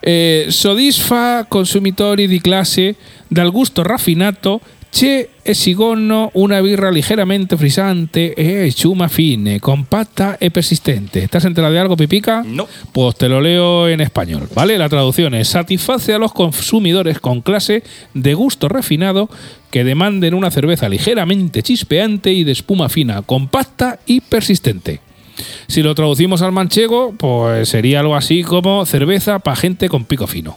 eh, 0.00 0.46
soddisfa 0.48 1.44
consumitori 1.48 2.26
di 2.26 2.40
classe 2.40 2.96
dal 3.28 3.50
gusto 3.50 3.82
raffinato 3.82 4.60
c'è 4.90 5.28
esigono 5.42 6.30
una 6.34 6.60
birra 6.60 6.90
ligeramente 6.90 7.56
frisante 7.56 8.34
e 8.34 8.72
ciuma 8.72 9.06
fine, 9.08 9.60
compatta 9.60 10.36
e 10.36 10.50
persistente. 10.50 11.22
¿Estás 11.22 11.44
enterado 11.44 11.72
de 11.72 11.78
algo, 11.78 11.96
Pipica? 11.96 12.42
No. 12.44 12.66
Pues 12.92 13.14
te 13.16 13.28
lo 13.28 13.40
leo 13.40 13.88
en 13.88 14.00
español, 14.00 14.48
¿vale? 14.52 14.76
La 14.76 14.88
traducción 14.88 15.34
es 15.34 15.48
satisface 15.48 16.12
a 16.12 16.18
los 16.18 16.32
consumidores 16.32 17.20
con 17.20 17.40
clase 17.40 17.84
de 18.14 18.34
gusto 18.34 18.68
refinado 18.68 19.30
que 19.70 19.84
demanden 19.84 20.34
una 20.34 20.50
cerveza 20.50 20.88
ligeramente 20.88 21.62
chispeante 21.62 22.32
y 22.32 22.42
de 22.42 22.52
espuma 22.52 22.88
fina, 22.88 23.22
compacta 23.22 24.00
y 24.06 24.20
persistente. 24.20 25.00
Si 25.68 25.82
lo 25.82 25.94
traducimos 25.94 26.42
al 26.42 26.52
manchego, 26.52 27.12
pues 27.16 27.68
sería 27.68 28.00
algo 28.00 28.16
así 28.16 28.42
como 28.42 28.84
cerveza 28.86 29.38
para 29.38 29.56
gente 29.56 29.88
con 29.88 30.04
pico 30.04 30.26
fino. 30.26 30.56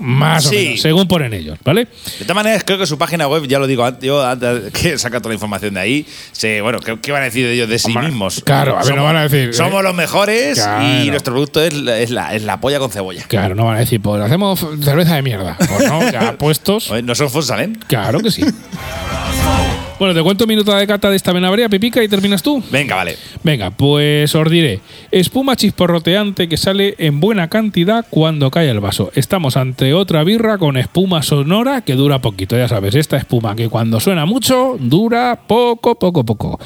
Más 0.00 0.46
o 0.46 0.50
menos, 0.50 0.80
según 0.80 1.06
ponen 1.06 1.32
ellos, 1.34 1.56
¿vale? 1.64 1.84
De 2.18 2.24
todas 2.24 2.34
maneras, 2.34 2.64
creo 2.66 2.76
que 2.78 2.84
su 2.86 2.98
página 2.98 3.28
web, 3.28 3.46
ya 3.46 3.60
lo 3.60 3.68
digo 3.68 3.84
antes, 3.84 4.04
yo 4.04 4.26
antes 4.26 4.72
que 4.82 4.98
saca 4.98 5.20
toda 5.20 5.28
la 5.28 5.34
información 5.34 5.74
de 5.74 5.80
ahí, 5.80 6.06
se, 6.32 6.60
bueno, 6.62 6.80
¿qué, 6.80 6.98
qué 7.00 7.12
van 7.12 7.22
a 7.22 7.26
decir 7.26 7.46
de 7.46 7.52
ellos 7.54 7.68
de 7.68 7.78
sí 7.78 7.86
Hombre, 7.86 8.08
mismos? 8.08 8.42
claro, 8.44 8.76
a 8.76 8.82
ver, 8.82 8.96
no 8.96 9.04
van 9.04 9.14
a 9.16 9.22
decir, 9.22 9.50
¿eh? 9.50 9.52
Somos 9.52 9.84
los 9.84 9.94
mejores 9.94 10.58
Claro. 10.58 10.84
y 11.04 11.10
nuestro 11.10 11.32
producto 11.34 11.62
es 11.62 11.72
la, 11.74 12.00
es, 12.00 12.10
la, 12.10 12.34
es 12.34 12.42
la 12.42 12.60
polla 12.60 12.80
con 12.80 12.90
cebolla. 12.90 13.22
Claro, 13.28 13.54
no 13.54 13.66
van 13.66 13.76
a 13.76 13.80
decir, 13.80 14.00
pues 14.02 14.20
hacemos 14.20 14.66
cerveza 14.82 15.14
de 15.14 15.22
mierda. 15.22 15.56
Pues 15.58 15.88
no, 15.88 16.10
ya 16.10 16.32
puestos. 16.38 16.90
No 17.04 17.14
son 17.14 17.30
Fonsalén. 17.30 17.78
Claro 17.86 18.18
que 18.18 18.32
sí. 18.32 18.42
Bueno, 19.96 20.12
te 20.12 20.22
cuento 20.24 20.44
un 20.44 20.48
minuto 20.48 20.74
de 20.74 20.86
cata 20.88 21.08
de 21.08 21.14
esta 21.16 21.32
menabrea, 21.32 21.68
Pipica, 21.68 22.02
y 22.02 22.08
terminas 22.08 22.42
tú. 22.42 22.62
Venga, 22.72 22.96
vale. 22.96 23.16
Venga, 23.44 23.70
pues 23.70 24.34
os 24.34 24.50
diré. 24.50 24.80
Espuma 25.12 25.54
chisporroteante 25.54 26.48
que 26.48 26.56
sale 26.56 26.96
en 26.98 27.20
buena 27.20 27.48
cantidad 27.48 28.04
cuando 28.10 28.50
cae 28.50 28.68
el 28.68 28.80
vaso. 28.80 29.12
Estamos 29.14 29.56
ante 29.56 29.94
otra 29.94 30.24
birra 30.24 30.58
con 30.58 30.76
espuma 30.76 31.22
sonora 31.22 31.82
que 31.82 31.94
dura 31.94 32.18
poquito. 32.18 32.56
Ya 32.56 32.66
sabes, 32.66 32.96
esta 32.96 33.16
espuma 33.16 33.54
que 33.54 33.68
cuando 33.68 34.00
suena 34.00 34.26
mucho 34.26 34.76
dura 34.80 35.38
poco, 35.46 35.94
poco, 35.94 36.24
poco. 36.24 36.58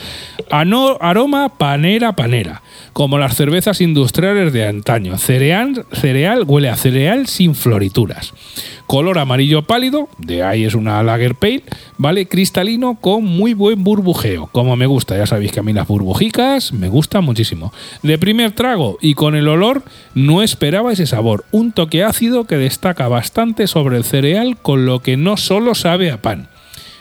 Ano- 0.50 0.96
aroma 0.98 1.50
panera, 1.50 2.16
panera. 2.16 2.62
Como 2.94 3.18
las 3.18 3.36
cervezas 3.36 3.82
industriales 3.82 4.54
de 4.54 4.66
antaño. 4.66 5.18
Cereal, 5.18 5.84
cereal 5.92 6.44
huele 6.46 6.70
a 6.70 6.76
cereal 6.76 7.26
sin 7.26 7.54
florituras. 7.54 8.32
Color 8.88 9.18
amarillo 9.18 9.64
pálido, 9.64 10.08
de 10.16 10.42
ahí 10.42 10.64
es 10.64 10.74
una 10.74 11.02
lager 11.02 11.34
pale, 11.34 11.62
¿vale? 11.98 12.26
Cristalino 12.26 12.94
con 12.98 13.22
muy 13.22 13.52
buen 13.52 13.84
burbujeo, 13.84 14.46
como 14.50 14.76
me 14.76 14.86
gusta. 14.86 15.14
Ya 15.14 15.26
sabéis 15.26 15.52
que 15.52 15.60
a 15.60 15.62
mí 15.62 15.74
las 15.74 15.86
burbujicas 15.86 16.72
me 16.72 16.88
gustan 16.88 17.22
muchísimo. 17.22 17.70
De 18.02 18.16
primer 18.16 18.52
trago 18.52 18.96
y 19.02 19.12
con 19.12 19.36
el 19.36 19.46
olor 19.46 19.82
no 20.14 20.42
esperaba 20.42 20.90
ese 20.90 21.04
sabor. 21.04 21.44
Un 21.52 21.72
toque 21.72 22.02
ácido 22.02 22.44
que 22.44 22.56
destaca 22.56 23.08
bastante 23.08 23.66
sobre 23.66 23.98
el 23.98 24.04
cereal, 24.04 24.56
con 24.56 24.86
lo 24.86 25.02
que 25.02 25.18
no 25.18 25.36
solo 25.36 25.74
sabe 25.74 26.10
a 26.10 26.22
pan. 26.22 26.48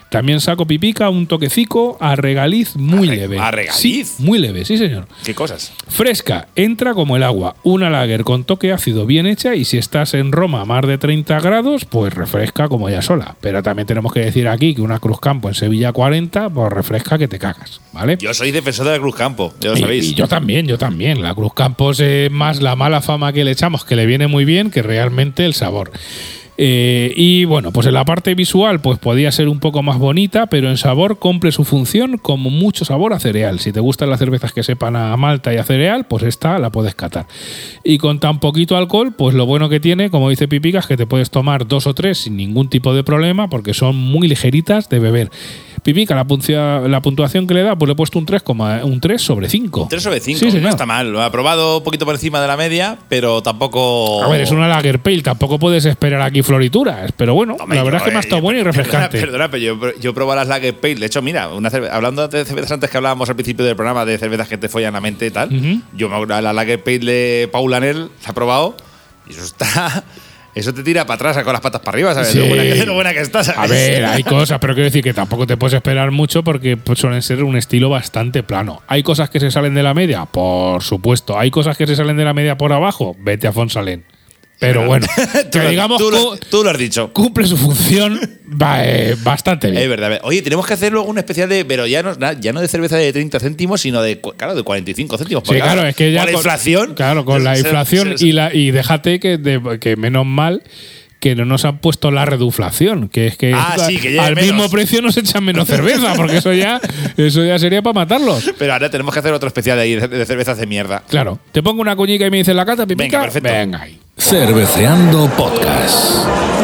También 0.09 0.39
saco 0.39 0.65
pipica, 0.65 1.09
un 1.09 1.27
toquecico 1.27 1.97
a 1.99 2.15
regaliz 2.15 2.75
muy 2.77 3.09
A 3.09 3.13
leve. 3.13 3.39
a 3.39 3.51
regaliz. 3.51 3.75
Sí, 3.79 4.05
muy 4.19 4.39
leve, 4.39 4.63
sí 4.63 4.77
señor. 4.77 5.05
¿Qué 5.25 5.35
cosas? 5.35 5.73
Fresca, 5.89 6.47
entra 6.55 6.93
como 6.93 7.17
el 7.17 7.23
agua. 7.23 7.55
Una 7.63 7.89
lager 7.89 8.23
con 8.23 8.45
toque 8.45 8.71
ácido 8.71 9.05
bien 9.05 9.25
hecha 9.25 9.55
y 9.55 9.65
si 9.65 9.77
estás 9.77 10.13
en 10.13 10.31
Roma 10.31 10.61
a 10.61 10.65
más 10.65 10.87
de 10.87 10.97
30 10.97 11.39
grados, 11.41 11.83
pues 11.85 12.13
refresca 12.13 12.69
como 12.69 12.89
ya 12.89 13.01
sola. 13.01 13.35
Pero 13.41 13.61
también 13.61 13.85
tenemos 13.85 14.13
que 14.13 14.21
decir 14.21 14.47
aquí 14.47 14.73
que 14.73 14.81
una 14.81 14.99
Cruz 14.99 15.19
Campo 15.19 15.49
en 15.49 15.55
Sevilla 15.55 15.91
40, 15.91 16.49
pues 16.51 16.71
refresca 16.71 17.17
que 17.17 17.27
te 17.27 17.37
cagas, 17.37 17.81
¿vale? 17.91 18.17
Yo 18.19 18.33
soy 18.33 18.51
defensor 18.51 18.85
de 18.85 18.93
la 18.93 18.99
Cruz 18.99 19.15
Campo, 19.15 19.53
ya 19.59 19.71
lo 19.71 19.77
Y- 19.77 19.81
sabéis. 19.81 20.05
Y, 20.05 20.13
yo 20.13 20.27
también, 20.29 20.67
yo 20.67 20.77
también. 20.77 21.21
La 21.21 21.35
Cruz 21.35 21.53
Campos 21.53 21.99
es 21.99 22.31
más 22.31 22.61
la 22.61 22.77
mala 22.77 23.01
fama 23.01 23.33
que 23.33 23.43
le 23.43 23.51
echamos, 23.51 23.83
que 23.83 23.97
le 23.97 24.05
viene 24.05 24.27
muy 24.27 24.45
bien, 24.45 24.71
que 24.71 24.81
realmente 24.81 25.45
el 25.45 25.53
sabor. 25.53 25.91
Eh, 26.57 27.13
y 27.15 27.45
bueno, 27.45 27.71
pues 27.71 27.85
en 27.87 27.93
la 27.93 28.03
parte 28.03 28.33
visual, 28.33 28.81
pues 28.81 28.97
podía 28.97 29.31
ser 29.31 29.47
un 29.47 29.59
poco 29.59 29.83
más 29.83 29.99
bonita, 29.99 30.47
pero 30.47 30.69
en 30.69 30.77
sabor 30.77 31.19
cumple 31.19 31.51
su 31.51 31.63
función 31.63 32.17
como 32.17 32.49
mucho 32.49 32.83
sabor 32.83 33.13
a 33.13 33.19
cereal. 33.19 33.59
Si 33.59 33.71
te 33.71 33.79
gustan 33.79 34.09
las 34.09 34.19
cervezas 34.19 34.53
que 34.53 34.63
sepan 34.63 34.95
a 34.95 35.15
malta 35.17 35.53
y 35.53 35.57
a 35.57 35.63
cereal, 35.63 36.05
pues 36.05 36.23
esta 36.23 36.57
la 36.57 36.71
puedes 36.71 36.95
catar. 36.95 37.27
Y 37.83 37.99
con 37.99 38.19
tan 38.19 38.39
poquito 38.39 38.75
alcohol, 38.75 39.13
pues 39.15 39.35
lo 39.35 39.45
bueno 39.45 39.69
que 39.69 39.79
tiene, 39.79 40.09
como 40.09 40.29
dice 40.29 40.47
Pipica, 40.47 40.79
es 40.79 40.87
que 40.87 40.97
te 40.97 41.05
puedes 41.05 41.29
tomar 41.29 41.67
dos 41.67 41.85
o 41.85 41.93
tres 41.93 42.19
sin 42.19 42.35
ningún 42.37 42.69
tipo 42.69 42.93
de 42.93 43.03
problema, 43.03 43.49
porque 43.49 43.73
son 43.73 43.95
muy 43.95 44.27
ligeritas 44.27 44.89
de 44.89 44.99
beber. 44.99 45.29
Pipica, 45.83 46.15
la, 46.15 46.25
puncia- 46.25 46.79
la 46.87 47.01
puntuación 47.01 47.47
que 47.47 47.53
le 47.53 47.63
da, 47.63 47.75
pues 47.75 47.87
le 47.87 47.93
he 47.93 47.95
puesto 47.95 48.19
un 48.19 48.25
3, 48.25 48.41
un 48.83 48.99
3 48.99 49.21
sobre 49.21 49.47
5. 49.49 49.87
3 49.89 50.03
sobre 50.03 50.19
5, 50.19 50.39
Sí, 50.39 50.51
señor. 50.51 50.63
no 50.63 50.69
está 50.69 50.85
mal. 50.85 51.11
Lo 51.11 51.21
he 51.21 51.25
aprobado 51.25 51.77
un 51.77 51.83
poquito 51.83 52.05
por 52.05 52.15
encima 52.15 52.41
de 52.41 52.47
la 52.47 52.57
media, 52.57 52.97
pero 53.09 53.41
tampoco. 53.41 54.23
A 54.23 54.29
ver, 54.29 54.41
es 54.41 54.51
una 54.51 54.67
Lager 54.67 54.99
Pale, 54.99 55.21
tampoco 55.21 55.59
puedes 55.59 55.85
esperar 55.85 56.21
aquí 56.21 56.41
florituras, 56.41 57.11
pero 57.15 57.33
bueno, 57.33 57.55
la 57.59 57.65
verdad 57.83 57.91
yo, 57.91 57.97
es 57.97 58.03
que 58.03 58.11
me 58.11 58.17
ha 58.17 58.19
estado 58.21 58.41
buena 58.41 58.59
y 58.59 58.63
refrescante. 58.63 59.19
Perdona, 59.19 59.49
pero 59.49 59.63
yo, 59.63 59.79
yo 59.99 60.11
he 60.11 60.13
probado 60.13 60.39
las 60.39 60.47
Lager 60.47 60.75
Pale. 60.75 60.95
De 60.95 61.05
hecho, 61.05 61.21
mira, 61.21 61.47
una 61.49 61.69
cerve- 61.69 61.89
hablando 61.91 62.27
de 62.27 62.43
cervezas 62.45 62.71
antes 62.73 62.89
que 62.89 62.97
hablábamos 62.97 63.29
al 63.29 63.35
principio 63.35 63.63
del 63.65 63.75
programa 63.75 64.05
de 64.05 64.17
cervezas 64.17 64.47
que 64.47 64.57
te 64.57 64.69
follan 64.69 64.93
la 64.93 65.01
mente 65.01 65.25
y 65.27 65.31
tal, 65.31 65.55
Ujú. 65.55 65.81
yo 65.95 66.09
me, 66.09 66.25
la 66.41 66.53
Lager 66.53 66.83
Pale 66.83 66.99
de 66.99 67.49
Paulanel 67.51 68.09
la 68.23 68.29
he 68.29 68.33
probado 68.33 68.75
y 69.29 69.31
eso 69.33 69.43
está. 69.43 70.03
Eso 70.57 70.73
te 70.73 70.83
tira 70.83 71.05
para 71.05 71.15
atrás 71.15 71.43
con 71.43 71.53
las 71.53 71.61
patas 71.61 71.81
para 71.81 71.95
arriba, 71.95 72.13
¿sabes? 72.13 72.29
Sí. 72.29 72.39
Lo, 72.39 72.47
buena 72.47 72.63
que, 72.63 72.85
lo 72.85 72.93
buena 72.93 73.13
que 73.13 73.21
estás. 73.21 73.49
A 73.49 73.67
ver, 73.67 74.05
hay 74.05 74.23
cosas, 74.37 74.59
pero 74.59 74.73
quiero 74.73 74.85
decir 74.85 75.03
que 75.03 75.13
tampoco 75.13 75.45
te 75.45 75.55
puedes 75.57 75.73
esperar 75.73 76.11
mucho 76.11 76.43
porque 76.43 76.77
pues, 76.77 76.99
suelen 76.99 77.21
ser 77.21 77.43
un 77.43 77.55
estilo 77.57 77.89
bastante 77.89 78.43
plano. 78.43 78.81
¿Hay 78.87 79.03
cosas 79.03 79.29
que 79.29 79.39
se 79.39 79.51
salen 79.51 79.73
de 79.75 79.83
la 79.83 79.93
media? 79.93 80.25
Por 80.25 80.81
supuesto. 80.81 81.37
¿Hay 81.37 81.51
cosas 81.51 81.77
que 81.77 81.85
se 81.85 81.95
salen 81.95 82.17
de 82.17 82.25
la 82.25 82.33
media 82.33 82.57
por 82.57 82.73
abajo? 82.73 83.15
Vete 83.19 83.47
a 83.47 83.53
Fonsalén. 83.53 84.03
Pero 84.59 84.85
bueno, 84.87 85.05
tú, 85.51 85.59
que 85.59 85.63
lo, 85.63 85.69
digamos 85.69 85.97
tú 85.99 86.09
lo- 86.11 86.29
cu- 86.31 86.37
tú 86.49 86.63
lo 86.63 86.69
has 86.71 86.77
dicho. 86.77 87.13
cumple 87.13 87.45
su 87.45 87.57
función 87.57 88.19
eh, 88.79 89.15
bastante 89.23 89.69
bien. 89.69 89.83
Es 89.83 89.89
verdad. 89.89 90.19
Oye, 90.23 90.41
tenemos 90.41 90.65
que 90.65 90.73
hacer 90.73 90.91
luego 90.91 91.07
un 91.07 91.17
especial 91.19 91.47
de. 91.49 91.63
Pero 91.65 91.85
ya 91.85 92.01
no, 92.01 92.13
na- 92.15 92.33
ya 92.33 92.53
no 92.53 92.61
de 92.61 92.67
cerveza 92.67 92.97
de 92.97 93.13
30 93.13 93.39
céntimos, 93.39 93.81
sino 93.81 94.01
de, 94.01 94.19
claro, 94.19 94.55
de 94.55 94.63
45 94.63 95.17
céntimos. 95.17 95.43
Sí, 95.47 95.55
claro, 95.55 95.85
es 95.85 95.95
que 95.95 96.11
ya 96.11 96.21
Con 96.23 96.31
la 96.31 96.37
inflación. 96.37 96.93
Claro, 96.95 97.23
con 97.25 97.43
la 97.43 97.57
inflación 97.57 98.15
y 98.19 98.31
la 98.31 98.53
y 98.53 98.71
déjate 98.71 99.19
que, 99.19 99.37
de- 99.37 99.79
que 99.79 99.95
menos 99.95 100.25
mal 100.25 100.63
que 101.19 101.33
no 101.35 101.45
nos 101.45 101.65
han 101.65 101.79
puesto 101.79 102.11
la 102.11 102.25
reduflación, 102.25 103.09
que 103.09 103.25
es 103.25 103.37
que, 103.37 103.51
Ah, 103.53 103.75
sí, 103.87 103.97
que 103.97 104.11
lleve 104.11 104.19
al 104.19 104.35
menos. 104.35 104.53
mismo 104.53 104.69
precio 104.69 105.01
nos 105.01 105.17
echan 105.17 105.43
menos 105.43 105.67
cerveza, 105.67 106.13
porque 106.15 106.37
eso 106.37 106.53
ya, 106.53 106.79
eso 107.17 107.43
ya 107.43 107.57
sería 107.57 107.81
para 107.81 107.93
matarlos. 107.93 108.51
Pero 108.59 108.73
ahora 108.73 108.91
tenemos 108.91 109.11
que 109.13 109.19
hacer 109.19 109.33
otro 109.33 109.47
especial 109.47 109.77
de, 109.77 109.83
ahí 109.83 109.95
de, 109.95 110.07
de 110.07 110.25
cervezas 110.27 110.59
de 110.59 110.67
mierda. 110.67 111.01
Claro, 111.09 111.39
te 111.51 111.63
pongo 111.63 111.81
una 111.81 111.95
cuñica 111.95 112.27
y 112.27 112.29
me 112.29 112.37
dices 112.37 112.55
la 112.55 112.65
cata, 112.67 112.85
pipica. 112.85 113.03
Venga, 113.05 113.21
perfecto. 113.23 113.49
Venga 113.51 113.81
ahí. 113.81 113.99
Cerveceando 114.17 115.29
Podcast. 115.37 116.56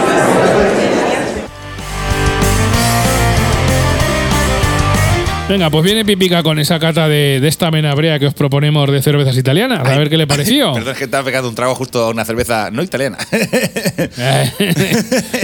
Venga, 5.54 5.70
pues 5.70 5.86
viene 5.86 6.04
Pipica 6.04 6.42
con 6.42 6.58
esa 6.58 6.80
cata 6.80 7.08
de, 7.08 7.40
de 7.40 7.48
esta 7.48 7.70
menabrea 7.70 8.18
que 8.18 8.26
os 8.26 8.34
proponemos 8.34 8.92
de 8.92 9.04
cervezas 9.04 9.38
italianas. 9.38 9.88
A 9.88 9.98
ver 10.00 10.10
qué 10.10 10.18
le 10.18 10.26
pareció. 10.26 10.74
Perdón, 10.74 10.94
es 10.94 10.98
que 10.98 11.04
estaba 11.04 11.24
pegando 11.24 11.48
un 11.48 11.54
trago 11.54 11.76
justo 11.76 12.06
a 12.06 12.10
una 12.10 12.26
cerveza 12.26 12.72
no 12.72 12.82
italiana. 12.82 13.20
Eh, 13.32 14.52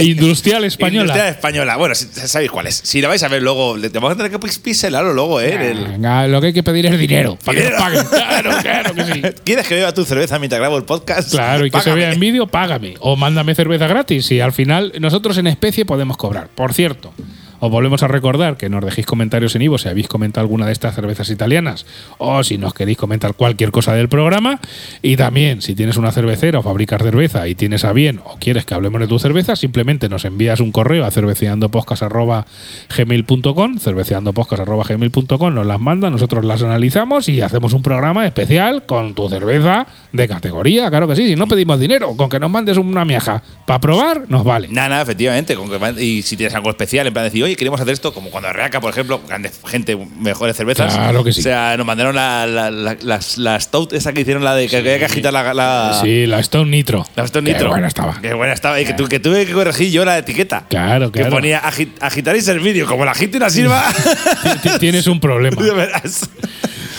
Industrial 0.00 0.64
española. 0.64 1.02
Industrial 1.02 1.28
española. 1.28 1.76
Bueno, 1.76 1.94
sabéis 1.94 2.50
cuál 2.50 2.66
es. 2.66 2.80
Si 2.82 3.00
la 3.00 3.06
vais 3.06 3.22
a 3.22 3.28
ver 3.28 3.40
luego, 3.40 3.76
le- 3.76 3.88
vamos 3.90 4.10
a 4.10 4.16
tener 4.16 4.32
que 4.32 4.40
pixelarlo 4.40 5.12
luego, 5.14 5.40
¿eh? 5.40 5.70
el- 5.70 5.84
Venga, 5.86 6.26
lo 6.26 6.40
que 6.40 6.48
hay 6.48 6.52
que 6.54 6.64
pedir 6.64 6.86
es 6.86 6.98
dinero. 6.98 7.38
Para 7.44 7.60
que 7.62 7.70
nos 7.70 7.80
paguen. 7.80 8.04
Claro, 8.06 8.50
claro 8.62 8.94
que 8.96 9.04
sí. 9.04 9.22
¿Quieres 9.44 9.68
que 9.68 9.76
beba 9.76 9.94
tu 9.94 10.04
cerveza 10.04 10.40
mientras 10.40 10.58
grabo 10.58 10.76
el 10.76 10.82
podcast? 10.84 11.30
Claro, 11.30 11.64
y 11.66 11.70
que 11.70 11.80
se 11.82 11.92
vea 11.94 12.12
en 12.12 12.18
vídeo, 12.18 12.48
págame. 12.48 12.94
O 12.98 13.14
mándame 13.14 13.54
cerveza 13.54 13.86
gratis. 13.86 14.28
Y 14.32 14.40
al 14.40 14.52
final, 14.52 14.92
nosotros 14.98 15.38
en 15.38 15.46
especie 15.46 15.84
podemos 15.84 16.16
cobrar. 16.16 16.48
Por 16.48 16.74
cierto, 16.74 17.12
os 17.60 17.70
volvemos 17.70 18.02
a 18.02 18.08
recordar 18.08 18.56
que 18.56 18.68
nos 18.68 18.84
dejéis 18.84 19.06
comentarios 19.06 19.54
en 19.54 19.62
Ivo 19.62 19.78
si 19.78 19.88
habéis 19.88 20.08
comentado 20.08 20.42
alguna 20.42 20.66
de 20.66 20.72
estas 20.72 20.94
cervezas 20.94 21.30
italianas 21.30 21.86
o 22.18 22.42
si 22.42 22.58
nos 22.58 22.74
queréis 22.74 22.98
comentar 22.98 23.34
cualquier 23.34 23.70
cosa 23.70 23.94
del 23.94 24.08
programa. 24.08 24.60
Y 25.02 25.16
también, 25.16 25.62
si 25.62 25.74
tienes 25.74 25.96
una 25.96 26.12
cervecera 26.12 26.58
o 26.58 26.62
fabricas 26.62 27.02
cerveza 27.02 27.48
y 27.48 27.54
tienes 27.54 27.84
a 27.84 27.92
bien 27.92 28.20
o 28.24 28.36
quieres 28.38 28.64
que 28.64 28.74
hablemos 28.74 29.00
de 29.00 29.06
tu 29.06 29.18
cerveza, 29.18 29.56
simplemente 29.56 30.08
nos 30.08 30.24
envías 30.24 30.60
un 30.60 30.72
correo 30.72 31.04
a 31.04 31.10
cerveceandopodcast.gmail.com 31.10 33.78
cerveceandopodcast.gmail.com 33.78 35.54
nos 35.54 35.66
las 35.66 35.80
manda, 35.80 36.10
nosotros 36.10 36.44
las 36.44 36.62
analizamos 36.62 37.28
y 37.28 37.40
hacemos 37.40 37.72
un 37.72 37.82
programa 37.82 38.26
especial 38.26 38.84
con 38.86 39.14
tu 39.14 39.28
cerveza 39.28 39.86
de 40.12 40.28
categoría, 40.28 40.90
claro 40.90 41.06
que 41.06 41.16
sí. 41.16 41.28
Si 41.28 41.36
no 41.36 41.46
pedimos 41.46 41.78
dinero, 41.78 42.16
con 42.16 42.28
que 42.28 42.40
nos 42.40 42.50
mandes 42.50 42.78
una 42.78 43.04
miaja 43.04 43.42
para 43.66 43.80
probar, 43.80 44.24
nos 44.28 44.44
vale. 44.44 44.68
Nada, 44.68 44.88
nada, 44.88 45.02
efectivamente. 45.02 45.56
y 45.98 46.22
si 46.22 46.36
tienes 46.36 46.54
algo 46.54 46.70
especial, 46.70 47.06
en 47.06 47.12
plan 47.12 47.24
decir, 47.24 47.44
oye, 47.50 47.56
queremos 47.56 47.80
hacer 47.80 47.92
esto, 47.92 48.14
como 48.14 48.30
cuando 48.30 48.52
Reaca, 48.52 48.80
por 48.80 48.90
ejemplo, 48.90 49.20
grandes 49.26 49.60
gente, 49.66 49.96
mejores 50.18 50.56
cervezas. 50.56 50.94
Claro 50.94 51.24
que 51.24 51.32
sí. 51.32 51.40
O 51.40 51.42
sea, 51.42 51.76
nos 51.76 51.86
mandaron 51.86 52.14
la, 52.14 52.46
la, 52.46 52.70
la, 52.70 52.96
las- 53.02 53.38
la 53.38 53.58
Stout, 53.60 53.92
esa 53.92 54.12
que 54.12 54.20
hicieron, 54.22 54.44
la 54.44 54.54
de 54.54 54.68
que 54.68 54.76
había 54.78 54.98
que 54.98 55.04
agitar 55.04 55.32
la. 55.32 55.52
la 55.54 55.98
Sí, 56.00 56.26
la 56.26 56.38
Stone 56.40 56.70
Nitro. 56.70 57.04
La 57.16 57.24
Qué 57.26 57.42
Nitro. 57.42 57.68
buena 57.70 57.88
estaba. 57.88 58.20
Qué 58.20 58.34
buena 58.34 58.52
estaba. 58.52 58.80
Y 58.80 58.84
que, 58.84 58.94
tu- 58.94 59.08
que 59.08 59.20
tuve 59.20 59.46
que 59.46 59.52
corregir 59.52 59.90
yo 59.90 60.04
la 60.04 60.18
etiqueta. 60.18 60.66
Claro, 60.68 61.10
Que 61.12 61.20
claro. 61.20 61.34
ponía 61.36 61.62
agi- 61.62 61.92
agitar 62.00 62.36
y 62.36 62.42
servir. 62.42 62.74
Digo, 62.74 62.86
Como 62.86 63.04
la 63.04 63.12
y 63.20 63.38
la 63.38 63.50
sirva. 63.50 63.84
Tienes 64.80 65.06
un 65.06 65.20
problema. 65.20 65.60
verás. 65.74 66.28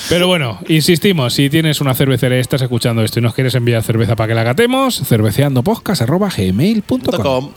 Pero 0.10 0.28
bueno, 0.28 0.60
insistimos, 0.68 1.34
si 1.34 1.49
tienes 1.49 1.80
una 1.80 1.93
cervecería 1.93 2.39
estás 2.39 2.62
escuchando 2.62 3.02
esto 3.04 3.20
y 3.20 3.22
nos 3.22 3.34
quieres 3.34 3.56
enviar 3.56 3.82
cerveza 3.84 4.16
para 4.18 4.28
que 4.28 4.34
la 4.34 4.43
catemos, 4.43 5.02
cerveceandopodcast.gmail.com 5.08 7.22
Com. 7.22 7.52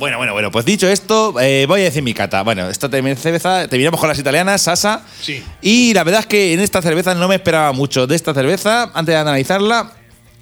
Bueno, 0.00 0.16
bueno, 0.16 0.32
bueno, 0.32 0.50
pues 0.50 0.64
dicho 0.64 0.88
esto, 0.88 1.38
eh, 1.42 1.66
voy 1.68 1.82
a 1.82 1.84
decir 1.84 2.02
mi 2.02 2.14
cata. 2.14 2.42
Bueno, 2.42 2.66
termina 2.72 3.14
cerveza, 3.16 3.68
terminamos 3.68 4.00
con 4.00 4.08
las 4.08 4.18
italianas, 4.18 4.62
Sasa. 4.62 5.02
Sí. 5.20 5.44
Y 5.60 5.92
la 5.92 6.04
verdad 6.04 6.20
es 6.20 6.26
que 6.26 6.54
en 6.54 6.60
esta 6.60 6.80
cerveza 6.80 7.14
no 7.14 7.28
me 7.28 7.34
esperaba 7.34 7.72
mucho 7.72 8.06
de 8.06 8.16
esta 8.16 8.32
cerveza 8.32 8.84
antes 8.94 9.12
de 9.12 9.16
analizarla. 9.16 9.92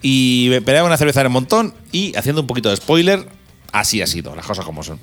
Y 0.00 0.46
me 0.50 0.58
esperaba 0.58 0.86
una 0.86 0.96
cerveza 0.96 1.22
en 1.22 1.32
montón. 1.32 1.74
Y 1.90 2.14
haciendo 2.16 2.42
un 2.42 2.46
poquito 2.46 2.70
de 2.70 2.76
spoiler, 2.76 3.26
así 3.72 4.00
ha 4.00 4.06
sido, 4.06 4.36
las 4.36 4.46
cosas 4.46 4.64
como 4.64 4.84
son. 4.84 5.00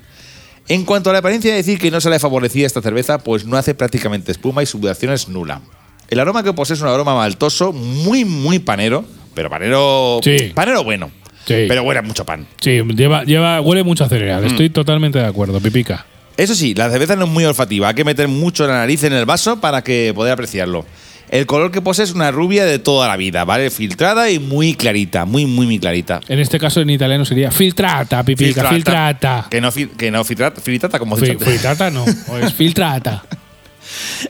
En 0.70 0.86
cuanto 0.86 1.10
a 1.10 1.14
la 1.14 1.20
apariencia, 1.20 1.53
decir 1.53 1.78
que 1.78 1.91
no 1.91 1.99
se 1.99 2.10
le 2.10 2.18
favorecía 2.18 2.66
esta 2.66 2.82
cerveza, 2.82 3.18
pues 3.18 3.43
no 3.43 3.58
hace 3.58 3.76
prácticamente 3.76 4.32
espuma 4.32 4.64
y 4.64 4.68
su 4.68 4.80
duración 4.80 5.12
es 5.12 5.28
nula. 5.28 5.60
El 6.08 6.22
aroma 6.22 6.43
que 6.43 6.53
posee 6.53 6.76
es 6.76 6.82
un 6.82 6.88
aroma 6.88 7.14
maltoso, 7.14 7.74
muy, 7.74 8.24
muy 8.24 8.60
panero, 8.60 9.03
pero 9.34 9.49
panero. 9.49 10.22
Sí. 10.24 10.53
Panero 10.56 10.86
bueno. 10.86 11.12
Sí. 11.46 11.66
Pero 11.68 11.84
huele 11.84 12.02
mucho 12.02 12.26
pan. 12.26 12.46
Sí, 12.60 12.82
lleva, 12.96 13.24
lleva, 13.24 13.62
huele 13.62 13.84
mucho 13.84 14.04
a 14.04 14.10
cereal. 14.10 14.43
Mm. 14.43 14.48
Estoy 14.48 14.70
totalmente 14.70 15.20
de 15.20 15.26
acuerdo, 15.26 15.60
Pipica. 15.60 16.06
Eso 16.38 16.54
sí, 16.56 16.74
la 16.74 16.89
cerveza 16.89 17.16
no 17.16 17.26
es 17.26 17.32
muy 17.32 17.46
olfativa, 17.46 17.88
hay 17.89 17.93
que 17.96 18.04
meter 18.04 18.28
mucho 18.28 18.68
la 18.68 18.74
nariz 18.74 19.04
en 19.04 19.14
el 19.14 19.26
vaso 19.26 19.62
para 19.62 19.84
que 19.84 20.12
poder 20.14 20.34
apreciarlo. 20.34 20.86
El 21.30 21.46
color 21.48 21.72
que 21.72 21.82
posee 21.82 22.04
es 22.06 22.12
una 22.14 22.30
rubia 22.30 22.66
de 22.66 22.78
toda 22.78 23.08
la 23.08 23.16
vida, 23.18 23.46
¿vale? 23.46 23.70
Filtrada 23.72 24.30
y 24.30 24.38
muy 24.38 24.76
clarita, 24.76 25.26
muy, 25.26 25.46
muy, 25.46 25.66
muy 25.66 25.80
clarita. 25.80 26.20
En 26.28 26.39
este 26.39 26.60
caso 26.60 26.82
en 26.82 26.89
italiano 26.91 27.26
sería 27.26 27.50
filtrata, 27.52 28.24
Pipica, 28.24 28.70
filtrata. 28.70 29.48
Que 29.50 29.60
no, 29.62 29.72
fil- 29.72 29.89
que 29.98 30.12
no 30.12 30.24
filtrata, 30.24 30.62
filtrata 30.62 31.00
como 31.00 31.16
Fi- 31.16 31.22
dicho 31.26 31.34
antes. 31.39 31.48
Filtrata 31.48 31.89
no, 31.89 32.04
o 32.30 32.38
es 32.38 32.54
filtrata. 32.54 33.24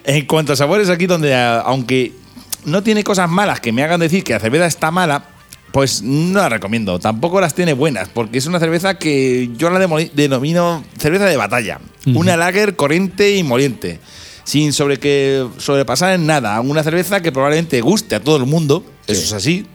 En 0.03 0.25
cuanto 0.25 0.53
a 0.53 0.55
sabores, 0.55 0.89
aquí 0.89 1.05
donde, 1.07 1.33
aunque 1.35 2.13
no 2.65 2.81
tiene 2.83 3.03
cosas 3.03 3.29
malas 3.29 3.59
que 3.59 3.71
me 3.71 3.83
hagan 3.83 3.99
decir 3.99 4.23
que 4.23 4.33
la 4.33 4.39
cerveza 4.39 4.65
está 4.65 4.89
mala, 4.91 5.25
pues 5.75 6.01
no 6.01 6.39
la 6.39 6.47
recomiendo. 6.47 6.99
Tampoco 6.99 7.41
las 7.41 7.53
tiene 7.53 7.73
buenas, 7.73 8.07
porque 8.07 8.37
es 8.37 8.45
una 8.45 8.59
cerveza 8.59 8.97
que 8.97 9.49
yo 9.57 9.69
la 9.69 9.85
denomino 10.13 10.81
cerveza 10.97 11.25
de 11.25 11.35
batalla. 11.35 11.81
Una 12.05 12.37
lager 12.37 12.77
corriente 12.77 13.35
y 13.35 13.43
moliente. 13.43 13.99
Sin 14.45 14.71
sobre 14.71 14.99
que 14.99 15.45
sobrepasar 15.57 16.13
en 16.13 16.25
nada. 16.25 16.61
Una 16.61 16.81
cerveza 16.81 17.21
que 17.21 17.33
probablemente 17.33 17.81
guste 17.81 18.15
a 18.15 18.21
todo 18.21 18.37
el 18.37 18.45
mundo. 18.45 18.85
Eso 19.05 19.21
es 19.21 19.33
así. 19.33 19.65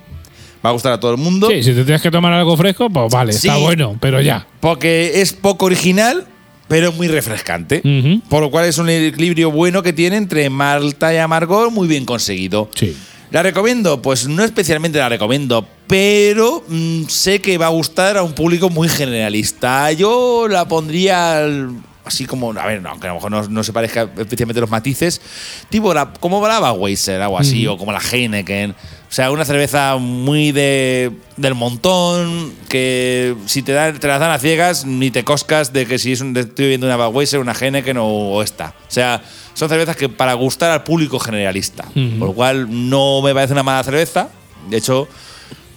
Va 0.65 0.71
a 0.71 0.73
gustar 0.73 0.95
a 0.95 1.01
todo 1.01 1.11
el 1.11 1.19
mundo. 1.19 1.51
Sí, 1.51 1.63
si 1.63 1.75
te 1.75 1.85
tienes 1.85 2.01
que 2.01 2.11
tomar 2.11 2.33
algo 2.33 2.57
fresco, 2.57 2.89
pues 2.89 3.13
vale, 3.13 3.33
está 3.33 3.59
bueno, 3.59 3.99
pero 4.01 4.23
ya. 4.23 4.47
Porque 4.61 5.21
es 5.21 5.35
poco 5.35 5.67
original, 5.67 6.27
pero 6.67 6.93
muy 6.93 7.09
refrescante. 7.09 7.83
Por 8.31 8.41
lo 8.41 8.51
cual 8.51 8.65
es 8.65 8.79
un 8.79 8.89
equilibrio 8.89 9.51
bueno 9.51 9.83
que 9.83 9.93
tiene 9.93 10.17
entre 10.17 10.49
malta 10.49 11.13
y 11.13 11.19
amargor 11.19 11.71
muy 11.71 11.87
bien 11.87 12.07
conseguido. 12.07 12.71
Sí. 12.75 12.97
¿La 13.33 13.43
recomiendo? 13.45 14.03
Pues 14.03 14.27
no 14.27 14.43
especialmente 14.43 14.99
la 14.99 15.09
recomiendo, 15.09 15.69
pero 15.91 16.63
mm, 16.69 17.07
sé 17.09 17.41
que 17.41 17.59
va 17.59 17.67
a 17.67 17.71
gustar 17.71 18.17
a 18.17 18.23
un 18.23 18.33
público 18.33 18.71
muy 18.71 18.89
generalista. 18.89 19.91
Yo 19.91 20.47
la 20.49 20.65
pondría 20.69 21.39
al- 21.39 21.73
así 22.05 22.27
como, 22.27 22.53
a 22.53 22.65
ver, 22.67 22.81
no, 22.81 22.91
aunque 22.91 23.09
a 23.09 23.11
lo 23.11 23.17
mejor 23.17 23.31
no, 23.33 23.43
no 23.49 23.65
se 23.65 23.73
parezca 23.73 24.09
especialmente 24.17 24.61
los 24.61 24.71
matices, 24.71 25.21
tipo 25.69 25.93
la, 25.93 26.13
como 26.13 26.47
la 26.47 26.61
Budweiser, 26.61 27.21
algo 27.21 27.39
así, 27.41 27.67
o 27.67 27.77
como 27.77 27.91
la 27.91 27.99
Heineken. 28.01 28.71
O 28.71 29.13
sea, 29.13 29.33
una 29.33 29.45
cerveza 29.45 29.97
muy 29.97 30.53
de, 30.53 31.11
del 31.37 31.55
montón, 31.57 32.53
que 32.69 33.35
si 33.47 33.63
te, 33.63 33.73
dan, 33.73 33.99
te 33.99 34.07
las 34.07 34.21
dan 34.21 34.31
a 34.31 34.39
ciegas, 34.39 34.85
ni 34.85 35.11
te 35.11 35.25
coscas 35.25 35.73
de 35.73 35.87
que 35.87 35.99
si 35.99 36.13
es 36.13 36.21
un, 36.21 36.37
estoy 36.37 36.69
viendo 36.69 36.87
una 36.87 36.97
Budweiser, 36.97 37.41
una 37.41 37.53
Heineken 37.53 37.97
o, 37.97 38.07
o 38.07 38.43
esta. 38.45 38.75
O 38.89 38.91
sea, 38.93 39.21
son 39.55 39.69
cervezas 39.69 39.97
que 39.97 40.09
para 40.09 40.35
gustar 40.35 40.71
al 40.71 40.85
público 40.85 41.19
generalista. 41.19 41.85
Por 42.21 42.29
lo 42.29 42.33
cual 42.33 42.69
no 42.89 43.21
me 43.23 43.35
parece 43.35 43.53
una 43.55 43.65
mala 43.65 43.83
cerveza. 43.83 44.29
De 44.69 44.77
hecho, 44.77 45.09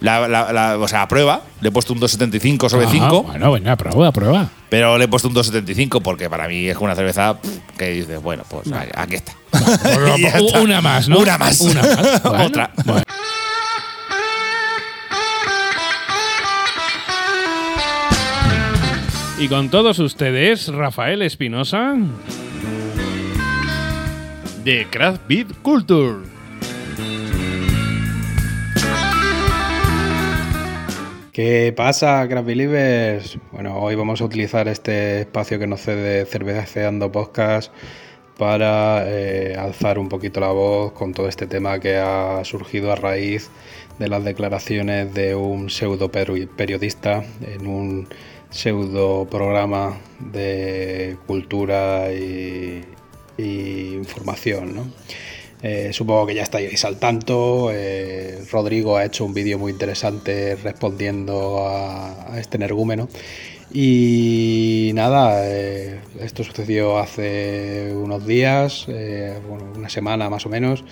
la, 0.04 0.28
la- 0.28 0.51
la- 0.54 0.78
o 0.78 0.88
sea, 0.88 1.01
a 1.01 1.08
prueba, 1.08 1.41
le 1.62 1.70
he 1.70 1.72
puesto 1.72 1.93
un 1.93 1.99
2,75 1.99 2.70
sobre 2.70 2.86
Ajá, 2.86 2.91
5. 2.93 3.24
Bueno, 3.24 3.51
venga, 3.54 3.76
prueba, 3.78 4.12
prueba. 4.12 4.49
Pero 4.70 4.97
le 4.97 5.06
he 5.06 5.08
puesto 5.08 5.28
un 5.30 5.34
2,75 5.34 6.01
porque 6.04 6.30
para 6.30 6.47
mí 6.47 6.68
es 6.68 6.78
una 6.78 6.93
cerveza 6.93 7.38
que 7.78 7.89
dices, 7.89 8.22
bueno, 8.22 8.43
pues 8.49 8.68
aquí 8.95 9.16
está. 9.16 9.32
Está. 10.18 10.60
Una 10.62 10.82
más, 10.82 11.08
¿no? 11.08 11.20
Una 11.20 11.38
más. 11.38 11.62
Una 11.62 11.82
más. 11.82 12.22
Bueno, 12.24 12.43
Otra. 12.45 12.70
bueno. 12.86 13.04
Y 19.39 19.47
con 19.47 19.70
todos 19.70 19.99
ustedes, 19.99 20.68
Rafael 20.70 21.22
Espinosa. 21.22 21.95
de 24.64 24.88
Craft 24.89 25.22
Beat 25.28 25.47
Culture. 25.62 26.32
¿Qué 31.34 31.73
pasa, 31.75 32.27
Craft 32.29 32.45
Believers? 32.45 33.39
Bueno, 33.51 33.79
hoy 33.79 33.95
vamos 33.95 34.21
a 34.21 34.25
utilizar 34.25 34.67
este 34.67 35.21
espacio 35.21 35.57
que 35.57 35.65
nos 35.65 35.81
cede 35.81 36.25
Cerveceando 36.27 37.11
Podcast 37.11 37.73
para 38.38 39.03
eh, 39.07 39.55
alzar 39.57 39.97
un 39.97 40.09
poquito 40.09 40.39
la 40.39 40.51
voz 40.51 40.91
con 40.91 41.11
todo 41.13 41.27
este 41.27 41.47
tema 41.47 41.79
que 41.79 41.97
ha 41.97 42.45
surgido 42.45 42.91
a 42.91 42.95
raíz 42.95 43.49
de 43.97 44.09
las 44.09 44.23
declaraciones 44.23 45.11
de 45.15 45.34
un 45.34 45.71
pseudo 45.71 46.11
peri- 46.11 46.47
periodista 46.47 47.23
en 47.41 47.65
un 47.65 48.07
pseudo 48.51 49.25
programa 49.25 49.97
de 50.19 51.17
cultura 51.25 52.11
y, 52.13 52.84
y 53.39 53.95
información, 53.95 54.75
¿no? 54.75 54.86
Eh, 55.64 55.93
supongo 55.93 56.28
que 56.28 56.36
ya 56.36 56.43
estáis 56.43 56.84
al 56.84 56.97
tanto. 56.99 57.70
eh, 57.72 58.43
Rodrigo 58.51 58.97
ha 58.97 59.05
hecho 59.05 59.24
un 59.26 59.34
vídeo 59.34 59.57
muy 59.57 59.72
interesante 59.72 60.57
respondiendo 60.57 61.66
a, 61.66 62.38
este 62.38 62.57
energúmeno. 62.57 63.07
Y 63.72 64.91
nada, 64.93 65.47
eh, 65.47 65.99
esto 66.20 66.43
sucedió 66.43 66.99
hace 66.99 67.93
unos 67.95 68.28
días, 68.28 68.88
una 68.88 69.89
semana 69.89 70.30
más 70.30 70.45
o 70.45 70.49
menos. 70.49 70.84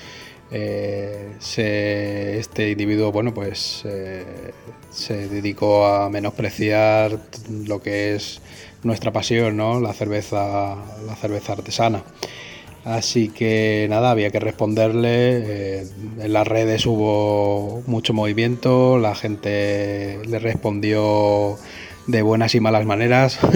Este 1.47 2.69
individuo, 2.71 3.11
bueno, 3.11 3.33
pues 3.33 3.83
se 4.91 5.27
dedicó 5.27 5.85
a 5.85 6.09
menospreciar 6.09 7.19
lo 7.49 7.81
que 7.81 8.15
es 8.15 8.41
nuestra 8.83 9.11
pasión, 9.11 9.57
¿no? 9.57 9.79
La 9.79 9.93
cerveza, 9.93 10.75
la 11.05 11.15
cerveza 11.15 11.53
artesana. 11.53 12.03
Así 12.83 13.29
que 13.29 13.85
nada, 13.89 14.11
había 14.11 14.31
que 14.31 14.39
responderle. 14.39 15.81
eh, 15.81 15.87
en 16.19 16.33
las 16.33 16.47
redes 16.47 16.85
hubo 16.85 17.83
mucho 17.85 18.13
movimiento, 18.13 18.97
la 18.97 19.13
gente 19.15 20.19
le 20.27 20.39
respondió 20.39 21.57
de 22.07 22.21
buenas 22.23 22.55
y 22.55 22.59
malas 22.59 22.85
maneras. 22.85 23.39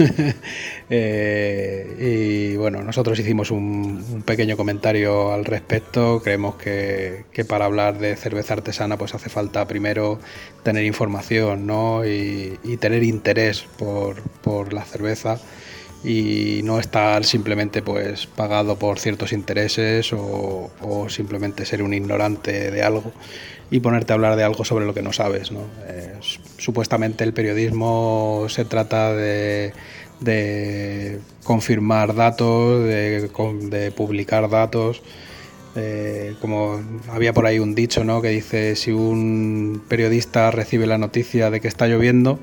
Eh, 0.88 2.52
y 2.52 2.56
bueno, 2.56 2.80
nosotros 2.84 3.18
hicimos 3.18 3.50
un, 3.50 4.22
pequeño 4.24 4.56
comentario 4.56 5.32
al 5.32 5.44
respecto. 5.44 6.22
Creemos 6.22 6.54
que, 6.54 7.24
que 7.32 7.44
para 7.44 7.64
hablar 7.64 7.98
de 7.98 8.14
cerveza 8.14 8.54
artesana 8.54 8.96
pues 8.96 9.12
hace 9.12 9.28
falta 9.28 9.66
primero 9.66 10.20
tener 10.62 10.84
información 10.84 11.66
¿no? 11.66 12.06
y, 12.06 12.56
y 12.62 12.76
tener 12.76 13.02
interés 13.02 13.66
por, 13.76 14.22
por 14.42 14.72
la 14.72 14.84
cerveza 14.84 15.40
y 16.06 16.60
no 16.62 16.78
estar 16.78 17.24
simplemente 17.24 17.82
pues 17.82 18.28
pagado 18.28 18.78
por 18.78 19.00
ciertos 19.00 19.32
intereses 19.32 20.12
o, 20.12 20.70
o 20.80 21.08
simplemente 21.08 21.66
ser 21.66 21.82
un 21.82 21.92
ignorante 21.92 22.70
de 22.70 22.82
algo 22.84 23.12
y 23.72 23.80
ponerte 23.80 24.12
a 24.12 24.14
hablar 24.14 24.36
de 24.36 24.44
algo 24.44 24.64
sobre 24.64 24.86
lo 24.86 24.94
que 24.94 25.02
no 25.02 25.12
sabes. 25.12 25.50
¿no? 25.50 25.62
Supuestamente 26.58 27.24
el 27.24 27.32
periodismo 27.32 28.46
se 28.48 28.64
trata 28.64 29.12
de, 29.14 29.72
de 30.20 31.18
confirmar 31.42 32.14
datos, 32.14 32.84
de, 32.84 33.28
de 33.62 33.90
publicar 33.90 34.48
datos. 34.48 35.02
Eh, 35.74 36.34
como 36.40 36.80
había 37.10 37.34
por 37.34 37.44
ahí 37.46 37.58
un 37.58 37.74
dicho 37.74 38.02
¿no? 38.02 38.22
que 38.22 38.28
dice 38.28 38.76
si 38.76 38.92
un 38.92 39.82
periodista 39.88 40.50
recibe 40.50 40.86
la 40.86 40.96
noticia 40.98 41.50
de 41.50 41.60
que 41.60 41.68
está 41.68 41.88
lloviendo, 41.88 42.38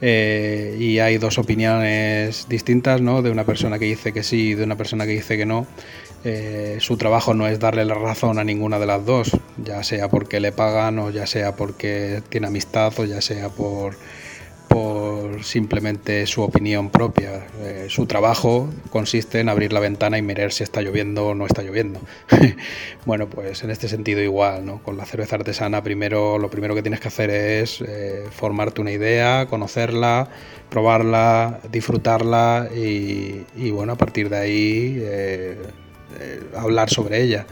eh, 0.00 0.76
y 0.78 0.98
hay 0.98 1.18
dos 1.18 1.38
opiniones 1.38 2.46
distintas, 2.48 3.00
¿no? 3.00 3.22
De 3.22 3.30
una 3.30 3.44
persona 3.44 3.78
que 3.78 3.86
dice 3.86 4.12
que 4.12 4.22
sí 4.22 4.50
y 4.50 4.54
de 4.54 4.64
una 4.64 4.76
persona 4.76 5.06
que 5.06 5.12
dice 5.12 5.36
que 5.36 5.46
no. 5.46 5.66
Eh, 6.24 6.78
su 6.80 6.96
trabajo 6.96 7.34
no 7.34 7.46
es 7.46 7.60
darle 7.60 7.84
la 7.84 7.94
razón 7.94 8.38
a 8.38 8.44
ninguna 8.44 8.78
de 8.78 8.86
las 8.86 9.04
dos, 9.04 9.30
ya 9.62 9.82
sea 9.82 10.08
porque 10.08 10.40
le 10.40 10.52
pagan 10.52 10.98
o 10.98 11.10
ya 11.10 11.26
sea 11.26 11.54
porque 11.54 12.22
tiene 12.30 12.46
amistad 12.46 12.98
o 12.98 13.04
ya 13.04 13.20
sea 13.20 13.50
por, 13.50 13.96
por 14.68 15.03
simplemente 15.42 16.26
su 16.26 16.42
opinión 16.42 16.90
propia. 16.90 17.46
Eh, 17.60 17.86
su 17.88 18.06
trabajo 18.06 18.68
consiste 18.90 19.40
en 19.40 19.48
abrir 19.48 19.72
la 19.72 19.80
ventana 19.80 20.18
y 20.18 20.22
mirar 20.22 20.52
si 20.52 20.62
está 20.62 20.82
lloviendo 20.82 21.28
o 21.28 21.34
no 21.34 21.46
está 21.46 21.62
lloviendo. 21.62 22.00
bueno, 23.06 23.28
pues 23.28 23.64
en 23.64 23.70
este 23.70 23.88
sentido 23.88 24.20
igual, 24.20 24.64
¿no? 24.64 24.82
Con 24.82 24.96
la 24.96 25.06
cerveza 25.06 25.36
artesana 25.36 25.82
primero 25.82 26.38
lo 26.38 26.50
primero 26.50 26.74
que 26.74 26.82
tienes 26.82 27.00
que 27.00 27.08
hacer 27.08 27.30
es 27.30 27.80
eh, 27.80 28.24
formarte 28.30 28.80
una 28.80 28.92
idea, 28.92 29.46
conocerla, 29.46 30.28
probarla, 30.70 31.60
disfrutarla 31.70 32.68
y, 32.74 33.70
bueno, 33.70 33.92
a 33.92 33.96
partir 33.96 34.28
de 34.28 34.36
ahí 34.36 34.98
eh, 35.00 35.58
hablar 36.56 36.90
sobre 36.90 37.22
ella. 37.22 37.46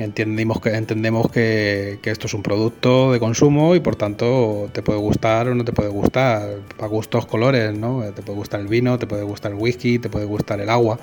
Entendimos 0.00 0.62
que, 0.62 0.70
entendemos 0.70 1.30
que, 1.30 1.98
esto 2.02 2.26
es 2.26 2.32
un 2.32 2.42
producto 2.42 3.12
de 3.12 3.20
consumo 3.20 3.74
y 3.74 3.80
por 3.80 3.96
tanto 3.96 4.70
te 4.72 4.80
puede 4.80 4.98
gustar 4.98 5.48
o 5.48 5.54
no 5.54 5.62
te 5.62 5.74
puede 5.74 5.90
gustar, 5.90 6.60
para 6.78 6.88
gustos 6.88 7.26
colores, 7.26 7.76
¿no? 7.76 8.02
Te 8.14 8.22
puede 8.22 8.38
gustar 8.38 8.60
el 8.60 8.66
vino, 8.66 8.98
te 8.98 9.06
puede 9.06 9.24
gustar 9.24 9.52
el 9.52 9.58
whisky, 9.58 9.98
te 9.98 10.08
puede 10.08 10.24
gustar 10.24 10.58
el 10.62 10.70
agua, 10.70 10.98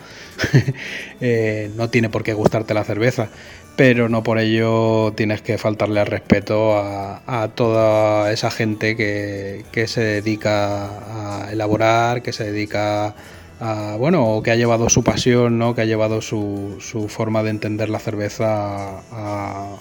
eh, 1.21 1.69
no 1.75 1.91
tiene 1.91 2.09
por 2.09 2.23
qué 2.23 2.33
gustarte 2.33 2.73
la 2.73 2.83
cerveza, 2.83 3.29
pero 3.75 4.09
no 4.09 4.23
por 4.23 4.39
ello 4.39 5.13
tienes 5.15 5.43
que 5.43 5.59
faltarle 5.59 5.99
al 5.99 6.07
respeto 6.07 6.75
a, 6.75 7.21
a 7.27 7.49
toda 7.49 8.31
esa 8.31 8.49
gente 8.49 8.95
que, 8.95 9.63
que, 9.71 9.87
se 9.87 10.01
dedica 10.01 11.43
a 11.45 11.51
elaborar, 11.51 12.23
que 12.23 12.33
se 12.33 12.51
dedica 12.51 13.09
a 13.09 13.15
Uh, 13.59 13.97
bueno, 13.97 14.23
o 14.35 14.43
que 14.43 14.51
ha 14.51 14.55
llevado 14.55 14.87
su 14.87 15.03
pasión, 15.03 15.57
¿no? 15.57 15.73
que 15.73 15.81
ha 15.81 15.85
llevado 15.85 16.21
su, 16.21 16.77
su 16.79 17.07
forma 17.07 17.41
de 17.41 17.49
entender 17.49 17.89
la 17.89 17.97
cerveza 17.97 18.99
a, 19.11 19.77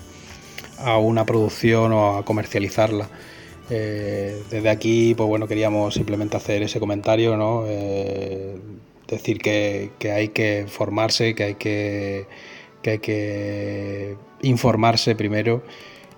a, 0.79 0.97
una 0.97 1.27
producción 1.27 1.93
o 1.93 2.17
a 2.17 2.25
comercializarla. 2.25 3.11
Eh, 3.69 4.43
desde 4.51 4.71
aquí, 4.71 5.15
pues 5.15 5.29
bueno, 5.29 5.47
queríamos 5.47 5.93
simplemente 5.95 6.37
hacer 6.39 6.63
ese 6.63 6.81
comentario, 6.81 7.37
¿no? 7.37 7.65
Eh, 7.67 8.57
decir 9.09 9.39
que, 9.39 9.91
que, 9.99 10.13
hay 10.13 10.29
que 10.29 10.67
formarse, 10.69 11.35
que 11.35 11.45
hay 11.45 11.55
que, 11.57 12.27
que 12.83 12.91
hay 12.91 12.99
que 13.01 14.17
informarse 14.43 15.15
primero 15.17 15.63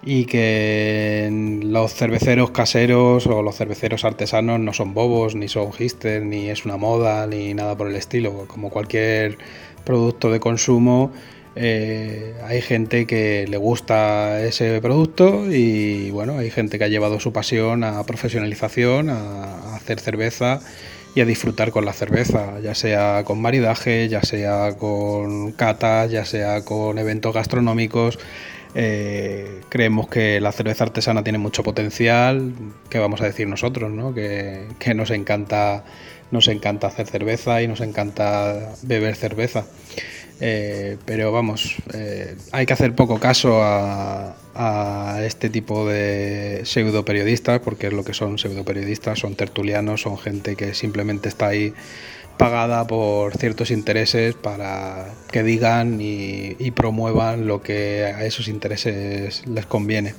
y 0.03 0.27
que 0.27 1.61
los 1.63 1.93
cerveceros 1.95 2.51
caseros 2.51 3.27
o 3.27 3.43
los 3.43 3.57
cerveceros 3.57 4.05
artesanos 4.05 4.61
no 4.61 4.73
son 4.73 4.95
bobos, 4.95 5.35
ni 5.35 5.49
son 5.49 5.73
hipsters, 5.73 6.25
ni 6.25 6.49
es 6.49 6.65
una 6.65 6.77
moda, 6.77 7.27
ni 7.27 7.55
nada 7.55 7.77
por 7.77 7.89
el 7.89 7.97
estilo. 7.97 8.47
Como 8.47 8.71
cualquier 8.71 9.39
producto 9.85 10.31
de 10.31 10.41
consumo, 10.41 11.11
eh, 11.57 12.35
hay 12.47 12.61
gente 12.63 13.07
que 13.07 13.47
le 13.49 13.57
gusta 13.57 14.41
ese 14.45 14.81
producto 14.81 15.51
y 15.51 16.11
bueno, 16.11 16.39
hay 16.39 16.51
gente 16.51 16.79
que 16.79 16.85
ha 16.85 16.89
llevado 16.89 17.19
su 17.19 17.33
pasión 17.33 17.83
a 17.83 18.05
profesionalización, 18.05 19.11
a, 19.11 19.55
a 19.55 19.77
hacer 19.77 19.99
cerveza 19.99 20.61
y 21.15 21.21
a 21.21 21.25
disfrutar 21.25 21.73
con 21.73 21.85
la 21.85 21.93
cerveza, 21.93 22.61
ya 22.61 22.77
sea 22.77 23.25
con 23.25 23.41
maridaje, 23.41 24.09
ya 24.09 24.23
sea 24.23 24.77
con 24.79 25.51
catas, 25.53 26.13
ya 26.13 26.25
sea 26.25 26.65
con 26.65 26.99
eventos 26.99 27.35
gastronómicos. 27.35 28.21
Eh, 28.75 29.61
creemos 29.69 30.09
que 30.09 30.41
la 30.41 30.53
cerveza 30.53 30.85
artesana 30.85 31.23
tiene 31.25 31.39
mucho 31.39 31.63
potencial, 31.63 32.53
que 32.91 32.99
vamos 32.99 33.21
a 33.21 33.25
decir 33.25 33.49
nosotros, 33.49 33.91
¿no? 33.91 34.15
que, 34.15 34.67
que, 34.79 34.95
nos 34.95 35.11
encanta 35.11 35.85
nos 36.31 36.49
encanta 36.49 36.89
hacer 36.89 37.07
cerveza 37.07 37.63
y 37.63 37.69
nos 37.69 37.81
encanta 37.81 38.75
beber 38.83 39.17
cerveza. 39.17 39.65
Eh, 40.41 40.99
pero 41.05 41.33
vamos, 41.33 41.77
eh, 41.95 42.37
hay 42.53 42.65
que 42.65 42.73
hacer 42.73 42.95
poco 42.95 43.19
caso 43.19 43.61
a, 43.61 44.37
a, 44.55 45.25
este 45.25 45.51
tipo 45.51 45.89
de 45.89 46.61
pseudo 46.65 47.05
periodistas, 47.05 47.61
porque 47.61 47.89
es 47.89 47.93
lo 47.93 48.05
que 48.05 48.15
son 48.15 48.39
pseudo 48.39 48.65
periodistas, 48.65 49.19
son 49.19 49.35
tertulianos, 49.35 50.03
son 50.03 50.17
gente 50.17 50.55
que 50.55 50.75
simplemente 50.75 51.29
está 51.29 51.49
ahí 51.49 51.75
pagada 52.39 52.87
por 52.87 53.37
ciertos 53.37 53.71
intereses 53.71 54.35
para 54.35 55.13
que 55.31 55.43
digan 55.43 55.99
y, 56.01 56.71
promuevan 56.71 57.47
lo 57.47 57.61
que 57.61 58.05
a 58.05 58.25
esos 58.25 58.49
intereses 58.49 59.43
les 59.47 59.67
conviene. 59.67 60.15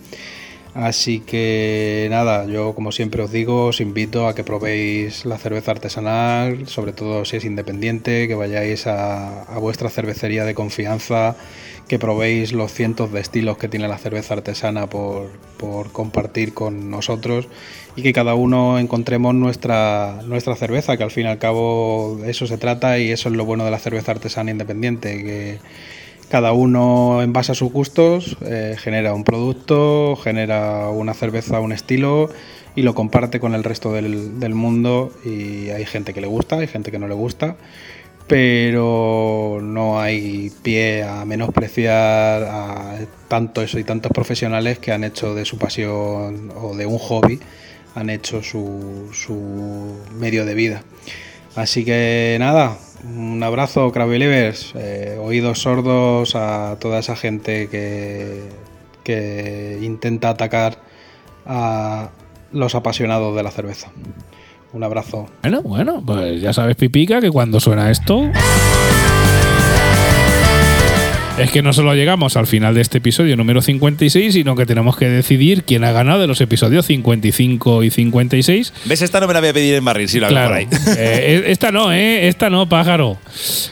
Así 0.76 1.22
que 1.22 2.08
nada, 2.12 2.46
yo 2.46 2.76
como 2.76 2.92
siempre 2.92 3.24
os 3.24 3.32
digo, 3.32 3.68
os 3.68 3.82
invito 3.82 4.28
a 4.28 4.36
que 4.36 4.44
probéis 4.44 5.26
la 5.26 5.38
cerveza 5.38 5.72
artesanal, 5.72 6.68
sobre 6.68 6.94
todo 6.94 7.26
si 7.26 7.38
es 7.38 7.46
independiente, 7.46 8.28
que 8.28 8.36
vayáis 8.36 8.86
a 8.86 9.58
vuestra 9.60 9.90
cervecería 9.90 10.46
de 10.46 10.54
confianza, 10.54 11.36
que 11.90 11.98
probéis 12.00 12.54
los 12.54 12.72
cientos 12.72 13.12
de 13.12 13.20
estilos 13.20 13.58
que 13.58 13.68
tiene 13.68 13.88
la 13.88 13.98
cerveza 13.98 14.36
artesana 14.36 14.88
por, 14.88 15.32
por 15.58 15.92
compartir 15.92 16.54
con 16.54 16.92
nosotros 16.92 17.48
y 17.96 18.04
que 18.04 18.14
cada 18.14 18.36
uno 18.36 18.78
encontremos 18.78 19.34
nuestra, 19.34 20.22
nuestra 20.26 20.56
cerveza, 20.56 20.98
que 20.98 21.04
al 21.04 21.10
fin 21.10 21.26
y 21.26 21.30
al 21.30 21.40
cabo 21.40 22.20
eso 22.26 22.46
se 22.46 22.60
trata 22.60 23.00
y 23.00 23.10
eso 23.10 23.28
es 23.30 23.36
lo 23.36 23.44
bueno 23.44 23.66
de 23.66 23.72
la 23.72 23.80
cerveza 23.80 24.12
artesana 24.12 24.52
independiente, 24.52 25.24
que 25.24 25.58
cada 26.30 26.54
uno 26.54 27.24
en 27.24 27.34
base 27.34 27.54
a 27.54 27.56
sus 27.56 27.72
gustos 27.72 28.38
eh, 28.46 28.76
genera 28.78 29.16
un 29.16 29.24
producto, 29.24 30.16
genera 30.16 30.90
una 30.90 31.16
cerveza, 31.16 31.60
un 31.60 31.72
estilo 31.72 32.30
y 32.76 32.84
lo 32.84 32.94
comparte 32.94 33.40
con 33.40 33.56
el 33.56 33.64
resto 33.64 33.92
del, 33.94 34.40
del 34.40 34.54
mundo 34.54 35.12
y 35.26 35.72
hay 35.72 35.86
gente 35.86 36.14
que 36.14 36.22
le 36.22 36.28
gusta, 36.28 36.58
hay 36.58 36.68
gente 36.68 36.92
que 36.92 37.00
no 37.00 37.08
le 37.08 37.16
gusta 37.16 37.58
pero 38.30 39.58
no 39.60 40.00
hay 40.00 40.52
pie 40.62 41.04
a 41.04 41.26
menospreciar 41.26 42.44
a 42.44 43.00
tantos 43.28 43.74
y 43.74 43.84
tantos 43.84 44.12
profesionales 44.12 44.78
que 44.78 44.92
han 44.92 45.04
hecho 45.04 45.34
de 45.34 45.46
su 45.46 45.58
pasión 45.58 46.52
o 46.56 46.76
de 46.76 46.86
un 46.86 47.00
hobby, 47.00 47.40
han 47.96 48.12
hecho 48.12 48.44
su, 48.44 49.10
su 49.14 49.98
medio 50.14 50.46
de 50.46 50.54
vida. 50.54 50.84
Así 51.56 51.84
que 51.84 52.38
nada, 52.40 52.78
un 53.04 53.42
abrazo, 53.42 53.92
Crowd 53.92 54.12
Believers, 54.12 54.74
eh, 54.76 55.18
oídos 55.20 55.64
sordos 55.64 56.36
a 56.36 56.78
toda 56.80 57.00
esa 57.00 57.16
gente 57.16 57.68
que, 57.68 58.44
que 59.04 59.80
intenta 59.82 60.30
atacar 60.30 60.78
a 61.48 62.12
los 62.52 62.76
apasionados 62.76 63.36
de 63.36 63.42
la 63.42 63.50
cerveza. 63.50 63.92
Un 64.74 64.84
abrazo. 64.84 65.28
Bueno, 65.42 65.62
bueno, 65.64 66.04
pues 66.06 66.42
ya 66.42 66.54
sabes, 66.54 66.76
Pipica, 66.76 67.20
que 67.22 67.32
cuando 67.32 67.60
suena 67.60 67.90
esto. 67.90 68.30
Es 71.40 71.52
que 71.52 71.62
no 71.62 71.72
solo 71.72 71.94
llegamos 71.96 72.36
al 72.36 72.48
final 72.48 72.76
de 72.76 72.82
este 72.82 72.98
episodio 72.98 73.38
número 73.38 73.62
56, 73.62 74.34
sino 74.34 74.58
que 74.58 74.66
tenemos 74.66 74.98
que 74.98 75.08
decidir 75.08 75.64
quién 75.64 75.86
ha 75.86 75.94
ganado 75.94 76.20
de 76.20 76.28
los 76.28 76.42
episodios 76.42 76.86
55 76.88 77.84
y 77.84 77.90
56. 77.92 78.74
¿Ves? 78.86 79.02
Esta 79.02 79.22
no 79.22 79.28
me 79.28 79.34
la 79.34 79.40
voy 79.40 79.50
a 79.50 79.54
pedir 79.54 79.76
en 79.76 79.86
barril, 79.86 80.10
si 80.10 80.20
la 80.20 80.28
veo 80.28 80.36
Claro. 80.36 80.50
por 80.50 80.58
ahí. 80.58 80.68
Eh, 80.98 81.44
esta 81.48 81.72
no, 81.72 81.94
¿eh? 81.94 82.28
Esta 82.28 82.50
no, 82.50 82.68
pájaro. 82.68 83.18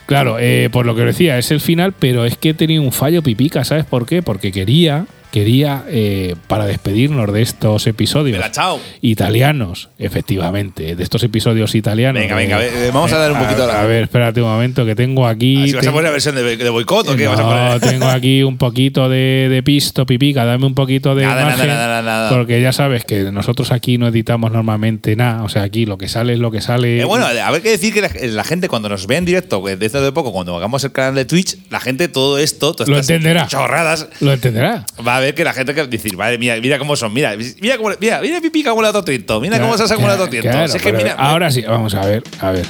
Claro, 0.06 0.38
eh, 0.40 0.70
por 0.72 0.86
lo 0.86 0.96
que 0.96 1.02
decía, 1.04 1.38
es 1.38 1.52
el 1.52 1.60
final, 1.60 1.94
pero 2.00 2.24
es 2.24 2.38
que 2.38 2.52
he 2.52 2.54
tenido 2.54 2.82
un 2.84 2.94
fallo 2.94 3.22
pipica, 3.22 3.66
¿sabes 3.66 3.84
por 3.84 4.06
qué? 4.06 4.22
Porque 4.22 4.54
quería, 4.54 5.06
quería, 5.32 5.84
eh, 5.90 6.36
para 6.48 6.66
despedirnos 6.66 7.32
de 7.34 7.42
estos 7.42 7.86
episodios 7.88 8.44
chao. 8.52 8.80
italianos, 9.02 9.90
efectivamente, 9.98 10.96
de 10.96 11.04
estos 11.04 11.24
episodios 11.24 11.76
italianos. 11.76 12.22
Venga, 12.22 12.36
venga, 12.36 12.64
eh, 12.66 12.70
ver, 12.72 12.92
vamos 12.92 13.12
a 13.14 13.18
dar 13.18 13.32
un 13.32 13.40
poquito 13.40 13.64
a, 13.64 13.68
la- 13.68 13.82
a 13.82 13.86
ver, 13.86 14.04
espérate 14.04 14.42
un 14.42 14.50
momento, 14.50 14.86
que 14.86 14.96
tengo 14.96 15.28
aquí. 15.28 15.64
Ah, 15.64 15.68
si 15.68 15.74
vas 15.74 15.88
a 15.88 15.92
poner 15.92 16.06
la 16.06 16.12
versión 16.12 16.36
de, 16.36 16.58
de 16.58 16.70
boicot 16.70 17.08
o 17.10 17.16
qué 17.16 17.28
vas 17.28 17.40
a 17.40 17.44
no, 17.44 17.50
poner. 17.50 17.80
tengo 17.92 18.06
aquí 18.08 18.44
un 18.44 18.58
poquito 18.58 19.10
de, 19.10 19.48
de 19.50 19.64
pisto, 19.64 20.06
pipica, 20.06 20.46
dame 20.46 20.66
un 20.66 20.76
poquito 20.76 21.16
de 21.16 21.26
Nada, 21.26 21.46
nada, 21.50 21.66
nada, 21.66 22.02
nada. 22.02 22.30
porque 22.30 22.62
ya 22.62 22.72
sabes 22.72 23.04
que 23.06 23.32
nosotros 23.32 23.72
aquí 23.72 23.98
no 23.98 24.08
editamos 24.08 24.52
normalmente 24.52 25.16
nada, 25.16 25.44
o 25.44 25.50
sea, 25.50 25.64
aquí 25.64 25.86
lo 25.86 25.98
que 25.98 26.08
sale 26.08 26.34
es 26.34 26.40
lo 26.40 26.52
que 26.52 26.62
sale. 26.62 27.02
Eh, 27.02 27.06
bueno, 27.06 27.26
a 27.26 27.52
ver 27.52 27.62
qué 27.62 27.70
decir 27.72 27.94
que 27.94 28.02
la, 28.02 28.10
la 28.22 28.44
gente 28.44 28.68
cuando 28.70 28.90
nos 28.90 29.08
vea 29.08 29.18
en 29.18 29.26
directo, 29.26 29.64
que 29.64 29.76
dentro 29.76 30.02
de 30.02 30.12
poco, 30.12 30.32
cuando 30.32 30.56
hagamos 30.56 30.84
el 30.84 30.92
canal 30.92 31.16
de 31.16 31.26
Twitch, 31.26 31.58
la 31.70 31.80
gente 31.80 32.08
todo 32.08 32.38
esto, 32.38 32.74
todas 32.74 32.88
Lo 32.90 32.96
estas 32.98 33.10
entenderá. 33.18 33.48
chorradas, 33.48 34.08
lo 34.22 34.34
entenderá. 34.34 34.86
va 35.06 35.17
a 35.18 35.20
ver 35.20 35.36
que 35.36 35.44
la 35.44 35.54
gente 35.54 35.74
que 35.74 35.86
decir, 35.88 36.16
madre 36.18 36.38
mía, 36.38 36.56
mira 36.62 36.78
cómo 36.80 36.96
son, 36.96 37.14
mira, 37.14 37.36
mira 37.62 37.78
cómo, 37.78 37.92
mira, 38.00 38.22
mira 38.22 38.40
como 38.70 38.82
le 38.82 38.88
ha 38.88 38.92
dado 38.92 39.04
tinto, 39.04 39.42
mira 39.42 39.60
cómo 39.60 39.78
se 39.78 39.84
ha 39.84 39.88
dado 39.98 40.30
tinto. 40.30 40.50
Que 40.50 41.14
ahora 41.18 41.52
sí, 41.52 41.62
vamos 41.68 41.94
a 41.96 42.06
ver, 42.06 42.24
a 42.40 42.52
ver. 42.52 42.66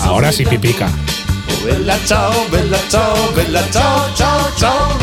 Ahora 0.00 0.32
sí, 0.32 0.44
pipica. 0.44 0.88
Bella 1.64 1.96
chao, 2.06 2.32
bella 2.50 2.78
chao, 2.88 3.32
bella 3.36 3.62
chao, 3.70 4.10
chao, 4.16 4.50
chao. 4.56 4.98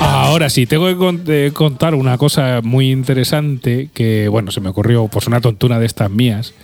Ahora 0.00 0.48
sí, 0.50 0.66
tengo 0.66 0.86
que 0.86 0.96
con- 0.96 1.22
eh, 1.26 1.50
contar 1.52 1.94
una 1.94 2.18
cosa 2.18 2.60
muy 2.62 2.90
interesante 2.90 3.88
que, 3.94 4.28
bueno, 4.28 4.50
se 4.50 4.60
me 4.60 4.68
ocurrió 4.70 5.06
pues 5.08 5.26
una 5.26 5.40
tontuna 5.40 5.78
de 5.78 5.86
estas 5.86 6.10
mías. 6.10 6.54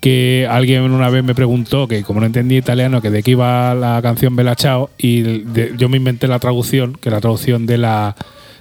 Que 0.00 0.46
alguien 0.48 0.82
una 0.82 1.10
vez 1.10 1.24
me 1.24 1.34
preguntó 1.34 1.88
que, 1.88 2.02
como 2.04 2.20
no 2.20 2.26
entendía 2.26 2.58
italiano, 2.58 3.02
que 3.02 3.10
de 3.10 3.22
qué 3.22 3.32
iba 3.32 3.74
la 3.74 4.00
canción 4.02 4.36
Bella 4.36 4.54
Ciao, 4.54 4.90
y 4.96 5.22
de- 5.22 5.74
yo 5.76 5.88
me 5.88 5.96
inventé 5.96 6.28
la 6.28 6.38
traducción, 6.38 6.94
que 6.94 7.10
la 7.10 7.20
traducción 7.20 7.66
de 7.66 7.78
la, 7.78 8.14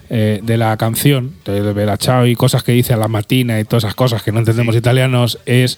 eh, 0.09 0.39
de 0.41 0.57
la 0.57 0.75
canción, 0.77 1.33
de 1.45 1.73
Bella 1.73 1.97
Ciao 1.97 2.25
y 2.25 2.35
cosas 2.35 2.63
que 2.63 2.71
dice 2.71 2.93
a 2.93 2.97
la 2.97 3.07
matina 3.07 3.59
y 3.59 3.65
todas 3.65 3.83
esas 3.83 3.95
cosas 3.95 4.23
que 4.23 4.31
no 4.31 4.39
entendemos 4.39 4.75
italianos, 4.75 5.37
es 5.45 5.77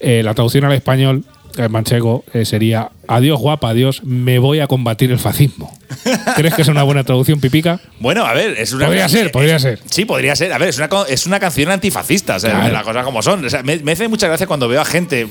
eh, 0.00 0.22
la 0.22 0.34
traducción 0.34 0.64
al 0.64 0.72
español, 0.72 1.24
en 1.56 1.72
manchego, 1.72 2.24
eh, 2.32 2.44
sería 2.44 2.90
Adiós 3.08 3.38
guapa, 3.40 3.70
adiós, 3.70 4.02
me 4.04 4.38
voy 4.38 4.60
a 4.60 4.66
combatir 4.66 5.10
el 5.10 5.18
fascismo. 5.18 5.76
¿Crees 6.36 6.54
que 6.54 6.62
es 6.62 6.68
una 6.68 6.82
buena 6.82 7.02
traducción, 7.04 7.40
Pipica? 7.40 7.80
Bueno, 8.00 8.24
a 8.26 8.34
ver, 8.34 8.54
es 8.58 8.72
una. 8.72 8.86
Podría 8.86 9.08
ser, 9.08 9.32
podría 9.32 9.58
ser. 9.58 9.80
Sí, 9.90 10.04
podría 10.04 10.36
ser. 10.36 10.52
A 10.52 10.58
ver, 10.58 10.68
es 10.68 10.78
una, 10.78 10.88
es 11.08 11.26
una 11.26 11.40
canción 11.40 11.70
antifascista, 11.70 12.36
o 12.36 12.40
sea, 12.40 12.50
Claro. 12.50 12.72
las 12.72 12.82
cosas 12.84 13.04
como 13.04 13.22
son. 13.22 13.44
O 13.44 13.50
sea, 13.50 13.62
me, 13.62 13.78
me 13.78 13.92
hace 13.92 14.08
mucha 14.08 14.28
gracia 14.28 14.46
cuando 14.46 14.68
veo 14.68 14.80
a 14.80 14.84
gente 14.84 15.26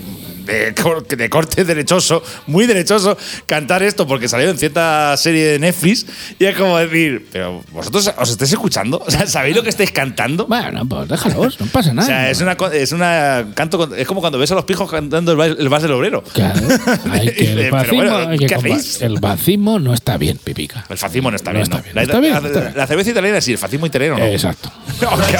de, 0.45 0.73
cor- 0.81 1.05
de 1.05 1.29
corte 1.29 1.65
derechoso, 1.65 2.23
muy 2.47 2.65
derechoso, 2.65 3.17
cantar 3.45 3.83
esto 3.83 4.07
porque 4.07 4.29
salió 4.29 4.49
en 4.49 4.57
cierta 4.57 5.15
serie 5.17 5.45
de 5.45 5.59
Netflix 5.59 6.05
y 6.39 6.45
es 6.45 6.55
como 6.55 6.77
decir, 6.77 7.27
pero 7.33 7.61
vosotros 7.73 8.09
os 8.17 8.29
estáis 8.29 8.53
escuchando, 8.53 9.03
o 9.05 9.11
sea, 9.11 9.27
¿sabéis 9.27 9.57
lo 9.57 9.61
que 9.63 9.67
estáis 9.69 9.91
cantando? 9.91 10.47
Bueno, 10.47 10.87
pues 10.87 11.09
déjalos, 11.09 11.59
no 11.59 11.65
pasa 11.67 11.91
O 11.91 11.95
nada. 11.95 12.07
sea, 12.07 12.29
es 12.31 12.39
una, 12.39 12.55
es 12.73 12.93
una 12.93 13.45
canto 13.55 13.93
es 13.93 14.07
como 14.07 14.21
cuando 14.21 14.39
ves 14.39 14.49
a 14.53 14.55
los 14.55 14.63
pijos 14.63 14.89
cantando 14.89 15.33
el, 15.33 15.57
el 15.59 15.67
vals 15.67 15.83
del 15.83 15.91
obrero. 15.91 16.23
Claro, 16.33 16.61
hay 17.11 17.29
que 17.33 17.66
el 17.67 17.71
fascismo, 17.73 17.97
bueno, 17.97 18.17
hay 18.29 18.37
que 18.39 18.45
¿qué 18.47 18.55
comba- 18.55 18.75
hacéis? 18.75 19.01
el 19.01 19.19
fascismo 19.19 19.79
no 19.79 19.93
está 19.93 20.17
bien, 20.17 20.37
Pipica. 20.43 20.85
El 20.89 20.97
fascismo 20.97 21.29
no 21.31 21.35
está 21.37 21.51
bien. 21.51 21.67
La, 21.93 22.87
cerveza 22.87 23.09
italiana 23.11 23.41
sí, 23.41 23.51
el 23.53 23.57
fascismo 23.57 23.85
italiano 23.85 24.17
no. 24.17 24.25
Exacto. 24.25 24.71
Aunque, 25.09 25.37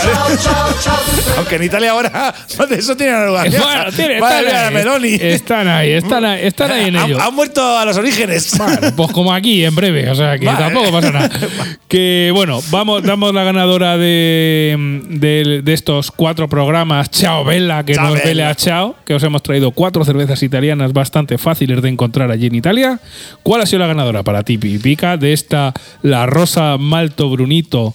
aunque 1.38 1.56
en 1.56 1.64
Italia 1.64 1.92
ahora 1.92 2.34
eso 2.72 2.96
tiene 2.96 3.26
lugar. 3.26 3.50
Bueno, 3.50 3.92
tiene- 3.96 4.20
Madre 4.20 4.48
están, 4.48 4.74
mía, 4.74 4.84
Meloni. 4.84 5.14
están 5.20 5.68
ahí, 5.68 5.92
están 5.92 6.26
ahí, 6.26 6.46
están 6.46 6.72
ahí 6.72 6.86
en 6.90 6.96
ello. 6.96 7.20
Han 7.22 7.34
muerto 7.34 7.78
a 7.78 7.84
los 7.86 7.98
orígenes. 7.98 8.56
Bueno, 8.58 8.96
pues 8.96 9.12
como 9.12 9.34
aquí, 9.34 9.64
en 9.66 9.74
breve, 9.76 10.10
o 10.10 10.16
sea 10.16 10.38
que 10.38 10.46
Vale. 10.46 10.60
tampoco 10.60 10.92
pasa 10.92 11.12
nada. 11.12 11.30
Que 11.88 12.32
bueno, 12.36 12.60
vamos, 12.70 13.02
damos 13.04 13.34
la 13.34 13.44
ganadora 13.46 13.98
de, 13.98 15.00
de, 15.10 15.62
de 15.64 15.74
estos 15.74 16.12
cuatro 16.12 16.50
programas, 16.50 17.10
Chao 17.12 17.46
Bella, 17.46 17.84
que 17.86 17.94
Ciao 17.94 18.10
nos 18.10 18.22
vele 18.22 18.44
a 18.44 18.56
Chao, 18.56 18.96
que 19.06 19.14
os 19.14 19.24
hemos 19.24 19.42
traído 19.42 19.72
cuatro 19.72 20.04
cervezas 20.04 20.44
italianas 20.44 20.92
bastante 20.92 21.38
fáciles 21.38 21.82
de 21.82 21.88
encontrar 21.88 22.17
allí 22.22 22.48
en 22.48 22.56
Italia. 22.56 23.00
¿Cuál 23.44 23.62
ha 23.62 23.66
sido 23.66 23.80
la 23.80 23.88
ganadora 23.88 24.24
para 24.24 24.44
ti, 24.44 24.58
Pipica, 24.58 25.18
de 25.18 25.34
esta, 25.34 25.74
la 26.02 26.26
Rosa 26.26 26.78
Malto 26.78 27.30
Brunito 27.30 27.94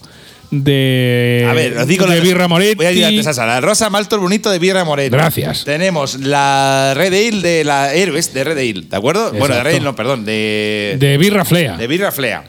de, 0.51 1.47
A 1.49 1.55
ver, 1.55 1.79
os 1.79 1.87
digo 1.89 2.07
de 2.07 2.17
la- 2.19 2.23
Birra 2.23 2.47
Moretti? 2.47 2.75
Voy 2.75 2.87
a 2.87 2.89
ayudarte, 2.91 3.23
Sasa. 3.23 3.47
La 3.47 3.61
rosa 3.63 3.89
malto 3.89 4.21
bonito 4.21 4.51
de 4.51 4.59
Birra 4.59 4.85
Moretti. 4.85 5.11
Gracias. 5.11 5.65
Tenemos 5.65 6.21
la 6.21 6.93
Red 6.95 7.15
Ale 7.15 7.41
de 7.41 7.65
la 7.65 7.95
Héroes 7.95 8.35
de 8.35 8.45
Red 8.45 8.59
Ale, 8.59 8.85
¿de 8.89 8.97
acuerdo? 8.97 9.31
Bueno, 9.31 9.47
de 9.47 9.49
Exacto. 9.49 9.65
Red 9.65 9.75
Ale, 9.77 9.85
no, 9.85 9.97
perdón, 9.97 10.25
de, 10.27 10.97
De 10.99 11.17
Birra 11.17 11.45
Flea. 11.47 11.77
de 11.79 11.87
Birra 11.87 12.13
Flea. 12.13 12.45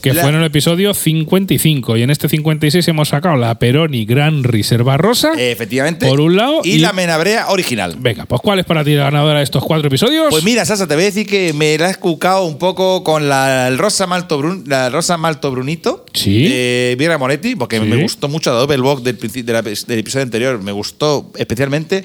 Que 0.00 0.12
La- 0.14 0.22
fue 0.22 0.30
en 0.30 0.36
el 0.36 0.44
episodio 0.44 0.94
55. 0.94 1.96
Y 1.96 2.02
en 2.02 2.10
este 2.10 2.28
56 2.28 2.86
hemos 2.88 3.08
sacado 3.08 3.36
la 3.36 3.58
Peroni 3.58 4.04
Gran 4.04 4.44
Reserva 4.44 4.96
Rosa. 4.96 5.32
Efectivamente. 5.36 6.06
Por 6.06 6.20
un 6.20 6.36
lado. 6.36 6.60
Y, 6.64 6.78
la 6.78 6.92
Menabrea 6.92 7.48
original. 7.48 7.96
Venga, 7.98 8.26
pues 8.26 8.40
¿cuál 8.40 8.58
es 8.58 8.64
para 8.64 8.84
ti 8.84 8.94
la 8.94 9.04
ganadora 9.04 9.38
de 9.38 9.44
estos 9.44 9.64
cuatro 9.64 9.88
episodios? 9.88 10.26
Pues 10.30 10.44
mira, 10.44 10.64
Sasa, 10.64 10.86
te 10.86 10.94
voy 10.94 11.04
a 11.04 11.06
decir 11.06 11.26
que 11.26 11.52
me 11.52 11.76
la 11.78 11.88
he 11.88 11.90
escucado 11.90 12.44
un 12.44 12.58
poco 12.58 13.02
con 13.04 13.28
la 13.28 13.68
el 13.68 13.78
rosa 13.78 14.06
malto 14.06 14.38
brun, 14.38 14.64
la 14.66 14.90
rosa 14.90 15.16
malto 15.16 15.50
brunito 15.50 16.04
Sí. 16.12 16.48
de 16.48 16.96
Birra 16.98 17.18
Moretti, 17.18 17.54
porque 17.56 17.78
Sí. 17.78 17.84
me 17.86 18.02
gustó 18.02 18.28
mucho 18.28 18.52
la 18.52 18.58
double 18.60 18.78
box 18.78 19.02
del, 19.04 19.18
de 19.18 19.52
la- 19.52 19.62
del 19.62 19.98
episodio 19.98 20.22
anterior, 20.24 20.62
me 20.62 20.72
gustó 20.72 21.30
especialmente, 21.36 22.04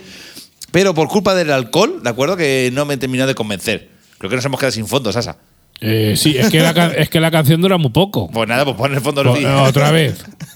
pero 0.71 0.93
por 0.93 1.07
culpa 1.07 1.33
del 1.35 1.51
alcohol, 1.51 2.01
de 2.03 2.09
acuerdo, 2.09 2.35
que 2.37 2.69
no 2.73 2.85
me 2.85 2.97
terminó 2.97 3.25
de 3.27 3.35
convencer. 3.35 3.89
Creo 4.17 4.29
que 4.29 4.35
nos 4.35 4.45
hemos 4.45 4.59
quedado 4.59 4.71
sin 4.71 4.87
fondo, 4.87 5.11
Sasa. 5.11 5.37
Eh, 5.81 6.13
sí, 6.17 6.35
es 6.37 6.49
que, 6.49 6.59
la, 6.61 6.71
es 6.97 7.09
que 7.09 7.19
la 7.19 7.29
canción 7.31 7.61
dura 7.61 7.77
muy 7.77 7.91
poco. 7.91 8.29
Pues 8.31 8.47
nada, 8.47 8.63
pues 8.65 8.77
pon 8.77 8.93
el 8.93 9.01
fondo 9.01 9.23
Pues, 9.23 9.41
los 9.43 9.69
otra 9.69 9.91
vez. 9.91 10.23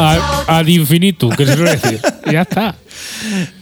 A- 0.00 0.44
Ad 0.58 0.66
infinitum, 0.66 1.34
que 1.34 1.44
se 1.46 1.54
suele 1.54 1.72
decir. 1.76 2.00
Ya 2.30 2.42
está. 2.42 2.74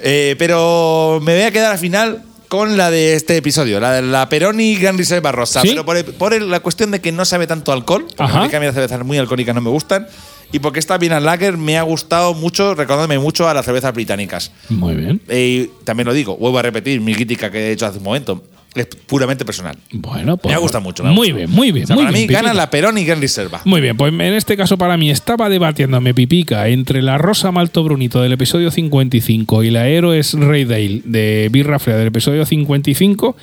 Eh, 0.03 0.35
pero 0.39 1.21
me 1.23 1.35
voy 1.35 1.43
a 1.45 1.51
quedar 1.51 1.73
al 1.73 1.79
final 1.79 2.23
con 2.49 2.77
la 2.77 2.91
de 2.91 3.15
este 3.15 3.37
episodio, 3.37 3.81
la 3.81 3.93
de 3.93 4.03
la 4.03 4.29
Peroni 4.29 4.77
Gran 4.77 4.97
Reserva 4.99 5.33
Rosa. 5.33 5.63
¿Sí? 5.63 5.69
Pero 5.71 5.85
por, 5.85 5.97
el- 5.97 6.05
por 6.05 6.35
el- 6.35 6.51
la 6.51 6.61
cuestión 6.61 6.91
de 6.91 7.01
que 7.01 7.11
no 7.13 7.25
sabe 7.25 7.47
tanto 7.47 7.73
alcohol, 7.73 8.07
porque 8.17 8.23
Ajá. 8.23 8.41
a 8.41 8.43
mí 8.45 8.49
que 8.51 8.57
a 8.57 8.61
mí 8.61 8.67
las 8.67 8.75
cervezas 8.75 9.05
muy 9.05 9.19
alcohólicas 9.19 9.55
no 9.55 9.61
me 9.61 9.71
gustan, 9.71 10.07
y 10.53 10.59
porque 10.59 10.79
esta 10.79 10.97
Wiener 10.97 11.23
Lager 11.23 11.57
me 11.57 11.77
ha 11.79 11.83
gustado 11.83 12.35
mucho, 12.35 12.75
recordándome 12.75 13.19
mucho 13.19 13.49
a 13.49 13.55
las 13.55 13.65
cervezas 13.65 13.93
británicas. 13.95 14.53
Muy 14.69 14.95
bien. 14.95 15.21
Y 15.31 15.67
también 15.85 16.07
lo 16.07 16.15
digo, 16.15 16.37
vuelvo 16.37 16.59
a 16.59 16.63
repetir 16.63 17.01
mi 17.01 17.15
crítica 17.15 17.51
que 17.51 17.69
he 17.69 17.73
hecho 17.73 17.87
hace 17.87 17.99
un 17.99 18.05
momento. 18.05 18.43
Es 18.75 18.87
puramente 19.07 19.47
personal. 19.47 19.79
Bueno, 19.91 20.37
pues. 20.37 20.53
Me 20.53 20.55
ha 20.55 20.59
gustado 20.59 20.83
mucho, 20.83 21.03
me 21.03 21.11
muy 21.11 21.33
bien, 21.33 21.51
muy 21.51 21.73
bien. 21.73 21.85
O 21.85 21.87
sea, 21.87 21.97
muy 21.97 22.05
para 22.05 22.15
bien, 22.15 22.29
mí 22.29 22.33
gana 22.35 22.53
la 22.53 22.69
Peroni 22.69 23.07
Gran 23.07 23.23
Reserva. 23.23 23.63
Muy 23.65 23.81
bien, 23.81 23.97
pues 23.97 24.13
en 24.13 24.21
este 24.21 24.55
caso 24.55 24.77
para 24.77 24.99
mí 24.99 25.11
estaba 25.11 25.49
debatiéndome 25.49 26.13
pipica 26.13 26.69
entre 26.69 27.01
la 27.01 27.17
Rosa 27.17 27.51
Malto 27.53 27.83
Brunito 27.83 28.21
del 28.21 28.33
episodio 28.33 28.71
55 28.71 29.63
y 29.63 29.71
la 29.71 29.89
Héroes 29.89 30.35
Rey 30.35 30.67
Dale 30.67 31.01
de 31.07 31.49
Birra 31.51 31.79
Frea 31.79 31.97
del 31.97 32.09
episodio 32.09 32.45
55. 32.45 33.35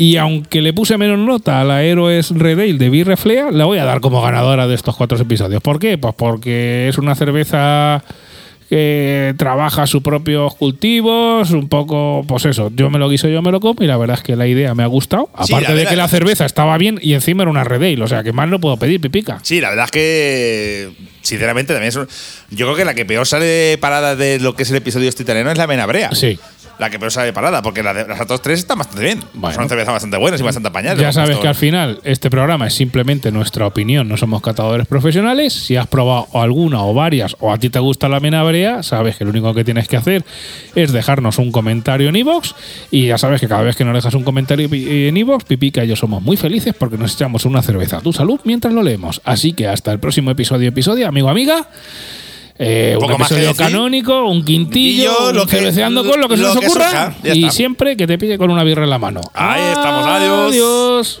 Y 0.00 0.16
aunque 0.16 0.62
le 0.62 0.72
puse 0.72 0.96
menos 0.96 1.18
nota 1.18 1.60
a 1.60 1.64
la 1.64 1.82
Héroes 1.82 2.30
Red 2.30 2.56
Dale 2.56 2.74
de 2.74 2.88
Birra 2.88 3.16
Flea, 3.16 3.50
la 3.50 3.64
voy 3.64 3.78
a 3.78 3.84
dar 3.84 4.00
como 4.00 4.22
ganadora 4.22 4.68
de 4.68 4.76
estos 4.76 4.94
cuatro 4.96 5.18
episodios. 5.18 5.60
¿Por 5.60 5.80
qué? 5.80 5.98
Pues 5.98 6.14
porque 6.16 6.86
es 6.88 6.98
una 6.98 7.16
cerveza 7.16 8.04
que 8.68 9.34
trabaja 9.38 9.86
sus 9.86 10.02
propios 10.02 10.54
cultivos, 10.54 11.50
un 11.52 11.68
poco, 11.68 12.22
pues 12.28 12.44
eso, 12.44 12.70
yo 12.76 12.90
me 12.90 12.98
lo 12.98 13.08
guiso, 13.08 13.26
yo 13.26 13.40
me 13.40 13.50
lo 13.50 13.60
como 13.60 13.82
y 13.82 13.86
la 13.86 13.96
verdad 13.96 14.18
es 14.18 14.22
que 14.22 14.36
la 14.36 14.46
idea 14.46 14.74
me 14.74 14.82
ha 14.82 14.86
gustado. 14.86 15.30
Sí, 15.42 15.54
Aparte 15.54 15.74
de 15.74 15.86
que 15.86 15.96
la 15.96 16.06
cerveza 16.06 16.44
estaba 16.44 16.76
bien 16.76 16.98
y 17.02 17.14
encima 17.14 17.42
era 17.42 17.50
una 17.50 17.64
Red 17.64 17.82
Ale, 17.82 18.02
o 18.02 18.06
sea 18.06 18.22
que 18.22 18.32
más 18.32 18.46
no 18.48 18.60
puedo 18.60 18.76
pedir, 18.76 19.00
pipica. 19.00 19.38
Sí, 19.42 19.60
la 19.60 19.70
verdad 19.70 19.86
es 19.86 19.90
que, 19.90 20.90
sinceramente, 21.22 21.72
también 21.72 21.88
es 21.88 21.96
un- 21.96 22.08
Yo 22.50 22.66
creo 22.66 22.76
que 22.76 22.84
la 22.84 22.94
que 22.94 23.06
peor 23.06 23.26
sale 23.26 23.78
parada 23.80 24.16
de 24.16 24.38
lo 24.38 24.54
que 24.54 24.62
es 24.64 24.70
el 24.70 24.76
episodio 24.76 25.08
este 25.08 25.22
italiano 25.22 25.50
es 25.50 25.56
la 25.58 25.66
Menabrea. 25.66 26.14
Sí. 26.14 26.38
La 26.78 26.90
que 26.90 26.98
peor 26.98 27.10
sale 27.10 27.32
parada, 27.32 27.60
porque 27.60 27.82
la 27.82 27.92
de- 27.92 28.06
las 28.06 28.20
otras 28.20 28.40
tres 28.40 28.60
están 28.60 28.78
bastante 28.78 29.02
bien. 29.02 29.20
Bueno. 29.34 29.54
Son 29.56 29.68
cervezas 29.68 29.92
bastante 29.94 30.16
buenas 30.16 30.40
y 30.40 30.44
bastante 30.44 30.68
apañadas. 30.68 30.98
Ya 31.00 31.12
sabes 31.12 31.38
que 31.38 31.48
al 31.48 31.54
final 31.56 32.00
este 32.04 32.30
programa 32.30 32.68
es 32.68 32.74
simplemente 32.74 33.32
nuestra 33.32 33.66
opinión, 33.66 34.06
no 34.08 34.16
somos 34.16 34.40
catadores 34.42 34.86
profesionales. 34.86 35.52
Si 35.52 35.74
has 35.76 35.88
probado 35.88 36.28
alguna 36.34 36.82
o 36.84 36.94
varias 36.94 37.34
o 37.40 37.52
a 37.52 37.58
ti 37.58 37.68
te 37.68 37.80
gusta 37.80 38.08
la 38.08 38.20
menabrea, 38.20 38.82
sabes 38.84 39.16
que 39.16 39.24
lo 39.24 39.30
único 39.30 39.52
que 39.54 39.64
tienes 39.64 39.88
que 39.88 39.96
hacer 39.96 40.24
es 40.76 40.92
dejarnos 40.92 41.38
un 41.38 41.50
comentario 41.50 42.08
en 42.10 42.16
iVoox 42.16 42.52
y 42.92 43.06
ya 43.08 43.18
sabes 43.18 43.40
que 43.40 43.48
cada 43.48 43.62
vez 43.62 43.74
que 43.74 43.84
nos 43.84 43.94
dejas 43.94 44.14
un 44.14 44.22
comentario 44.22 44.68
en 44.72 45.16
iVoox, 45.16 45.44
Pipica 45.44 45.84
y 45.84 45.88
yo 45.88 45.96
somos 45.96 46.22
muy 46.22 46.36
felices 46.36 46.74
porque 46.78 46.96
nos 46.96 47.12
echamos 47.14 47.44
una 47.44 47.60
cerveza 47.60 47.96
a 47.96 48.00
tu 48.02 48.12
salud 48.12 48.38
mientras 48.44 48.72
lo 48.72 48.82
leemos. 48.84 49.20
Así 49.24 49.52
que 49.52 49.66
hasta 49.66 49.90
el 49.92 49.98
próximo 49.98 50.30
episodio, 50.30 50.68
episodio, 50.68 51.08
amigo, 51.08 51.28
amiga. 51.28 51.66
Eh, 52.58 52.94
un, 52.96 53.00
Poco 53.02 53.14
episodio 53.22 53.54
canónico, 53.54 54.28
un 54.28 54.44
quintillo, 54.44 55.10
Quintillo, 55.10 55.28
un 55.30 55.36
lo 55.36 55.46
que- 55.46 56.10
con 56.10 56.20
lo 56.20 56.28
que 56.28 56.36
se 56.36 56.42
lo 56.42 56.54
nos 56.54 56.64
ocurra 56.64 57.14
y 57.22 57.40
está. 57.44 57.50
siempre 57.52 57.96
que 57.96 58.06
te 58.06 58.18
pille 58.18 58.36
con 58.38 58.50
una 58.50 58.64
birra 58.64 58.84
en 58.84 58.90
la 58.90 58.98
mano. 58.98 59.20
Ahí 59.34 59.62
estamos, 59.72 60.06
adiós. 60.06 60.48
Adiós. 60.50 61.20